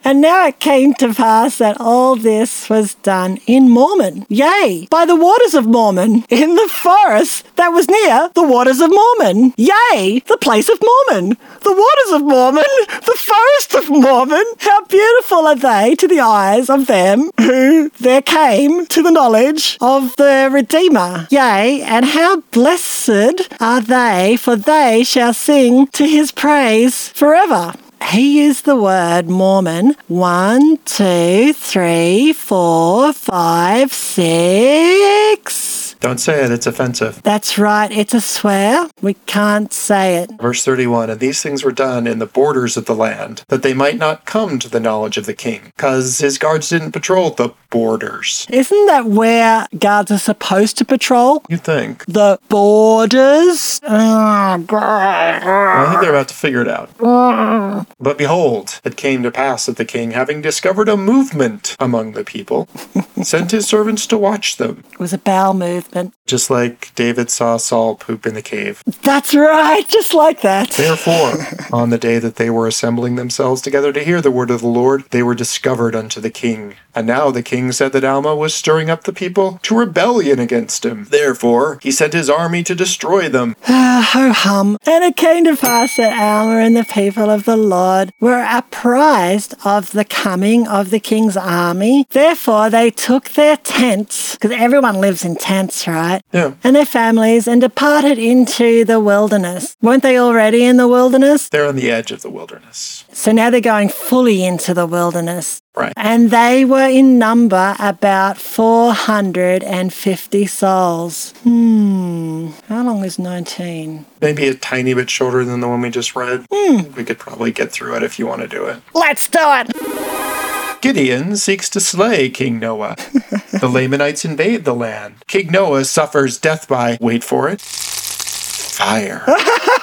And 0.04 0.22
now 0.22 0.48
it 0.48 0.60
came 0.60 0.94
to 0.96 1.14
pass 1.14 1.58
that 1.58 1.82
all 1.82 2.16
this 2.16 2.70
was 2.70 2.96
done 2.96 3.40
in 3.46 3.70
Mormon, 3.70 4.26
yea, 4.30 4.88
by 4.90 5.06
the 5.06 5.16
waters 5.16 5.54
of 5.54 5.66
Mormon, 5.66 6.24
in 6.30 6.56
the 6.56 6.70
forest 6.72 7.46
that 7.58 7.70
was 7.70 7.90
near 7.90 8.30
the 8.34 8.48
waters 8.48 8.80
of 8.80 8.90
Mormon, 8.90 9.54
yea, 9.58 10.22
the 10.28 10.38
place 10.40 10.70
of 10.70 10.80
Mormon, 10.82 11.38
the 11.62 11.74
waters 11.74 12.14
of 12.14 12.22
Mormon, 12.22 12.64
the 12.88 13.18
forest 13.18 13.74
of 13.74 13.90
Mormon. 13.90 14.46
How 14.60 14.86
beautiful 14.86 15.48
are 15.48 15.56
they 15.56 15.96
to 15.96 16.08
the 16.08 16.22
eyes 16.22 16.70
of 16.70 16.88
them 16.88 17.32
who 17.40 17.90
there 18.00 18.22
came 18.22 18.86
to 18.88 19.02
the 19.02 19.12
knowledge 19.12 19.78
of 19.82 20.16
the 20.16 20.50
Redeemer, 20.52 21.28
yea, 21.32 21.82
and 21.82 22.06
how 22.06 22.42
blessed 22.52 23.50
are 23.60 23.82
they, 23.82 24.38
for 24.38 24.56
they 24.56 25.04
shall 25.04 25.34
sing 25.34 25.88
to 25.88 26.06
his 26.06 26.32
praise 26.32 27.10
forever. 27.10 27.74
He 28.06 28.46
used 28.46 28.66
the 28.66 28.76
word 28.76 29.28
Mormon 29.28 29.96
one, 30.08 30.78
two, 30.86 31.54
three, 31.54 32.34
four, 32.34 33.14
five, 33.14 33.94
six. 33.94 35.87
Don't 36.00 36.20
say 36.20 36.44
it, 36.44 36.52
it's 36.52 36.68
offensive. 36.68 37.22
That's 37.24 37.58
right, 37.58 37.92
it's 37.92 38.14
a 38.14 38.22
swear. 38.22 38.88
We 39.02 39.16
can't 39.26 39.72
say 39.74 40.18
it. 40.18 40.32
Verse 40.40 40.64
31 40.64 41.10
And 41.10 41.20
these 41.20 41.42
things 41.42 41.64
were 41.64 41.72
done 41.72 42.08
in 42.08 42.20
the 42.20 42.26
borders 42.26 42.78
of 42.78 42.86
the 42.86 42.96
land, 42.96 43.44
that 43.50 43.64
they 43.64 43.74
might 43.74 43.98
not 43.98 44.26
come 44.26 44.60
to 44.60 44.70
the 44.70 44.80
knowledge 44.80 45.18
of 45.18 45.26
the 45.26 45.34
king, 45.34 45.72
because 45.76 46.20
his 46.20 46.38
guards 46.38 46.70
didn't 46.70 46.92
patrol 46.92 47.32
the 47.32 47.54
borders. 47.70 48.48
Isn't 48.50 48.86
that 48.88 49.06
where 49.06 49.68
guards 49.78 50.12
are 50.12 50.18
supposed 50.18 50.78
to 50.78 50.86
patrol? 50.86 51.44
You 51.50 51.58
think? 51.58 52.06
The 52.06 52.40
borders? 52.50 53.80
Oh, 53.84 54.58
God. 54.66 55.44
Well, 55.44 55.86
I 55.86 55.90
think 55.90 56.02
they're 56.02 56.12
about 56.12 56.30
to 56.30 56.34
figure 56.34 56.62
it 56.62 56.68
out. 56.68 56.96
Mm. 56.98 57.86
But 58.00 58.18
behold, 58.18 58.80
it 58.84 58.98
came 58.98 59.24
to 59.24 59.32
pass 59.32 59.66
that 59.66 59.78
the 59.78 59.86
king, 59.86 60.12
having 60.12 60.42
discovered 60.42 60.90
a 60.90 60.98
movement 60.98 61.76
among 61.80 62.14
the 62.14 62.24
people, 62.24 62.68
sent 63.24 63.52
his 63.52 63.68
servants 63.68 64.08
to 64.08 64.18
watch 64.18 64.58
them, 64.58 64.84
It 64.92 65.00
was 65.00 65.14
a 65.14 65.18
bowel 65.18 65.54
movement. 65.88 66.14
just 66.26 66.50
like 66.50 66.94
David 66.96 67.30
saw 67.30 67.58
Saul 67.58 67.96
poop 67.96 68.26
in 68.26 68.34
the 68.34 68.42
cave. 68.42 68.84
That's 69.02 69.34
right, 69.34 69.88
just 69.88 70.14
like 70.14 70.42
that. 70.42 70.72
Therefore, 70.72 71.34
on 71.72 71.90
the 71.90 71.98
day 71.98 72.20
that 72.20 72.36
they 72.36 72.50
were 72.50 72.68
assembling 72.68 73.16
themselves 73.16 73.62
together 73.62 73.92
to 73.94 74.04
hear 74.04 74.22
the 74.22 74.32
word 74.32 74.52
of 74.52 74.62
the 74.62 74.68
Lord, 74.68 75.06
they 75.12 75.24
were 75.24 75.36
discovered 75.36 75.96
unto 75.96 76.20
the 76.20 76.30
king 76.30 76.76
And 76.98 77.06
now 77.06 77.30
the 77.30 77.44
king 77.44 77.72
said 77.72 77.92
that 77.92 78.04
Alma 78.04 78.36
was 78.36 78.56
stirring 78.56 78.90
up 78.90 79.04
the 79.04 79.14
people 79.14 79.60
to 79.62 79.78
rebellion 79.78 80.40
against 80.40 80.84
him. 80.84 81.06
Therefore, 81.12 81.78
he 81.84 81.92
sent 81.92 82.14
his 82.14 82.28
army 82.28 82.64
to 82.64 82.74
destroy 82.74 83.30
them. 83.30 83.56
Ah, 83.98 84.10
ho 84.14 84.32
hum. 84.32 84.78
And 84.86 85.04
it 85.04 85.16
came 85.16 85.44
to 85.46 85.58
pass 85.58 85.98
that 85.98 86.14
Alma 86.14 86.58
and 86.58 86.76
the 86.76 86.84
people 86.84 87.32
of 87.32 87.46
the 87.46 87.58
Lord 87.58 88.12
were 88.20 88.46
apprised 88.48 89.56
of 89.66 89.92
the 89.92 90.06
coming 90.06 90.68
of 90.68 90.92
the 90.92 91.00
king's 91.00 91.36
army. 91.36 92.06
Therefore, 92.12 92.70
they 92.70 92.92
took 92.92 93.30
their 93.30 93.58
tents, 93.58 94.36
because 94.36 94.52
everyone 94.52 95.02
lives 95.02 95.26
in 95.26 95.36
tents, 95.36 95.88
right? 95.88 96.22
Yeah. 96.32 96.54
And 96.64 96.76
their 96.76 96.86
families 96.86 97.48
and 97.48 97.60
departed 97.60 98.20
into 98.20 98.86
the 98.86 99.00
wilderness. 99.00 99.76
Weren't 99.82 100.04
they 100.04 100.20
already 100.20 100.64
in 100.64 100.78
the 100.78 100.88
wilderness? 100.88 101.50
They're 101.50 101.68
on 101.68 101.76
the 101.76 101.90
edge 101.90 102.12
of 102.12 102.22
the 102.22 102.30
wilderness. 102.30 103.04
So 103.18 103.32
now 103.32 103.50
they're 103.50 103.62
going 103.62 103.90
fully 103.90 104.46
into 104.46 104.76
the 104.76 104.86
wilderness. 104.86 105.60
Right. 105.76 105.92
And 105.98 106.30
they 106.30 106.64
were 106.64 106.88
in 106.88 107.18
number 107.18 107.76
about 107.80 108.38
450 108.38 110.46
souls. 110.46 111.34
Hmm. 111.42 112.50
How 112.68 112.84
long 112.84 113.04
is 113.04 113.18
19? 113.18 114.06
Maybe 114.22 114.48
a 114.48 114.54
tiny 114.54 114.94
bit 114.94 115.10
shorter 115.10 115.44
than 115.44 115.62
the 115.62 115.68
one 115.68 115.82
we 115.82 115.90
just 115.90 116.16
read. 116.16 116.46
Hmm. 116.54 116.92
We 116.96 117.04
could 117.04 117.18
probably 117.18 117.52
get 117.52 117.72
through 117.72 117.96
it 117.96 118.04
if 118.04 118.20
you 118.20 118.28
want 118.28 118.44
to 118.44 118.48
do 118.48 118.66
it. 118.66 118.80
Let's 118.94 119.28
do 119.28 119.40
it! 119.42 120.82
Gideon 120.82 121.38
seeks 121.38 121.72
to 121.72 121.80
slay 121.80 122.30
King 122.30 122.60
Noah. 122.60 122.98
the 123.60 123.68
Lamanites 123.68 124.26
invade 124.26 124.64
the 124.64 124.76
land. 124.76 125.16
King 125.26 125.52
Noah 125.52 125.86
suffers 125.86 126.38
death 126.38 126.68
by, 126.68 127.00
wait 127.02 127.24
for 127.24 127.50
it, 127.50 127.62
fire. 127.62 129.26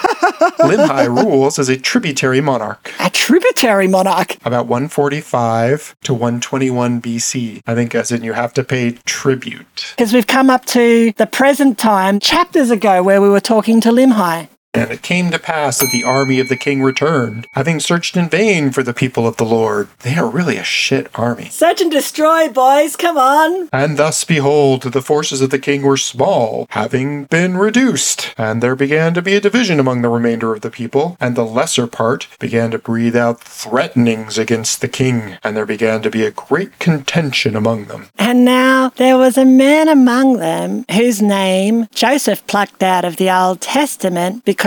Limhi 0.59 1.07
rules 1.07 1.59
as 1.59 1.69
a 1.69 1.77
tributary 1.77 2.41
monarch. 2.41 2.93
A 3.01 3.11
tributary 3.11 3.89
monarch. 3.89 4.37
About 4.45 4.67
145 4.67 5.97
to 6.05 6.15
121 6.15 7.01
BC. 7.01 7.63
I 7.67 7.75
think, 7.75 7.95
as 7.95 8.11
in 8.13 8.23
you 8.23 8.33
have 8.33 8.53
to 8.55 8.65
pay 8.65 8.93
tribute. 9.05 9.95
Because 9.97 10.13
we've 10.13 10.27
come 10.27 10.51
up 10.51 10.65
to 10.67 11.13
the 11.17 11.27
present 11.27 11.79
time 11.79 12.21
chapters 12.21 12.71
ago 12.71 13.03
where 13.03 13.21
we 13.21 13.29
were 13.29 13.41
talking 13.41 13.81
to 13.83 13.91
Limhi. 13.91 14.49
And 14.75 14.91
it 14.91 15.03
came 15.03 15.31
to 15.31 15.39
pass 15.39 15.79
that 15.79 15.93
the 15.93 16.03
army 16.03 16.41
of 16.41 16.49
the 16.49 16.57
king 16.57 16.83
returned, 16.83 17.47
having 17.53 17.79
searched 17.79 18.17
in 18.17 18.29
vain 18.29 18.73
for 18.73 18.83
the 18.83 18.93
people 18.93 19.25
of 19.25 19.37
the 19.37 19.45
Lord. 19.45 19.89
They 20.01 20.17
are 20.17 20.29
really 20.29 20.57
a 20.57 20.65
shit 20.65 21.09
army. 21.15 21.49
Search 21.51 21.81
and 21.81 21.93
destroy, 21.93 22.49
boys, 22.49 22.97
come 22.97 23.17
on. 23.17 23.69
And 23.73 23.97
thus, 23.97 24.25
behold, 24.25 24.83
the 24.83 25.01
forces 25.01 25.41
of 25.41 25.51
the 25.51 25.61
king 25.61 25.83
were 25.83 25.97
small, 25.97 26.67
having 26.71 27.25
been 27.27 27.57
reduced. 27.57 28.35
And 28.37 28.61
there 28.61 28.75
began 28.75 29.15
to 29.15 29.23
be 29.23 29.37
a 29.37 29.41
division 29.41 29.79
among 29.79 30.03
the 30.03 30.09
remainder 30.09 30.53
of 30.53 30.63
the 30.63 30.71
people, 30.71 31.17
and 31.21 31.37
the 31.37 31.47
lesser 31.47 31.87
part 31.87 32.27
began 32.41 32.73
to 32.73 32.79
breathe 32.79 33.15
out 33.15 33.41
threatenings 33.41 34.39
against 34.39 34.81
the 34.81 34.89
king, 34.89 35.39
and 35.45 35.57
there 35.57 35.67
began 35.67 36.03
to 36.03 36.11
be 36.11 36.25
a 36.25 36.33
great 36.33 36.81
contention 36.81 37.55
among 37.55 37.85
them. 37.85 38.09
And 38.19 38.45
now 38.45 38.89
there 38.97 39.17
was 39.17 39.39
a 39.39 39.45
man 39.45 39.89
among 39.89 40.39
them 40.39 40.85
whose 40.91 41.23
name 41.23 41.87
Joseph 41.95 42.45
plucked 42.49 42.83
out 42.83 43.05
of 43.05 43.19
the 43.19 43.31
Old 43.31 43.61
Testament 43.61 44.45
because 44.45 44.64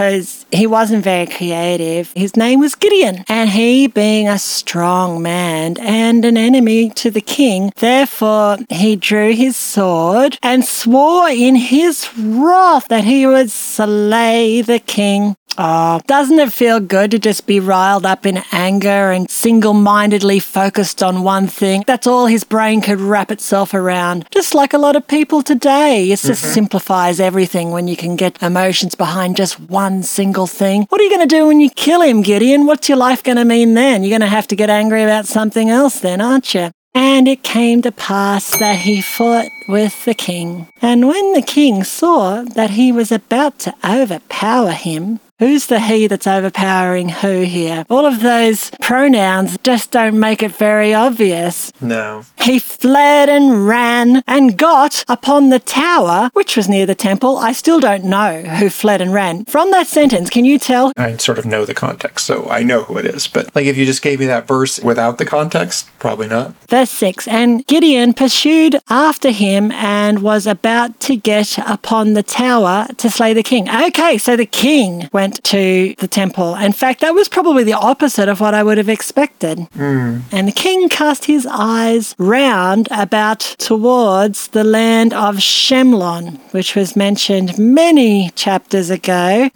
he 0.52 0.68
wasn't 0.68 1.04
very 1.04 1.26
creative. 1.26 2.12
His 2.14 2.36
name 2.36 2.60
was 2.60 2.76
Gideon, 2.76 3.24
and 3.28 3.50
he, 3.50 3.88
being 3.88 4.28
a 4.28 4.40
strong 4.40 5.22
man 5.22 5.76
and 5.80 6.24
an 6.24 6.38
enemy 6.38 6.90
to 6.92 7.10
the 7.10 7.22
king, 7.22 7.72
therefore 7.78 8.58
he 8.70 8.96
drew 8.96 9.34
his 9.34 9.58
sword 9.58 10.38
and 10.44 10.64
swore 10.64 11.30
in 11.30 11.56
his 11.56 12.08
wrath 12.18 12.88
that 12.90 13.06
he 13.06 13.26
would 13.26 13.52
slay 13.52 14.62
the 14.62 14.80
king. 14.80 15.36
Oh, 15.60 16.00
doesn't 16.06 16.40
it 16.40 16.54
feel 16.54 16.80
good 16.80 17.10
to 17.12 17.20
just 17.20 17.48
be 17.48 17.60
riled 17.60 18.06
up 18.06 18.28
in 18.28 18.44
anger 18.52 19.12
and 19.12 19.28
single 19.30 19.74
mindedly 19.74 20.40
focused 20.40 21.02
on 21.02 21.24
one 21.24 21.48
thing? 21.48 21.84
That's 21.88 22.06
all 22.06 22.28
his 22.28 22.44
brain 22.44 22.82
could 22.82 23.02
wrap 23.02 23.32
itself 23.32 23.74
around. 23.74 24.28
Just 24.30 24.54
like 24.54 24.74
a 24.74 24.78
lot 24.78 24.96
of 24.96 25.08
people 25.08 25.42
today. 25.42 26.12
It 26.12 26.20
just 26.20 26.44
mm-hmm. 26.44 26.54
simplifies 26.54 27.20
everything 27.20 27.72
when 27.72 27.88
you 27.88 27.98
can 27.98 28.16
get 28.16 28.42
emotions 28.44 28.94
behind 28.94 29.36
just 29.36 29.60
one 29.60 29.87
single 30.04 30.48
thing. 30.48 30.86
What 30.90 31.02
are 31.02 31.04
you 31.04 31.10
going 31.10 31.28
to 31.28 31.36
do 31.36 31.48
when 31.48 31.60
you 31.60 31.70
kill 31.70 32.02
him, 32.02 32.22
Gideon? 32.22 32.66
What's 32.66 32.90
your 32.90 32.98
life 32.98 33.24
going 33.24 33.38
to 33.38 33.46
mean 33.46 33.74
then? 33.74 34.04
You're 34.04 34.18
going 34.18 34.22
to 34.22 34.28
have 34.28 34.48
to 34.48 34.56
get 34.56 34.70
angry 34.70 35.04
about 35.04 35.26
something 35.26 35.70
else 35.70 36.00
then, 36.00 36.22
aren't 36.22 36.54
you? 36.54 36.72
And 36.94 37.28
it 37.28 37.44
came 37.44 37.82
to 37.84 37.92
pass 37.92 38.58
that 38.58 38.80
he 38.80 39.02
fought 39.02 39.50
with 39.68 40.06
the 40.06 40.14
king. 40.14 40.68
And 40.82 41.08
when 41.08 41.34
the 41.34 41.42
king 41.42 41.84
saw 41.84 42.42
that 42.42 42.72
he 42.72 42.92
was 42.92 43.12
about 43.12 43.60
to 43.60 43.76
overpower 43.86 44.72
him, 44.72 45.20
Who's 45.40 45.68
the 45.68 45.80
he 45.80 46.08
that's 46.08 46.26
overpowering 46.26 47.10
who 47.10 47.42
here? 47.42 47.86
All 47.92 48.08
of 48.08 48.22
those 48.22 48.72
pronouns 48.82 49.56
just 49.64 49.92
don't 49.92 50.20
make 50.20 50.42
it 50.42 50.52
very 50.52 50.96
obvious. 50.96 51.72
No. 51.80 52.26
He 52.42 52.58
fled 52.58 53.30
and 53.30 53.68
ran 53.68 54.24
and 54.26 54.58
got 54.58 55.06
upon 55.08 55.50
the 55.50 55.60
tower, 55.60 56.32
which 56.34 56.58
was 56.58 56.68
near 56.68 56.88
the 56.88 56.96
temple. 56.96 57.38
I 57.38 57.52
still 57.52 57.80
don't 57.80 58.06
know 58.06 58.42
who 58.42 58.72
fled 58.72 59.00
and 59.00 59.14
ran. 59.14 59.46
From 59.46 59.70
that 59.72 59.86
sentence, 59.86 60.32
can 60.32 60.44
you 60.44 60.58
tell? 60.58 60.92
I 60.98 61.18
sort 61.18 61.38
of 61.38 61.46
know 61.46 61.66
the 61.66 61.76
context, 61.76 62.26
so 62.26 62.50
I 62.50 62.64
know 62.64 62.84
who 62.84 62.98
it 62.98 63.06
is. 63.06 63.28
But 63.28 63.54
like 63.56 63.68
if 63.68 63.78
you 63.78 63.86
just 63.86 64.02
gave 64.02 64.20
me 64.20 64.26
that 64.26 64.48
verse 64.48 64.80
without 64.80 65.20
the 65.20 65.26
context, 65.26 65.88
probably 66.00 66.28
not. 66.28 66.56
Verse 66.68 66.90
6 66.90 67.28
And 67.28 67.64
Gideon 67.68 68.14
pursued 68.14 68.80
after 68.90 69.30
him 69.30 69.72
and 69.74 70.24
was 70.24 70.48
about 70.48 71.00
to 71.02 71.16
get 71.16 71.60
upon 71.60 72.14
the 72.14 72.24
tower 72.24 72.88
to 72.98 73.12
slay 73.12 73.34
the 73.34 73.44
king. 73.44 73.70
Okay, 73.70 74.18
so 74.18 74.36
the 74.36 74.48
king 74.48 75.10
went 75.14 75.27
to 75.36 75.96
the 75.98 76.08
temple. 76.08 76.56
In 76.56 76.74
fact, 76.74 77.02
that 77.02 77.14
was 77.14 77.28
probably 77.30 77.64
the 77.64 77.74
opposite 77.74 78.30
of 78.30 78.40
what 78.40 78.54
I 78.54 78.64
would 78.64 78.78
have 78.78 78.90
expected. 78.90 79.68
And 79.78 80.48
the 80.48 80.52
king 80.52 80.90
cast 80.90 81.26
his 81.26 81.48
eyes 81.50 82.16
round 82.18 82.88
about 82.92 83.40
towards 83.60 84.48
the 84.50 84.64
land 84.64 85.14
of 85.14 85.38
Shemlon, 85.38 86.40
which 86.54 86.76
was 86.76 86.96
mentioned 86.96 87.58
many 87.58 88.30
chapters 88.32 88.90
ago, 88.90 89.50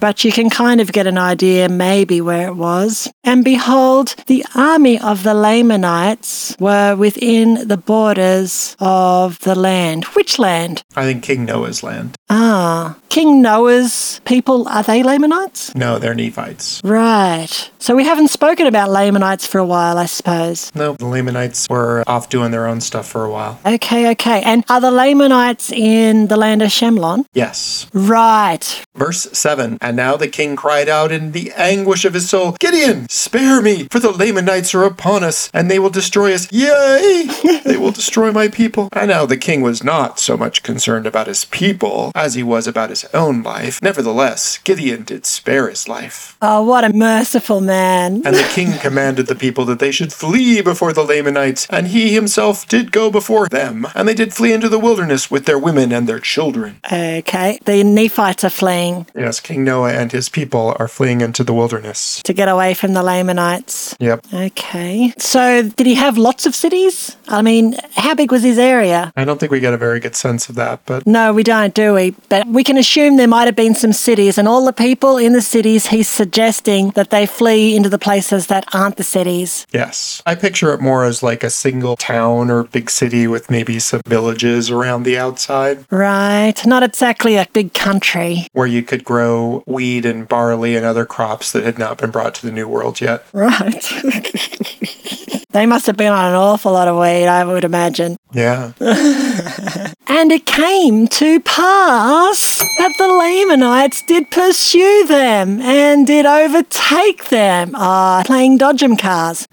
but 0.00 0.24
you 0.24 0.32
can 0.32 0.50
kind 0.50 0.80
of 0.80 0.92
get 0.92 1.06
an 1.06 1.18
idea 1.18 1.68
maybe 1.68 2.20
where 2.20 2.48
it 2.48 2.54
was. 2.56 3.10
And 3.24 3.44
behold, 3.44 4.14
the 4.26 4.44
army 4.54 4.98
of 4.98 5.22
the 5.22 5.34
Lamanites 5.34 6.56
were 6.58 6.94
within 6.96 7.68
the 7.68 7.76
borders 7.76 8.76
of 8.80 9.38
the 9.40 9.54
land. 9.54 10.04
Which 10.16 10.38
land? 10.38 10.82
I 10.94 11.04
think 11.04 11.22
King 11.22 11.44
Noah's 11.44 11.82
land. 11.82 12.16
Ah, 12.28 12.96
King 13.08 13.40
Noah's 13.42 14.20
people, 14.24 14.68
are 14.68 14.82
they 14.82 15.02
Lamanites? 15.06 15.74
No, 15.74 15.98
they're 15.98 16.14
Nephites. 16.14 16.80
Right. 16.84 17.70
So 17.78 17.94
we 17.94 18.04
haven't 18.04 18.28
spoken 18.28 18.66
about 18.66 18.90
Lamanites 18.90 19.46
for 19.46 19.58
a 19.58 19.64
while, 19.64 19.96
I 19.96 20.06
suppose. 20.06 20.74
No, 20.74 20.94
the 20.94 21.06
Lamanites 21.06 21.68
were 21.70 22.02
off 22.06 22.28
doing 22.28 22.50
their 22.50 22.66
own 22.66 22.80
stuff 22.80 23.06
for 23.08 23.24
a 23.24 23.30
while. 23.30 23.60
Okay, 23.64 24.10
okay. 24.10 24.42
And 24.42 24.64
are 24.68 24.80
the 24.80 24.90
Lamanites 24.90 25.70
in 25.70 26.26
the 26.26 26.36
land 26.36 26.62
of 26.62 26.70
Shemlon? 26.70 27.24
Yes. 27.32 27.86
Right. 27.94 28.84
Verse 28.96 29.28
7 29.32 29.78
And 29.80 29.96
now 29.96 30.16
the 30.16 30.26
king 30.26 30.56
cried 30.56 30.88
out 30.88 31.12
in 31.12 31.30
the 31.30 31.52
anguish 31.56 32.04
of 32.04 32.14
his 32.14 32.28
soul, 32.28 32.56
Gideon, 32.58 33.08
spare 33.08 33.62
me, 33.62 33.84
for 33.90 34.00
the 34.00 34.10
Lamanites 34.10 34.74
are 34.74 34.84
upon 34.84 35.22
us, 35.22 35.48
and 35.54 35.70
they 35.70 35.78
will 35.78 35.90
destroy 35.90 36.34
us. 36.34 36.50
Yea! 36.50 37.28
they 37.64 37.76
will 37.76 37.92
destroy 37.92 38.32
my 38.32 38.48
people. 38.48 38.88
And 38.92 39.08
now 39.10 39.26
the 39.26 39.36
king 39.36 39.62
was 39.62 39.84
not 39.84 40.18
so 40.18 40.36
much 40.36 40.64
concerned 40.64 41.06
about 41.06 41.28
his 41.28 41.44
people 41.44 42.10
as 42.14 42.34
he 42.34 42.42
was 42.42 42.66
about 42.66 42.90
his 42.90 43.04
own 43.14 43.44
life. 43.44 43.80
Nevertheless, 43.80 44.58
Gideon 44.58 44.95
did 45.04 45.26
spare 45.26 45.68
his 45.68 45.88
life. 45.88 46.36
Oh, 46.42 46.62
what 46.62 46.84
a 46.84 46.92
merciful 46.92 47.60
man. 47.60 48.22
And 48.24 48.34
the 48.36 48.48
king 48.54 48.72
commanded 48.78 49.26
the 49.26 49.34
people 49.34 49.64
that 49.66 49.78
they 49.78 49.90
should 49.90 50.12
flee 50.12 50.60
before 50.62 50.92
the 50.92 51.02
Lamanites, 51.02 51.66
and 51.70 51.88
he 51.88 52.14
himself 52.14 52.66
did 52.68 52.92
go 52.92 53.10
before 53.10 53.48
them. 53.48 53.86
And 53.94 54.06
they 54.08 54.14
did 54.14 54.32
flee 54.34 54.52
into 54.52 54.68
the 54.68 54.78
wilderness 54.78 55.30
with 55.30 55.44
their 55.46 55.58
women 55.58 55.92
and 55.92 56.08
their 56.08 56.20
children. 56.20 56.80
Okay. 56.92 57.58
The 57.64 57.82
Nephites 57.84 58.44
are 58.44 58.50
fleeing 58.50 59.06
Yes, 59.14 59.40
King 59.40 59.64
Noah 59.64 59.92
and 59.92 60.12
his 60.12 60.28
people 60.28 60.76
are 60.78 60.88
fleeing 60.88 61.20
into 61.20 61.42
the 61.44 61.52
wilderness. 61.54 62.20
to 62.24 62.32
get 62.32 62.48
away 62.48 62.74
from 62.74 62.92
the 62.92 63.02
Lamanites. 63.02 63.96
Yep. 64.00 64.26
Okay. 64.32 65.12
So 65.18 65.62
did 65.62 65.86
he 65.86 65.94
have 65.94 66.16
lots 66.18 66.46
of 66.46 66.54
cities? 66.54 67.16
I 67.28 67.42
mean, 67.42 67.74
how 67.96 68.14
big 68.14 68.30
was 68.30 68.42
his 68.42 68.58
area? 68.58 69.12
I 69.16 69.24
don't 69.24 69.38
think 69.40 69.52
we 69.52 69.60
get 69.60 69.74
a 69.74 69.76
very 69.78 70.00
good 70.00 70.14
sense 70.16 70.48
of 70.48 70.54
that, 70.56 70.80
but 70.86 71.06
No, 71.06 71.32
we 71.32 71.42
don't, 71.42 71.74
do 71.74 71.94
we? 71.94 72.14
But 72.28 72.46
we 72.46 72.62
can 72.64 72.76
assume 72.78 73.16
there 73.16 73.26
might 73.28 73.46
have 73.46 73.56
been 73.56 73.74
some 73.74 73.92
cities, 73.92 74.38
and 74.38 74.46
all 74.48 74.64
the 74.64 74.72
people 74.72 74.85
in 74.86 75.32
the 75.32 75.42
cities, 75.42 75.88
he's 75.88 76.08
suggesting 76.08 76.90
that 76.90 77.10
they 77.10 77.26
flee 77.26 77.74
into 77.74 77.88
the 77.88 77.98
places 77.98 78.46
that 78.46 78.64
aren't 78.72 78.96
the 78.96 79.02
cities. 79.02 79.66
yes. 79.72 80.22
I 80.24 80.34
picture 80.36 80.72
it 80.72 80.80
more 80.80 81.04
as 81.04 81.22
like 81.22 81.42
a 81.42 81.50
single 81.50 81.96
town 81.96 82.50
or 82.50 82.64
big 82.64 82.88
city 82.90 83.26
with 83.26 83.50
maybe 83.50 83.78
some 83.80 84.00
villages 84.06 84.70
around 84.70 85.02
the 85.02 85.18
outside 85.18 85.84
Right. 85.90 86.54
Not 86.64 86.82
exactly 86.84 87.36
a 87.36 87.46
big 87.52 87.72
country. 87.74 88.46
where 88.52 88.66
you 88.66 88.82
could 88.82 89.02
grow 89.04 89.62
wheat 89.66 90.06
and 90.06 90.28
barley 90.28 90.76
and 90.76 90.86
other 90.86 91.04
crops 91.04 91.50
that 91.52 91.64
had 91.64 91.78
not 91.78 91.98
been 91.98 92.10
brought 92.10 92.34
to 92.36 92.46
the 92.46 92.52
New 92.52 92.68
World 92.68 93.00
yet. 93.00 93.24
Right. 93.32 93.82
they 95.50 95.66
must 95.66 95.86
have 95.86 95.96
been 95.96 96.12
on 96.12 96.26
an 96.30 96.34
awful 96.34 96.72
lot 96.72 96.86
of 96.88 96.96
weed, 96.96 97.26
I 97.26 97.44
would 97.44 97.64
imagine. 97.64 98.16
Yeah. 98.32 98.72
And 100.08 100.30
it 100.30 100.46
came 100.46 101.08
to 101.08 101.40
pass 101.40 102.58
that 102.78 102.94
the 102.96 103.08
Lamanites 103.08 104.02
did 104.02 104.30
pursue 104.30 105.04
them 105.06 105.60
and 105.60 106.06
did 106.06 106.24
overtake 106.24 107.28
them, 107.28 107.72
ah, 107.74 108.22
playing 108.24 108.58
dodgem 108.58 108.96
cars, 108.98 109.48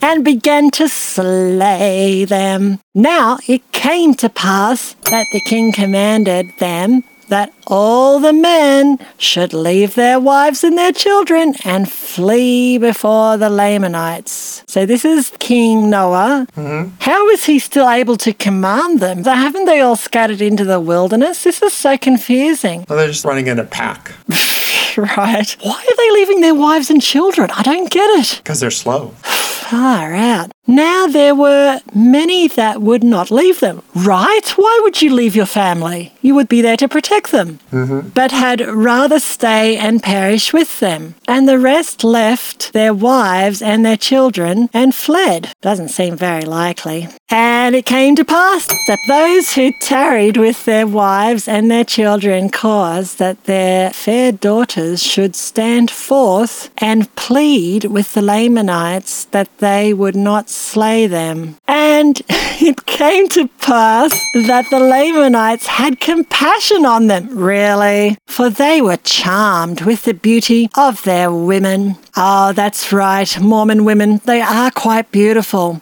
and 0.00 0.24
began 0.24 0.70
to 0.72 0.88
slay 0.88 2.24
them. 2.24 2.80
Now 2.94 3.38
it 3.48 3.72
came 3.72 4.14
to 4.14 4.28
pass 4.28 4.94
that 5.10 5.26
the 5.32 5.40
king 5.48 5.72
commanded 5.72 6.46
them 6.58 7.02
that 7.28 7.52
all 7.70 8.18
the 8.18 8.32
men 8.32 8.98
should 9.18 9.52
leave 9.52 9.94
their 9.94 10.18
wives 10.18 10.64
and 10.64 10.76
their 10.76 10.92
children 10.92 11.54
and 11.64 11.90
flee 11.90 12.78
before 12.78 13.36
the 13.36 13.50
Lamanites. 13.50 14.64
So 14.66 14.86
this 14.86 15.04
is 15.04 15.32
King 15.38 15.90
Noah. 15.90 16.46
Mm-hmm. 16.56 16.94
How 17.00 17.28
is 17.28 17.44
he 17.44 17.58
still 17.58 17.88
able 17.88 18.16
to 18.16 18.32
command 18.32 19.00
them? 19.00 19.22
Haven't 19.24 19.66
they 19.66 19.80
all 19.80 19.96
scattered 19.96 20.40
into 20.40 20.64
the 20.64 20.80
wilderness? 20.80 21.44
This 21.44 21.62
is 21.62 21.72
so 21.74 21.96
confusing. 21.98 22.84
Well, 22.88 22.98
they're 22.98 23.08
just 23.08 23.24
running 23.24 23.46
in 23.46 23.58
a 23.58 23.64
pack 23.64 24.12
Right. 24.96 25.56
Why 25.60 25.86
are 25.88 25.96
they 25.96 26.10
leaving 26.12 26.40
their 26.40 26.54
wives 26.56 26.90
and 26.90 27.00
children? 27.00 27.50
I 27.52 27.62
don't 27.62 27.88
get 27.90 28.08
it. 28.18 28.38
because 28.38 28.58
they're 28.58 28.70
slow. 28.72 29.10
Far 29.22 30.12
out. 30.14 30.50
Now 30.66 31.06
there 31.06 31.34
were 31.36 31.80
many 31.94 32.48
that 32.48 32.80
would 32.82 33.04
not 33.04 33.30
leave 33.30 33.60
them. 33.60 33.82
Right? 33.94 34.46
Why 34.56 34.80
would 34.82 35.00
you 35.00 35.14
leave 35.14 35.36
your 35.36 35.46
family? 35.46 36.12
You 36.20 36.34
would 36.34 36.48
be 36.48 36.62
there 36.62 36.76
to 36.78 36.88
protect 36.88 37.30
them. 37.30 37.57
Mm-hmm. 37.70 38.08
But 38.10 38.30
had 38.30 38.60
rather 38.60 39.20
stay 39.20 39.76
and 39.76 40.02
perish 40.02 40.52
with 40.52 40.80
them. 40.80 41.14
And 41.26 41.48
the 41.48 41.58
rest 41.58 42.04
left 42.04 42.72
their 42.72 42.94
wives 42.94 43.62
and 43.62 43.84
their 43.84 43.96
children 43.96 44.68
and 44.72 44.94
fled. 44.94 45.52
Doesn't 45.60 45.88
seem 45.88 46.16
very 46.16 46.42
likely. 46.42 47.08
And 47.30 47.74
it 47.74 47.84
came 47.84 48.16
to 48.16 48.24
pass 48.24 48.66
that 48.66 48.98
those 49.06 49.52
who 49.52 49.72
tarried 49.80 50.36
with 50.38 50.64
their 50.64 50.86
wives 50.86 51.46
and 51.46 51.70
their 51.70 51.84
children 51.84 52.48
caused 52.48 53.18
that 53.18 53.44
their 53.44 53.90
fair 53.90 54.32
daughters 54.32 55.02
should 55.02 55.36
stand 55.36 55.90
forth 55.90 56.70
and 56.78 57.14
plead 57.16 57.84
with 57.84 58.14
the 58.14 58.22
Lamanites 58.22 59.24
that 59.26 59.50
they 59.58 59.92
would 59.92 60.16
not 60.16 60.48
slay 60.48 61.06
them. 61.06 61.56
And 61.66 62.20
it 62.28 62.86
came 62.86 63.28
to 63.30 63.48
pass 63.58 64.10
that 64.32 64.66
the 64.70 64.80
Lamanites 64.80 65.66
had 65.66 66.00
compassion 66.00 66.86
on 66.86 67.08
them, 67.08 67.38
really, 67.48 68.18
for 68.26 68.50
they 68.50 68.82
were 68.82 68.98
charmed 68.98 69.80
with 69.80 70.04
the 70.04 70.12
beauty 70.12 70.68
of 70.76 71.02
their 71.04 71.32
women. 71.32 71.96
Oh, 72.14 72.52
that's 72.52 72.92
right, 72.92 73.40
Mormon 73.40 73.86
women, 73.86 74.20
they 74.26 74.42
are 74.42 74.70
quite 74.70 75.10
beautiful. 75.10 75.80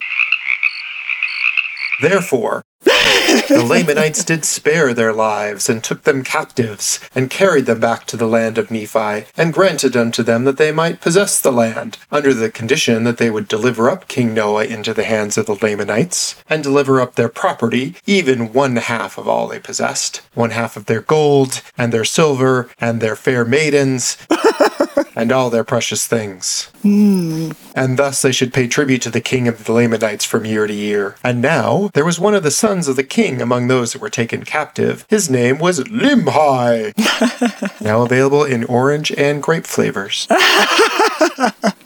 Therefore, 2.00 2.62
the 3.48 3.64
Lamanites 3.66 4.24
did 4.24 4.44
spare 4.44 4.94
their 4.94 5.12
lives, 5.12 5.68
and 5.68 5.82
took 5.82 6.04
them 6.04 6.22
captives, 6.22 7.00
and 7.14 7.30
carried 7.30 7.66
them 7.66 7.80
back 7.80 8.06
to 8.06 8.16
the 8.16 8.26
land 8.26 8.58
of 8.58 8.70
Nephi, 8.70 9.26
and 9.36 9.52
granted 9.52 9.96
unto 9.96 10.22
them 10.22 10.44
that 10.44 10.56
they 10.56 10.72
might 10.72 11.00
possess 11.00 11.40
the 11.40 11.52
land, 11.52 11.98
under 12.10 12.32
the 12.32 12.50
condition 12.50 13.04
that 13.04 13.18
they 13.18 13.30
would 13.30 13.48
deliver 13.48 13.90
up 13.90 14.08
King 14.08 14.34
Noah 14.34 14.64
into 14.64 14.94
the 14.94 15.04
hands 15.04 15.36
of 15.36 15.46
the 15.46 15.58
Lamanites, 15.60 16.36
and 16.48 16.62
deliver 16.62 17.00
up 17.00 17.14
their 17.14 17.28
property, 17.28 17.96
even 18.06 18.52
one 18.52 18.76
half 18.76 19.18
of 19.18 19.28
all 19.28 19.48
they 19.48 19.58
possessed, 19.58 20.22
one 20.34 20.50
half 20.50 20.76
of 20.76 20.86
their 20.86 21.00
gold, 21.00 21.62
and 21.76 21.92
their 21.92 22.04
silver, 22.04 22.70
and 22.78 23.00
their 23.00 23.16
fair 23.16 23.44
maidens, 23.44 24.16
and 25.14 25.32
all 25.32 25.50
their 25.50 25.64
precious 25.64 26.06
things. 26.06 26.70
Hmm. 26.82 27.50
And 27.74 27.98
thus 27.98 28.22
they 28.22 28.32
should 28.32 28.52
pay 28.52 28.66
tribute 28.66 29.02
to 29.02 29.10
the 29.10 29.20
king 29.20 29.48
of 29.48 29.64
the 29.64 29.72
Lamanites 29.72 30.24
from 30.24 30.44
year 30.44 30.66
to 30.66 30.74
year. 30.74 31.16
And 31.22 31.42
now 31.42 31.90
there 31.94 32.04
was 32.04 32.20
one 32.20 32.34
of 32.34 32.42
the 32.42 32.50
sons 32.50 32.88
of 32.88 32.96
the 32.96 33.04
king 33.04 33.40
among 33.40 33.68
those 33.68 33.92
that 33.92 34.02
were 34.02 34.10
taken 34.10 34.44
captive. 34.44 35.04
His 35.08 35.30
name 35.30 35.58
was 35.58 35.80
Limhi. 35.80 36.92
now 37.80 38.02
available 38.02 38.44
in 38.44 38.64
orange 38.64 39.12
and 39.12 39.42
grape 39.42 39.66
flavors. 39.66 40.26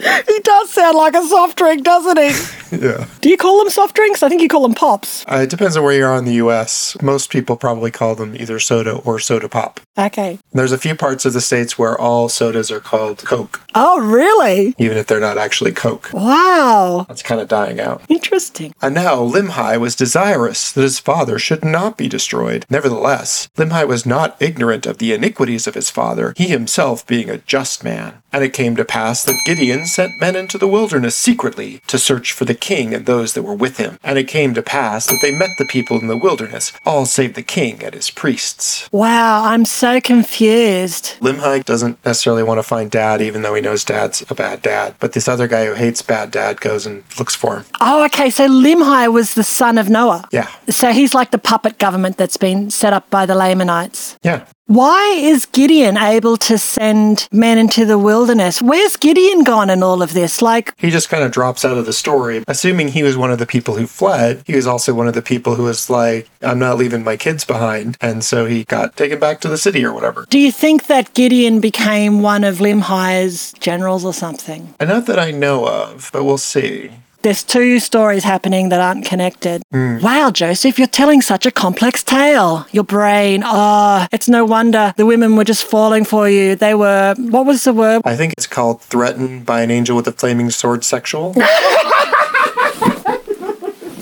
He 0.00 0.38
does 0.40 0.70
sound 0.70 0.96
like 0.96 1.14
a 1.14 1.24
soft 1.26 1.58
drink, 1.58 1.84
doesn't 1.84 2.18
he? 2.18 2.76
yeah. 2.86 3.06
Do 3.20 3.28
you 3.28 3.36
call 3.36 3.58
them 3.58 3.70
soft 3.70 3.94
drinks? 3.96 4.22
I 4.22 4.28
think 4.28 4.40
you 4.42 4.48
call 4.48 4.62
them 4.62 4.74
pops. 4.74 5.24
Uh, 5.26 5.40
it 5.42 5.50
depends 5.50 5.76
on 5.76 5.82
where 5.84 5.92
you 5.92 6.04
are 6.04 6.16
in 6.16 6.24
the 6.24 6.34
US. 6.34 6.96
Most 7.02 7.30
people 7.30 7.56
probably 7.56 7.90
call 7.90 8.14
them 8.14 8.34
either 8.36 8.58
soda 8.58 8.96
or 9.04 9.18
soda 9.18 9.48
pop. 9.48 9.80
Okay. 9.98 10.38
There's 10.52 10.72
a 10.72 10.78
few 10.78 10.94
parts 10.94 11.24
of 11.24 11.32
the 11.32 11.40
states 11.40 11.78
where 11.78 11.98
all 11.98 12.28
sodas 12.28 12.70
are 12.70 12.80
called 12.80 13.18
Coke, 13.18 13.60
Oh, 13.74 14.00
really? 14.00 14.74
even 14.78 14.96
if 14.96 15.06
they're 15.06 15.20
not 15.20 15.36
actually 15.38 15.72
Coke. 15.72 16.10
Wow. 16.12 17.04
That's 17.08 17.22
kind 17.22 17.40
of 17.40 17.48
dying 17.48 17.80
out. 17.80 18.02
Interesting. 18.08 18.72
And 18.80 18.94
now 18.94 19.16
Limhi 19.16 19.78
was 19.78 19.94
desirous 19.94 20.72
that 20.72 20.80
his 20.82 20.98
father 20.98 21.38
should 21.38 21.64
not 21.64 21.96
be 21.98 22.08
destroyed. 22.08 22.64
Nevertheless, 22.70 23.48
Limhi 23.56 23.86
was 23.86 24.06
not 24.06 24.36
ignorant 24.40 24.86
of 24.86 24.98
the 24.98 25.12
iniquities 25.12 25.66
of 25.66 25.74
his 25.74 25.90
father, 25.90 26.32
he 26.36 26.46
himself 26.48 27.06
being 27.06 27.28
a 27.28 27.38
just 27.38 27.84
man. 27.84 28.22
And 28.32 28.44
it 28.44 28.52
came 28.52 28.76
to 28.76 28.84
pass 28.84 29.24
that 29.24 29.42
Gideon 29.44 29.86
sent 29.86 30.20
men 30.20 30.36
into 30.36 30.58
the 30.58 30.68
wilderness 30.68 31.16
secretly 31.16 31.80
to 31.86 31.98
search 31.98 32.32
for 32.32 32.44
the 32.44 32.54
king 32.54 32.94
and 32.94 33.06
those 33.06 33.34
that 33.34 33.42
were 33.42 33.54
with 33.54 33.78
him. 33.78 33.98
And 34.02 34.18
it 34.18 34.28
came 34.28 34.54
to 34.54 34.62
pass 34.62 35.06
that 35.06 35.18
they 35.20 35.32
met 35.32 35.50
the 35.58 35.64
people 35.64 35.98
in 36.00 36.06
the 36.06 36.16
wilderness, 36.16 36.72
all 36.86 37.06
save 37.06 37.34
the 37.34 37.42
king 37.42 37.82
and 37.82 37.94
his 37.94 38.10
priests. 38.10 38.88
Wow, 38.92 39.44
I'm 39.44 39.64
so 39.64 40.00
confused. 40.00 41.16
Limhi 41.20 41.64
doesn't 41.64 42.04
necessarily 42.04 42.42
want 42.42 42.58
to 42.58 42.62
find 42.62 42.90
dad, 42.90 43.20
even 43.20 43.42
though 43.42 43.54
he 43.54 43.60
knows 43.60 43.84
dad's 43.84 44.24
a 44.30 44.34
bad 44.34 44.62
dad. 44.62 44.94
But 45.00 45.12
this 45.12 45.28
other 45.28 45.48
guy 45.48 45.66
who 45.66 45.74
hates 45.74 46.02
bad 46.02 46.30
dad 46.30 46.60
goes 46.60 46.86
and 46.86 47.02
looks 47.18 47.34
for 47.34 47.56
him. 47.56 47.64
Oh, 47.80 48.04
okay. 48.06 48.30
So 48.30 48.48
Limhi 48.48 49.12
was 49.12 49.34
the 49.34 49.44
son 49.44 49.78
of 49.78 49.88
Noah. 49.88 50.28
Yeah. 50.32 50.50
So 50.68 50.92
he's 50.92 51.14
like 51.14 51.30
the 51.30 51.38
puppet 51.38 51.78
government 51.78 52.16
that's 52.16 52.36
been 52.36 52.70
set 52.70 52.92
up 52.92 53.08
by 53.10 53.26
the 53.26 53.34
Lamanites. 53.34 54.18
Yeah. 54.22 54.46
Why 54.70 55.16
is 55.18 55.46
Gideon 55.46 55.96
able 55.96 56.36
to 56.36 56.56
send 56.56 57.26
men 57.32 57.58
into 57.58 57.84
the 57.84 57.98
wilderness? 57.98 58.62
Where's 58.62 58.96
Gideon 58.96 59.42
gone 59.42 59.68
in 59.68 59.82
all 59.82 60.00
of 60.00 60.12
this? 60.12 60.40
Like, 60.40 60.72
He 60.78 60.90
just 60.90 61.08
kind 61.08 61.24
of 61.24 61.32
drops 61.32 61.64
out 61.64 61.76
of 61.76 61.86
the 61.86 61.92
story. 61.92 62.44
Assuming 62.46 62.86
he 62.86 63.02
was 63.02 63.16
one 63.16 63.32
of 63.32 63.40
the 63.40 63.46
people 63.46 63.74
who 63.74 63.88
fled, 63.88 64.44
he 64.46 64.54
was 64.54 64.68
also 64.68 64.94
one 64.94 65.08
of 65.08 65.14
the 65.14 65.22
people 65.22 65.56
who 65.56 65.64
was 65.64 65.90
like, 65.90 66.30
I'm 66.40 66.60
not 66.60 66.78
leaving 66.78 67.02
my 67.02 67.16
kids 67.16 67.44
behind. 67.44 67.96
And 68.00 68.22
so 68.22 68.46
he 68.46 68.62
got 68.62 68.94
taken 68.96 69.18
back 69.18 69.40
to 69.40 69.48
the 69.48 69.58
city 69.58 69.84
or 69.84 69.92
whatever. 69.92 70.24
do 70.30 70.38
you 70.38 70.52
think 70.52 70.86
that 70.86 71.14
Gideon 71.14 71.58
became 71.58 72.22
one 72.22 72.44
of 72.44 72.58
Limhi's 72.58 73.52
generals 73.54 74.04
or 74.04 74.14
something? 74.14 74.72
Not 74.80 75.06
that 75.06 75.18
I 75.18 75.32
know 75.32 75.66
of, 75.66 76.10
but 76.12 76.22
we'll 76.22 76.38
see. 76.38 76.92
There's 77.22 77.44
two 77.44 77.80
stories 77.80 78.24
happening 78.24 78.70
that 78.70 78.80
aren't 78.80 79.04
connected. 79.04 79.62
Wow, 79.72 80.30
Joseph, 80.32 80.78
you're 80.78 80.88
telling 80.88 81.20
such 81.20 81.44
a 81.44 81.50
complex 81.50 82.02
tale. 82.02 82.66
Your 82.72 82.84
brain, 82.84 83.42
ah, 83.44 84.08
it's 84.10 84.26
no 84.28 84.46
wonder 84.46 84.94
the 84.96 85.04
women 85.04 85.36
were 85.36 85.44
just 85.44 85.64
falling 85.64 86.04
for 86.06 86.30
you. 86.30 86.56
They 86.56 86.74
were, 86.74 87.14
what 87.18 87.44
was 87.44 87.64
the 87.64 87.74
word? 87.74 88.02
I 88.06 88.16
think 88.16 88.32
it's 88.38 88.46
called 88.46 88.80
Threatened 88.80 89.44
by 89.44 89.60
an 89.60 89.70
Angel 89.70 89.94
with 89.96 90.08
a 90.08 90.12
Flaming 90.12 90.50
Sword 90.50 90.82
Sexual. 90.82 91.34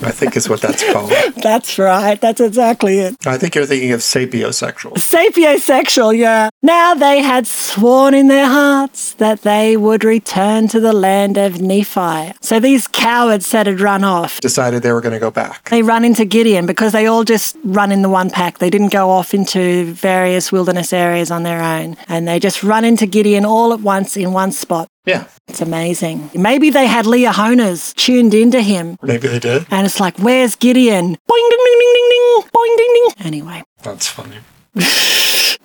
I 0.03 0.11
think 0.11 0.35
is 0.37 0.47
what 0.49 0.61
that's 0.61 0.83
called. 0.91 1.11
That's 1.43 1.77
right. 1.77 2.19
That's 2.19 2.39
exactly 2.41 2.99
it. 2.99 3.15
I 3.27 3.37
think 3.37 3.55
you're 3.55 3.65
thinking 3.65 3.91
of 3.91 3.99
sapiosexual. 3.99 4.93
Sapiosexual, 4.93 6.17
yeah. 6.17 6.49
Now 6.61 6.93
they 6.93 7.21
had 7.21 7.47
sworn 7.47 8.13
in 8.13 8.27
their 8.27 8.47
hearts 8.47 9.13
that 9.15 9.41
they 9.41 9.77
would 9.77 10.03
return 10.03 10.67
to 10.69 10.79
the 10.79 10.93
land 10.93 11.37
of 11.37 11.61
Nephi. 11.61 12.33
So 12.41 12.59
these 12.59 12.87
cowards 12.87 13.51
that 13.51 13.67
had 13.67 13.79
run 13.79 14.03
off, 14.03 14.39
Decided 14.41 14.83
they 14.83 14.91
were 14.91 15.01
going 15.01 15.13
to 15.13 15.19
go 15.19 15.31
back. 15.31 15.69
they 15.69 15.81
run 15.83 16.03
into 16.05 16.25
Gideon 16.25 16.65
because 16.65 16.91
they 16.93 17.05
all 17.05 17.23
just 17.23 17.55
run 17.63 17.91
in 17.91 18.01
the 18.01 18.09
one 18.09 18.29
pack. 18.29 18.59
They 18.59 18.69
didn't 18.69 18.91
go 18.91 19.09
off 19.09 19.33
into 19.33 19.93
various 19.93 20.51
wilderness 20.51 20.93
areas 20.93 21.31
on 21.31 21.43
their 21.43 21.61
own. 21.61 21.95
And 22.07 22.27
they 22.27 22.39
just 22.39 22.63
run 22.63 22.85
into 22.85 23.05
Gideon 23.05 23.45
all 23.45 23.73
at 23.73 23.79
once 23.81 24.15
in 24.17 24.33
one 24.33 24.51
spot. 24.51 24.87
Yeah, 25.05 25.27
It's 25.47 25.61
amazing. 25.61 26.29
Maybe 26.35 26.69
they 26.69 26.85
had 26.85 27.05
Liahonas 27.05 27.95
tuned 27.95 28.33
into 28.33 28.61
him. 28.61 28.97
maybe 29.01 29.27
they 29.27 29.39
did. 29.39 29.65
And 29.71 29.85
it's 29.87 29.99
like, 29.99 30.17
where's 30.19 30.55
Gideon? 30.55 31.15
Boing, 31.15 31.49
ding, 31.49 31.63
ding, 31.65 31.79
ding, 31.79 31.93
ding, 31.93 32.09
ding. 32.09 32.49
Boing, 32.53 32.77
ding, 32.77 32.93
ding. 32.93 33.25
Anyway. 33.25 33.63
That's 33.81 34.07
funny. 34.07 34.37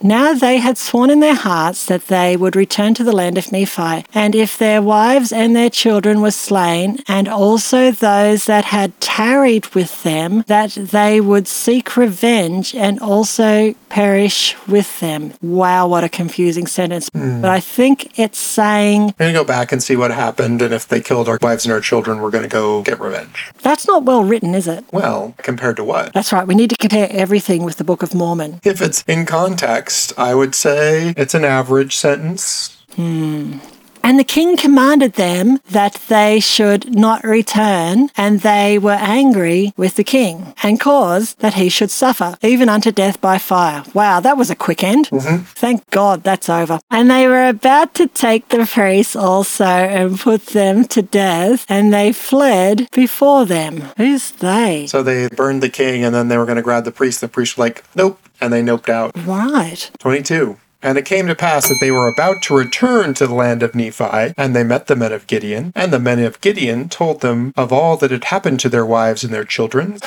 Now 0.05 0.35
they 0.35 0.59
had 0.59 0.77
sworn 0.77 1.09
in 1.09 1.21
their 1.21 1.35
hearts 1.35 1.87
that 1.87 2.09
they 2.09 2.37
would 2.37 2.55
return 2.57 2.93
to 2.93 3.05
the 3.05 3.17
land 3.17 3.39
of 3.39 3.51
Nephi, 3.51 4.05
and 4.13 4.35
if 4.35 4.59
their 4.59 4.83
wives 4.83 5.33
and 5.33 5.57
their 5.57 5.71
children 5.71 6.21
were 6.21 6.31
slain, 6.31 6.99
and 7.09 7.27
also 7.27 7.91
those 7.91 8.45
that 8.45 8.67
had 8.67 9.01
tarried 9.01 9.67
with 9.75 10.03
them, 10.03 10.45
that 10.47 10.73
they 10.73 11.23
would 11.23 11.49
seek 11.49 11.97
revenge 11.97 12.75
and 12.75 13.01
also 13.01 13.73
perish 13.89 14.55
with 14.69 15.01
them. 15.01 15.33
Wow, 15.41 15.89
what 15.89 16.05
a 16.05 16.11
confusing 16.11 16.67
sentence. 16.67 17.09
Hmm. 17.09 17.41
But 17.41 17.51
I 17.51 17.61
think 17.61 18.19
it's 18.19 18.39
saying 18.39 19.15
We're 19.19 19.27
going 19.27 19.33
to 19.33 19.41
go 19.41 19.45
back 19.45 19.73
and 19.73 19.83
see 19.83 19.97
what 19.97 20.11
happened, 20.11 20.61
and 20.61 20.75
if 20.75 20.87
they 20.87 21.01
killed 21.01 21.31
our 21.31 21.39
wives 21.41 21.65
and 21.65 21.73
our 21.73 21.81
children, 21.81 22.21
we're 22.21 22.31
going 22.31 22.43
to 22.43 22.51
go 22.51 22.83
get 22.83 23.01
revenge. 23.01 23.53
that's 23.63 23.87
not 23.87 24.03
well 24.03 24.23
written, 24.23 24.55
is 24.55 24.69
it? 24.69 24.85
Well, 24.93 25.33
compared 25.39 25.77
to 25.77 25.85
what? 25.85 26.13
That's 26.13 26.31
right, 26.31 26.47
we 26.47 26.55
need 26.55 26.69
to 26.69 26.77
compare 26.77 27.09
everything 27.11 27.65
with 27.65 27.77
the 27.77 27.85
Book 27.85 28.03
of 28.03 28.15
Mormon. 28.15 28.61
If 28.65 28.83
it's 28.83 28.94
in 29.07 29.27
context, 29.27 30.13
I 30.19 30.35
would 30.35 30.55
say 30.55 31.15
it's 31.17 31.35
an 31.35 31.45
average 31.45 31.97
sentence. 31.97 32.83
Hmm. 32.95 33.59
And 34.05 34.19
the 34.19 34.25
king 34.25 34.59
commanded 34.59 35.15
them 35.15 35.59
that 35.71 35.95
they 36.09 36.39
should 36.39 36.95
not 36.95 37.25
return, 37.25 38.11
and 38.19 38.41
they 38.41 38.79
were 38.79 38.93
angry 39.01 39.73
with 39.79 39.97
the 39.97 40.05
king, 40.05 40.55
and 40.63 40.79
caused 40.79 41.41
that 41.41 41.55
he 41.55 41.71
should 41.71 41.91
suffer, 41.91 42.37
even 42.43 42.69
unto 42.69 42.93
death 42.93 43.19
by 43.21 43.39
fire. 43.39 43.83
Wow, 43.95 44.21
that 44.21 44.37
was 44.37 44.51
a 44.51 44.55
quick 44.55 44.85
end. 44.85 45.09
Mm-hmm. 45.09 45.45
Thank 45.45 45.89
God 45.91 46.23
that's 46.23 46.51
over. 46.51 46.81
And 46.91 47.11
they 47.11 47.27
were 47.27 47.49
about 47.49 47.95
to 47.95 48.07
take 48.07 48.51
the 48.51 48.67
priests 48.67 49.17
also 49.17 49.65
and 49.65 50.21
put 50.21 50.49
them 50.49 50.85
to 50.89 51.01
death, 51.01 51.65
and 51.71 51.91
they 51.91 52.13
fled 52.13 52.89
before 52.93 53.47
them. 53.47 53.89
Who's 53.97 54.33
they? 54.33 54.87
So 54.87 55.03
they 55.03 55.29
burned 55.29 55.63
the 55.63 55.71
king 55.71 56.05
and 56.05 56.15
then 56.15 56.29
they 56.29 56.37
were 56.37 56.45
going 56.45 56.57
to 56.57 56.63
grab 56.63 56.85
the 56.85 56.93
priest. 56.93 57.21
The 57.21 57.29
priest 57.29 57.57
was 57.57 57.63
like, 57.63 57.85
nope. 57.95 58.21
And 58.41 58.53
they 58.53 58.63
noped 58.63 58.89
out. 58.89 59.17
Right. 59.27 59.91
22. 59.99 60.59
And 60.85 60.99
it 60.99 61.07
came 61.07 61.27
to 61.29 61.35
pass 61.35 61.67
that 61.69 61.79
they 61.81 61.91
were 61.91 62.09
about 62.09 62.43
to 62.43 62.55
return 62.55 63.15
to 63.15 63.27
the 63.27 63.35
land 63.35 63.63
of 63.63 63.75
Nephi, 63.75 64.35
and 64.37 64.55
they 64.55 64.63
met 64.63 64.87
the 64.87 64.95
men 64.95 65.13
of 65.13 65.27
Gideon. 65.27 65.73
And 65.75 65.91
the 65.91 65.99
men 65.99 66.19
of 66.19 66.41
Gideon 66.43 66.91
told 66.91 67.23
them 67.23 67.55
of 67.57 67.73
all 67.73 67.97
that 67.97 68.11
had 68.11 68.25
happened 68.25 68.61
to 68.61 68.69
their 68.69 68.85
wives 68.85 69.25
and 69.25 69.33
their 69.33 69.45
children, 69.47 69.99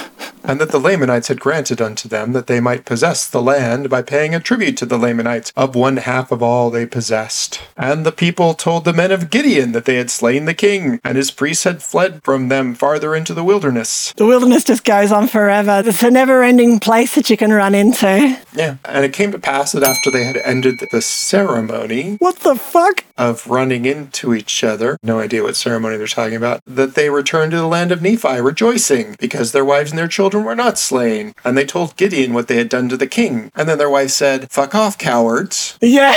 and 0.48 0.60
that 0.62 0.72
the 0.72 0.80
Lamanites 0.80 1.28
had 1.28 1.40
granted 1.40 1.82
unto 1.82 2.08
them 2.10 2.32
that 2.34 2.48
they 2.48 2.60
might 2.60 2.86
possess 2.86 3.28
the 3.28 3.42
land 3.42 3.90
by 3.90 4.02
paying 4.02 4.34
a 4.34 4.40
tribute 4.40 4.78
to 4.78 4.86
the 4.86 4.98
Lamanites 4.98 5.52
of 5.56 5.76
one 5.76 5.98
half 5.98 6.32
of 6.32 6.42
all 6.42 6.70
they 6.70 6.86
possessed. 6.86 7.60
And 7.76 8.06
the 8.06 8.12
people 8.12 8.54
told 8.54 8.86
the 8.86 8.94
men 8.94 9.12
of 9.12 9.30
Gideon 9.30 9.74
that 9.74 9.86
they 9.86 9.96
had 9.96 10.10
slain 10.10 10.46
the 10.46 10.54
king, 10.54 11.00
and 11.04 11.18
his 11.18 11.30
priests 11.32 11.66
had 11.66 11.84
fled 11.84 12.24
from 12.24 12.48
them 12.48 12.74
farther 12.74 13.14
into 13.14 13.34
the 13.34 13.44
wilderness. 13.44 14.14
The 14.16 14.26
wilderness 14.26 14.64
just 14.64 14.84
goes 14.86 15.12
on 15.12 15.28
forever. 15.28 15.84
It's 15.86 16.02
a 16.02 16.10
never 16.10 16.42
ending 16.44 16.80
place 16.80 17.14
that 17.16 17.30
you 17.30 17.38
can 17.38 17.52
run 17.52 17.76
into. 17.76 18.38
Yeah. 18.54 18.78
And 18.86 19.06
it 19.06 19.14
came 19.14 19.32
to 19.34 19.40
pass 19.40 19.74
that 19.74 19.84
after 19.84 20.10
they 20.10 20.24
had 20.24 20.38
ended 20.38 20.76
the 20.92 21.02
ceremony, 21.02 22.16
What 22.20 22.38
the 22.38 22.56
fuck? 22.56 23.04
of 23.18 23.48
running 23.48 23.86
into 23.86 24.34
each 24.36 24.64
other. 24.64 24.98
No 25.02 25.20
idea 25.20 25.42
what 25.44 25.56
ceremony 25.56 25.98
they're 25.98 26.06
talking 26.08 26.36
about. 26.36 26.62
That 26.68 26.94
they 26.94 27.10
returned 27.10 27.52
to 27.52 27.58
the 27.58 27.66
land 27.68 27.92
of 27.92 28.02
Nephi, 28.02 28.40
rejoicing, 28.42 29.16
because 29.20 29.52
their 29.52 29.66
wives 29.66 29.92
and 29.92 29.98
their 29.98 30.08
children 30.08 30.37
were 30.42 30.56
not 30.56 30.78
slain. 30.78 31.34
And 31.44 31.58
they 31.58 31.66
told 31.66 31.96
Gideon 31.98 32.34
what 32.34 32.48
they 32.48 32.58
had 32.58 32.70
done 32.70 32.90
to 32.90 32.98
the 32.98 33.08
king. 33.08 33.52
And 33.56 33.68
then 33.68 33.78
their 33.78 33.90
wife 33.90 34.12
said, 34.12 34.50
Fuck 34.52 34.74
off, 34.76 34.98
cowards. 34.98 35.78
Yeah. 35.82 36.14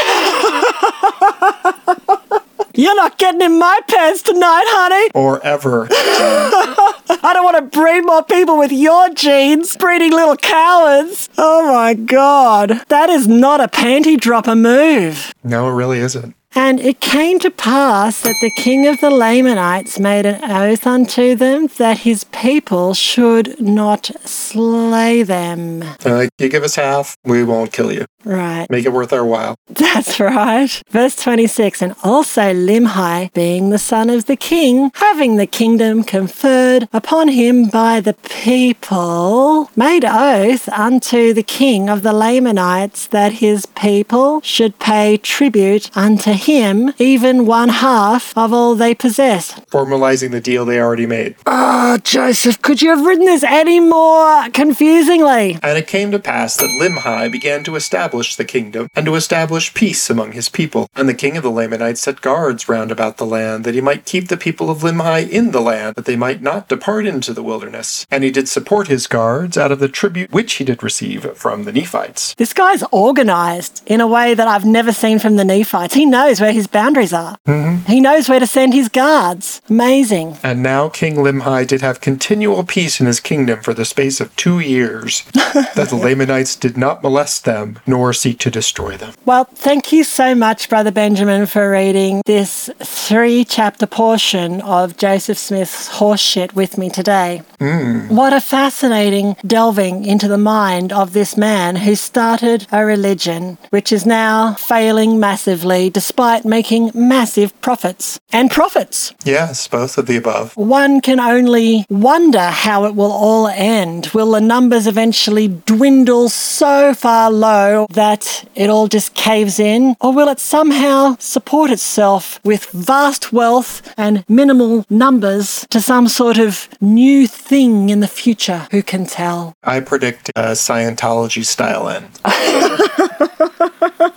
You're 2.73 2.95
not 2.97 3.19
getting 3.19 3.43
in 3.43 3.59
my 3.59 3.79
pants 3.89 4.23
tonight, 4.23 4.65
honey. 4.69 5.11
Or 5.15 5.45
ever. 5.45 5.89
I 5.91 7.31
don't 7.35 7.45
want 7.45 7.57
to 7.57 7.79
breed 7.79 8.03
more 8.03 8.23
people 8.23 8.57
with 8.57 8.73
your 8.73 9.11
genes, 9.11 9.77
breeding 9.77 10.13
little 10.13 10.37
cowards. 10.37 11.29
Oh 11.37 11.71
my 11.73 11.95
god. 11.95 12.81
That 12.89 13.11
is 13.11 13.27
not 13.29 13.61
a 13.61 13.67
panty 13.69 14.19
dropper 14.19 14.55
move. 14.55 15.35
no, 15.43 15.69
it 15.69 15.73
really 15.73 15.99
isn't. 15.99 16.35
And 16.55 16.81
it 16.81 17.01
came 17.01 17.39
to 17.41 17.51
pass 17.51 18.23
that 18.23 18.35
the 18.41 18.51
king 18.57 18.89
of 18.89 19.01
the 19.01 19.11
Lamanites 19.11 20.01
made 20.01 20.27
an 20.27 20.51
oath 20.51 20.85
unto 20.85 21.37
them 21.37 21.69
that 21.79 21.99
his 21.99 22.25
people 22.25 22.93
should 22.93 23.61
not 23.61 24.11
slay 24.25 25.23
them. 25.23 25.85
They're 26.01 26.17
like, 26.17 26.31
You 26.39 26.49
give 26.49 26.65
us 26.65 26.75
half, 26.75 27.17
we 27.25 27.45
won't 27.45 27.73
kill 27.73 27.93
you. 27.93 28.05
Right. 28.25 28.69
Make 28.71 28.85
it 28.85 28.93
worth 28.93 29.13
our 29.13 29.25
while. 29.25 29.57
That's 29.69 30.21
right. 30.21 30.83
Verse 30.91 31.17
26 31.17 31.81
And 31.83 31.95
also 32.05 32.53
Limhi, 32.53 33.33
being 33.33 33.71
the 33.71 33.79
son 33.79 34.11
of 34.11 34.27
the 34.27 34.37
king, 34.37 34.91
having 34.95 35.37
the 35.37 35.47
kingdom 35.47 36.05
conferred 36.05 36.89
upon 36.93 37.29
him 37.29 37.69
by 37.69 38.01
the 38.01 38.15
people, 38.15 39.71
made 39.75 40.05
oath 40.05 40.69
unto 40.69 41.33
the 41.33 41.43
king 41.43 41.89
of 41.89 42.03
the 42.03 42.13
Lamanites 42.13 43.07
that 43.09 43.35
his 43.35 43.65
people 43.67 44.41
should 44.43 44.79
pay 44.79 45.17
tribute 45.17 45.91
unto 45.97 46.33
him, 46.33 46.93
even 46.99 47.47
one 47.47 47.69
half 47.71 48.37
of 48.37 48.53
all 48.53 48.75
they 48.75 48.95
possessed. 48.95 49.67
Formalizing 49.71 50.31
the 50.31 50.41
deal 50.41 50.65
they 50.65 50.81
already 50.81 51.07
made. 51.07 51.37
Oh, 51.47 51.99
Joseph, 52.05 52.61
could 52.61 52.83
you 52.83 52.91
have 52.91 53.05
written 53.05 53.25
this 53.25 53.45
any 53.45 53.81
more 53.81 54.49
confusingly? 54.51 55.59
And 55.63 55.79
it 55.79 55.87
came 55.87 56.11
to 56.11 56.19
pass 56.19 56.57
that 56.57 56.69
Limhi 56.81 57.31
began 57.33 57.65
to 57.65 57.77
establish 57.77 58.10
the 58.11 58.45
kingdom, 58.45 58.89
and 58.95 59.07
to 59.07 59.15
establish 59.15 59.75
peace 59.75 60.11
among 60.11 60.33
his 60.33 60.49
people. 60.49 60.89
And 60.95 61.09
the 61.09 61.15
king 61.15 61.37
of 61.37 61.43
the 61.43 61.51
Lamanites 61.51 62.01
set 62.01 62.21
guards 62.21 62.69
round 62.69 62.91
about 62.91 63.17
the 63.17 63.27
land, 63.27 63.65
that 63.65 63.75
he 63.75 63.81
might 63.81 64.05
keep 64.05 64.29
the 64.29 64.37
people 64.37 64.71
of 64.71 64.79
Limhi 64.79 65.29
in 65.29 65.51
the 65.51 65.61
land, 65.61 65.97
that 65.97 66.05
they 66.05 66.17
might 66.17 66.43
not 66.43 66.69
depart 66.69 67.07
into 67.07 67.33
the 67.33 67.43
wilderness. 67.43 68.07
And 68.11 68.25
he 68.25 68.31
did 68.31 68.49
support 68.49 68.89
his 68.89 69.07
guards 69.07 69.57
out 69.57 69.73
of 69.73 69.79
the 69.79 69.89
tribute 69.89 70.33
which 70.33 70.55
he 70.55 70.65
did 70.65 70.83
receive 70.83 71.37
from 71.37 71.65
the 71.65 71.73
Nephites. 71.73 72.35
This 72.35 72.53
guy's 72.53 72.83
organized 72.91 73.83
in 73.87 74.01
a 74.01 74.07
way 74.07 74.35
that 74.35 74.49
I've 74.49 74.65
never 74.65 74.93
seen 74.93 75.19
from 75.19 75.37
the 75.37 75.45
Nephites. 75.45 75.95
He 75.95 76.07
knows 76.07 76.41
where 76.41 76.53
his 76.53 76.67
boundaries 76.67 77.13
are. 77.13 77.37
Mm-hmm. 77.47 77.91
He 77.91 78.01
knows 78.01 78.29
where 78.29 78.41
to 78.41 78.47
send 78.47 78.75
his 78.75 78.89
guards. 78.89 79.61
Amazing. 79.69 80.39
And 80.43 80.63
now 80.63 80.89
King 80.89 81.17
Limhi 81.17 81.67
did 81.67 81.81
have 81.81 82.01
continual 82.01 82.65
peace 82.65 83.01
in 83.01 83.07
his 83.07 83.21
kingdom 83.21 83.61
for 83.61 83.75
the 83.75 83.85
space 83.85 84.21
of 84.21 84.35
two 84.37 84.61
years, 84.61 85.23
that 85.35 85.89
the 85.91 85.97
Lamanites 85.97 86.57
did 86.57 86.77
not 86.77 87.03
molest 87.03 87.45
them, 87.45 87.79
nor 87.87 88.00
seek 88.13 88.39
to 88.41 88.51
destroy 88.51 88.97
them. 88.97 89.13
Well, 89.25 89.45
thank 89.45 89.93
you 89.93 90.05
so 90.05 90.35
much, 90.35 90.69
Brother 90.69 90.91
Benjamin, 90.91 91.47
for 91.47 91.71
reading 91.71 92.23
this 92.27 92.71
three 92.79 93.45
chapter 93.45 93.87
portion 93.87 94.61
of 94.63 94.97
Joseph 94.97 95.39
Smith's 95.39 95.89
horseshit 95.89 96.55
with 96.55 96.79
me 96.79 96.91
today. 96.91 97.43
Hmm. 97.59 98.09
What 98.09 98.33
a 98.33 98.41
fascinating 98.41 99.37
delving 99.47 100.05
into 100.05 100.29
the 100.29 100.39
mind 100.39 100.93
of 100.93 101.13
this 101.13 101.37
man 101.37 101.77
who 101.77 101.95
started 101.95 102.67
a 102.73 102.85
religion 102.85 103.59
which 103.71 103.93
is 103.93 104.07
now 104.07 104.55
failing 104.55 105.21
massively 105.21 105.91
despite 105.91 106.45
making 106.45 106.91
massive 106.95 107.59
profits. 107.61 108.19
And 108.33 108.51
profits. 108.51 109.15
Yes, 109.25 109.69
both 109.69 109.99
of 109.99 110.07
the 110.07 110.17
above. 110.17 110.57
One 110.57 111.01
can 111.01 111.21
only 111.21 111.85
wonder 111.91 112.49
how 112.51 112.85
it 112.87 112.95
will 112.95 113.13
all 113.13 113.49
end. 113.49 114.09
Will 114.15 114.31
the 114.31 114.41
numbers 114.41 114.87
eventually 114.87 115.49
dwindle 115.49 116.29
so 116.29 116.95
far 116.95 117.31
low 117.31 117.87
that 117.91 118.49
it 118.55 118.71
all 118.71 118.89
just 118.89 119.15
caves 119.15 119.59
in? 119.59 119.97
Or 120.01 120.13
will 120.13 120.29
it 120.29 120.41
somehow 120.41 121.17
support 121.19 121.71
itself 121.71 122.41
with 122.45 122.67
vast 122.71 123.33
wealth 123.33 123.95
and 123.97 124.25
minimal 124.29 124.85
numbers 124.89 125.67
to 125.71 125.81
some 125.81 126.09
sort 126.09 126.39
of 126.39 126.69
new 126.81 127.27
thing 127.27 127.91
in 127.91 128.01
the 128.01 128.09
future? 128.09 128.67
Who 128.71 128.83
can 128.83 129.07
tell? 129.07 129.55
I 129.63 129.81
predict 129.81 130.31
a 130.31 130.53
Scientology 130.53 131.45
style 131.45 131.89
end. 131.89 132.21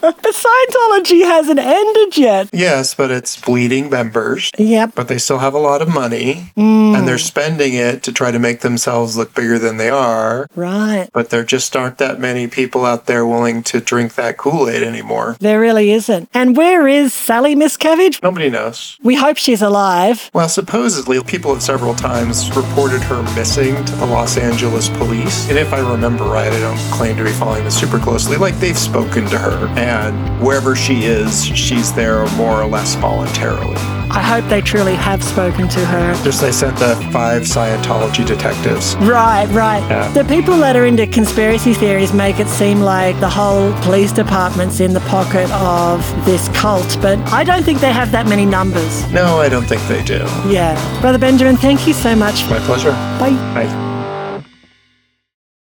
But 0.04 0.36
Scientology 0.36 1.24
hasn't 1.26 1.60
ended 1.60 2.18
yet. 2.18 2.50
Yes, 2.54 2.96
but 2.96 3.12
it's 3.12 3.40
bleeding 3.40 3.90
members. 3.90 4.52
Yep. 4.58 4.96
But 4.96 5.08
they 5.08 5.18
still 5.18 5.40
have 5.40 5.54
a 5.54 5.60
lot 5.60 5.82
of 5.82 5.94
money, 5.94 6.52
mm. 6.58 6.98
and 6.98 7.08
they're 7.08 7.18
spending 7.18 7.74
it 7.74 8.04
to 8.04 8.14
try 8.14 8.32
to 8.32 8.40
make 8.40 8.62
themselves 8.62 9.18
look 9.18 9.34
bigger 9.34 9.60
than 9.60 9.78
they 9.78 9.90
are. 9.90 10.48
Right. 10.56 11.10
But 11.14 11.30
there 11.30 11.44
just 11.44 11.76
aren't 11.76 11.98
that 11.98 12.20
many 12.20 12.48
people 12.48 12.86
out 12.86 13.06
there 13.06 13.26
willing 13.26 13.63
to 13.66 13.80
drink 13.80 14.16
that 14.16 14.38
Kool 14.38 14.70
Aid 14.70 14.84
anymore. 14.84 15.36
There 15.40 15.60
really 15.60 15.92
isn't. 15.92 16.30
And 16.34 16.56
where 16.58 16.88
is 16.88 17.14
Sally 17.14 17.56
Miscavige? 17.56 18.22
Nobody 18.22 18.50
knows. 18.50 18.98
We 19.02 19.16
hope 19.16 19.38
she's 19.38 19.62
alive. 19.62 20.30
Well, 20.34 20.50
supposedly, 20.50 21.22
people 21.24 21.54
have 21.54 21.64
several 21.64 21.94
times 21.94 22.56
reported 22.56 23.02
her 23.04 23.24
missing 23.36 23.84
to 23.86 23.96
the 23.96 24.06
Los 24.06 24.38
Angeles 24.38 24.90
police. 24.90 25.50
And 25.50 25.58
if 25.58 25.74
I 25.74 25.80
remember 25.80 26.24
right, 26.26 26.52
I 26.52 26.60
don't 26.60 26.78
claim 26.92 27.18
to 27.18 27.24
be 27.24 27.32
following 27.32 27.64
this 27.64 27.80
super 27.80 28.00
closely. 28.00 28.38
Like, 28.38 28.56
they've 28.60 28.78
spoken 28.78 29.26
to 29.28 29.38
her, 29.38 29.68
and 29.78 30.42
wherever 30.46 30.76
she 30.76 31.04
is, 31.04 31.46
she's 31.46 31.94
there 31.94 32.26
more 32.36 32.62
or 32.62 32.68
less 32.68 32.96
voluntarily. 32.96 33.78
I 34.10 34.22
hope 34.22 34.48
they 34.48 34.62
truly 34.62 34.94
have 34.96 35.24
spoken 35.24 35.68
to 35.70 35.86
her. 35.86 36.14
Just 36.24 36.42
they 36.42 36.52
sent 36.52 36.78
the 36.78 36.96
five 37.12 37.44
Scientology 37.44 38.26
detectives. 38.26 38.96
Right, 38.98 39.48
right. 39.50 39.82
Yeah. 39.90 40.12
The 40.12 40.24
people 40.26 40.56
that 40.58 40.76
are 40.76 40.86
into 40.86 41.08
conspiracy 41.08 41.74
theories 41.74 42.14
make 42.14 42.40
it 42.40 42.48
seem 42.48 42.82
like 42.82 43.20
the 43.20 43.30
whole 43.30 43.53
police 43.84 44.12
department's 44.12 44.80
in 44.80 44.94
the 44.94 45.00
pocket 45.02 45.50
of 45.52 46.00
this 46.26 46.50
cult, 46.50 46.98
but 47.02 47.18
I 47.32 47.44
don't 47.44 47.64
think 47.64 47.80
they 47.80 47.92
have 47.92 48.12
that 48.12 48.28
many 48.28 48.46
numbers. 48.46 48.94
No, 49.12 49.40
I 49.40 49.50
don't 49.50 49.66
think 49.66 49.82
they 49.88 50.04
do. 50.04 50.20
Yeah. 50.50 50.74
Brother 51.02 51.20
Benjamin, 51.20 51.58
thank 51.58 51.88
you 51.88 51.94
so 51.94 52.16
much. 52.16 52.46
My 52.50 52.60
pleasure. 52.60 52.92
Bye. 53.20 53.36
Bye. 53.54 53.93